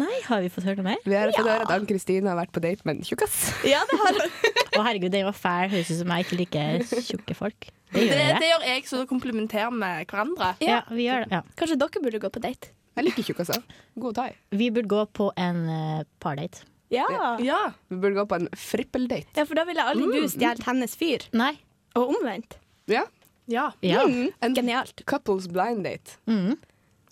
Nei, 0.00 0.12
har 0.28 0.40
vi 0.44 0.48
fått 0.54 0.64
høre 0.68 0.78
noe 0.80 0.86
mer? 0.92 1.02
Vi 1.04 1.16
har 1.18 1.32
fått 1.34 1.44
høre 1.50 1.66
at 1.66 1.74
Ann-Kristin 1.74 2.28
har 2.30 2.38
vært 2.38 2.54
på 2.54 2.62
date 2.64 2.86
med 2.88 3.00
en 3.00 3.04
tjukkas. 3.10 3.36
Ja, 3.68 3.82
det 3.90 3.98
har. 4.00 4.20
Å 4.78 4.86
herregud, 4.86 5.10
den 5.12 5.26
var 5.28 5.36
fæl. 5.36 5.68
Høres 5.74 5.90
ut 5.92 6.00
som 6.00 6.14
jeg 6.14 6.26
ikke 6.28 6.40
liker 6.40 7.04
tjukke 7.10 7.36
folk. 7.36 7.68
Det 7.90 7.98
Det, 7.98 8.06
gjør 8.06 8.16
det 8.16 8.24
jeg. 8.30 8.50
gjør 8.52 8.66
jeg, 8.70 8.86
så 8.88 9.02
da 9.02 9.08
komplementerer 9.10 9.74
vi 9.74 9.92
hverandre. 10.14 10.52
Ja, 10.64 10.80
vi 10.94 11.08
gjør 11.10 11.26
det. 11.26 11.34
Ja. 11.34 11.42
Kanskje 11.58 11.80
dere 11.82 12.04
burde 12.06 12.22
gå 12.22 12.30
på 12.38 12.44
date? 12.46 12.70
Jeg 12.96 13.06
liker 13.06 13.26
tjukkaser. 13.26 13.62
God 13.98 14.16
thai. 14.18 14.30
Vi 14.54 14.70
burde 14.74 14.90
gå 14.90 15.04
på 15.16 15.30
en 15.38 15.64
uh, 15.66 16.02
pardate. 16.22 16.64
Ja. 16.90 17.06
Ja. 17.38 17.58
Vi 17.88 17.96
burde 18.02 18.16
gå 18.20 18.26
på 18.26 18.38
en 18.40 18.48
frippeldate. 18.56 19.30
ja, 19.36 19.44
for 19.46 19.54
da 19.54 19.64
ville 19.68 19.84
aldri 19.92 20.20
du 20.20 20.28
stjålet 20.28 20.64
hennes 20.66 20.96
fyr. 20.98 21.26
Nei. 21.32 21.52
Og 21.98 22.10
omvendt. 22.16 22.56
Ja. 22.90 23.04
Ja. 23.50 23.70
Ja. 23.82 24.02
Mm, 24.06 24.30
En 24.42 24.54
genialt. 24.54 25.02
couples 25.06 25.46
blind 25.50 25.84
date. 25.84 26.18
Mm. 26.26 26.56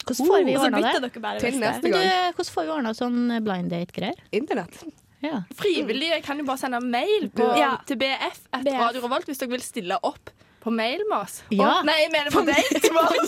Hvordan 0.09 0.27
får 0.31 0.45
vi 0.47 0.57
ordna 0.57 0.81
det? 0.81 1.01
dere 1.03 1.21
bare 1.23 1.41
Til 1.43 1.59
neste 1.61 1.91
gang. 1.93 2.03
Du, 2.03 2.39
hvordan 2.39 2.53
får 2.55 2.65
vi 2.65 2.71
ordna 2.77 2.93
sånn 2.97 3.19
blind 3.45 3.71
date-greier? 3.75 4.19
Internett. 4.33 4.79
Ja. 5.21 5.41
Frivillige 5.59 6.21
kan 6.23 6.39
jo 6.39 6.45
bare 6.47 6.59
sende 6.63 6.79
mail 6.81 7.29
på, 7.35 7.47
Ja. 7.59 7.77
til 7.87 7.99
BF 7.99 8.39
etter 8.55 8.71
BF. 8.71 8.79
Radio 8.85 9.03
Revolt 9.03 9.27
hvis 9.27 9.39
dere 9.43 9.51
vil 9.51 9.61
stille 9.67 9.99
opp 10.03 10.31
på 10.63 10.71
mail 10.75 11.03
med 11.11 11.19
oss. 11.25 11.41
Ja. 11.51 11.81
Å, 11.81 11.85
nei, 11.87 11.97
jeg 12.05 12.13
mener 12.15 12.31
på 12.35 12.45
date! 12.47 12.91
Bare 12.95 13.19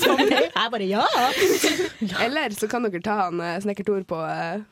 Jeg 0.54 0.70
bare 0.70 0.86
ja! 0.86 1.04
Eller 2.24 2.54
så 2.54 2.68
kan 2.70 2.86
dere 2.86 3.02
ta 3.04 3.16
han 3.26 3.40
eh, 3.42 3.58
Snekker 3.62 3.86
Tor 3.86 4.02
på 4.08 4.18
eh, 4.26 4.62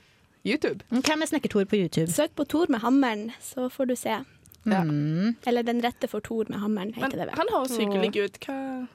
YouTube. 0.47 0.84
Hvem 0.91 1.22
er 1.22 1.26
Snekker 1.30 1.49
Tor 1.53 1.64
på 1.64 1.76
YouTube? 1.80 2.11
Søk 2.12 2.34
på 2.39 2.45
Tor 2.49 2.66
med 2.70 2.80
hammeren, 2.84 3.30
så 3.43 3.68
får 3.72 3.89
du 3.91 3.97
se. 3.97 4.18
Mm. 4.68 5.36
Eller 5.47 5.62
Den 5.64 5.80
rette 5.84 6.09
for 6.09 6.20
Tor 6.20 6.45
med 6.51 6.59
hammeren, 6.61 6.93
heter 6.95 7.16
det 7.16 7.26
vel. 7.30 7.36
Han 7.39 7.51
høres 7.55 7.76
hyggelig 7.78 8.12
ut. 8.24 8.39
Hva 8.47 8.86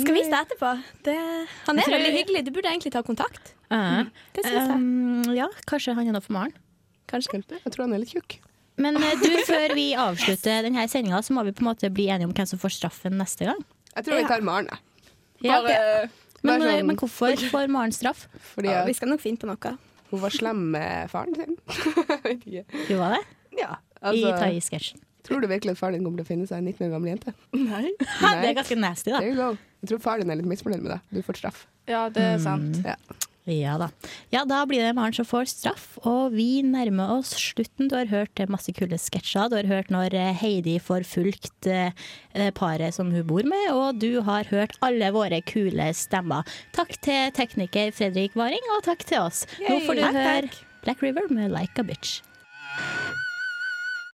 Skal 0.00 0.14
vise 0.16 0.30
deg 0.32 0.46
etterpå. 0.46 0.70
Det, 1.04 1.14
han 1.66 1.78
er 1.78 1.82
tror- 1.84 1.94
veldig 1.98 2.12
hyggelig. 2.16 2.44
Du 2.46 2.50
burde 2.50 2.70
egentlig 2.70 2.92
ta 2.92 3.02
kontakt. 3.04 3.54
Ja. 3.70 4.04
Det 4.34 4.44
syns 4.44 4.54
jeg. 4.56 4.76
Um, 4.76 5.34
ja, 5.36 5.48
kanskje 5.68 5.94
han 5.94 6.08
er 6.08 6.12
noe 6.16 6.24
for 6.24 6.32
Maren. 6.32 6.54
Kanskje. 7.12 7.42
Jeg 7.50 7.72
tror 7.74 7.84
han 7.84 7.92
er 7.92 8.00
litt 8.00 8.14
tjukk. 8.14 8.38
Men 8.80 8.96
eh, 8.96 9.12
du, 9.20 9.28
før 9.44 9.74
vi 9.76 9.90
avslutter 9.94 10.62
denne 10.64 10.86
sendinga, 10.88 11.20
så 11.22 11.34
må 11.36 11.44
vi 11.44 11.52
på 11.52 11.60
en 11.60 11.68
måte 11.68 11.90
bli 11.92 12.06
enige 12.08 12.24
om 12.30 12.32
hvem 12.32 12.48
som 12.48 12.58
får 12.58 12.72
straffen 12.78 13.18
neste 13.20 13.44
gang. 13.50 13.60
Jeg 13.94 14.04
tror 14.06 14.16
vi 14.16 14.24
tar 14.30 14.40
Maren, 14.40 14.70
jeg. 14.72 14.80
Bare- 15.50 15.68
ja, 15.68 16.08
men, 16.42 16.58
men, 16.58 16.62
sånn- 16.62 16.86
men 16.88 16.96
hvorfor 16.96 17.36
får 17.52 17.68
Maren 17.68 17.92
straff? 17.92 18.24
Fordi 18.54 18.72
Ja, 18.72 18.84
vi 18.88 18.94
skal 18.96 19.08
nok 19.12 19.20
finne 19.20 19.36
på 19.38 19.46
noe. 19.50 19.76
Hun 20.12 20.20
var 20.22 20.34
slem 20.34 20.60
med 20.74 21.08
faren 21.12 21.34
sin. 21.38 21.56
Vet 22.26 22.44
ikke. 22.46 22.64
Du 22.88 22.94
var 23.00 23.16
det? 23.16 23.22
Ja, 23.58 23.78
I 24.02 24.06
altså, 24.12 24.36
thaisketsjen. 24.42 25.02
Tror 25.22 25.40
du 25.40 25.46
virkelig 25.46 25.76
at 25.76 25.78
faren 25.78 25.94
din 25.94 26.04
kommer 26.04 26.18
til 26.22 26.26
å 26.26 26.30
finne 26.32 26.46
seg 26.50 26.58
en 26.62 26.70
19 26.70 26.88
år 26.88 26.94
gammel 26.96 27.12
jente? 27.12 27.34
Nei. 27.54 27.92
Det 28.42 28.48
er 28.50 28.56
ganske 28.58 28.78
nasty, 28.78 29.12
da. 29.12 29.20
There 29.22 29.30
you 29.30 29.38
go. 29.38 29.50
Jeg 29.82 29.92
tror 29.92 30.02
faren 30.02 30.24
din 30.26 30.34
er 30.34 30.40
litt 30.40 30.50
misfornøyd 30.50 30.82
med 30.82 30.96
deg. 30.96 31.04
Du 31.14 31.22
får 31.26 31.38
straff. 31.42 31.66
Ja, 31.90 32.06
det 32.12 32.24
er 32.34 32.40
sant. 32.42 32.80
Ja. 32.86 32.96
Ja 33.50 33.74
da. 33.80 33.88
Ja, 34.30 34.44
da 34.46 34.60
blir 34.70 34.84
det 34.84 34.92
Maren 34.94 35.14
som 35.16 35.26
får 35.26 35.48
straff, 35.50 35.86
og 36.06 36.34
vi 36.36 36.62
nærmer 36.62 37.10
oss 37.16 37.32
slutten. 37.34 37.88
Du 37.90 37.96
har 37.98 38.06
hørt 38.06 38.38
masse 38.52 38.70
kule 38.76 38.98
sketsjer. 39.00 39.50
Du 39.50 39.56
har 39.58 39.70
hørt 39.70 39.90
når 39.90 40.14
eh, 40.14 40.30
Heidi 40.38 40.76
får 40.82 41.02
fulgt 41.08 41.66
eh, 41.66 41.90
paret 42.54 42.94
som 42.94 43.10
hun 43.10 43.26
bor 43.26 43.42
med, 43.42 43.66
og 43.74 43.98
du 43.98 44.20
har 44.22 44.46
hørt 44.52 44.78
alle 44.86 45.10
våre 45.14 45.42
kule 45.42 45.90
stemmer. 45.98 46.46
Takk 46.76 46.94
til 47.02 47.34
tekniker 47.34 47.90
Fredrik 47.96 48.38
Waring, 48.38 48.62
og 48.76 48.86
takk 48.86 49.02
til 49.10 49.24
oss. 49.26 49.42
Nå 49.66 49.80
får 49.88 49.98
du 49.98 50.06
høre. 50.06 50.52
Black 50.82 51.02
River 51.02 51.26
med 51.30 51.50
Like 51.50 51.82
a 51.82 51.86
Bitch. 51.86 52.20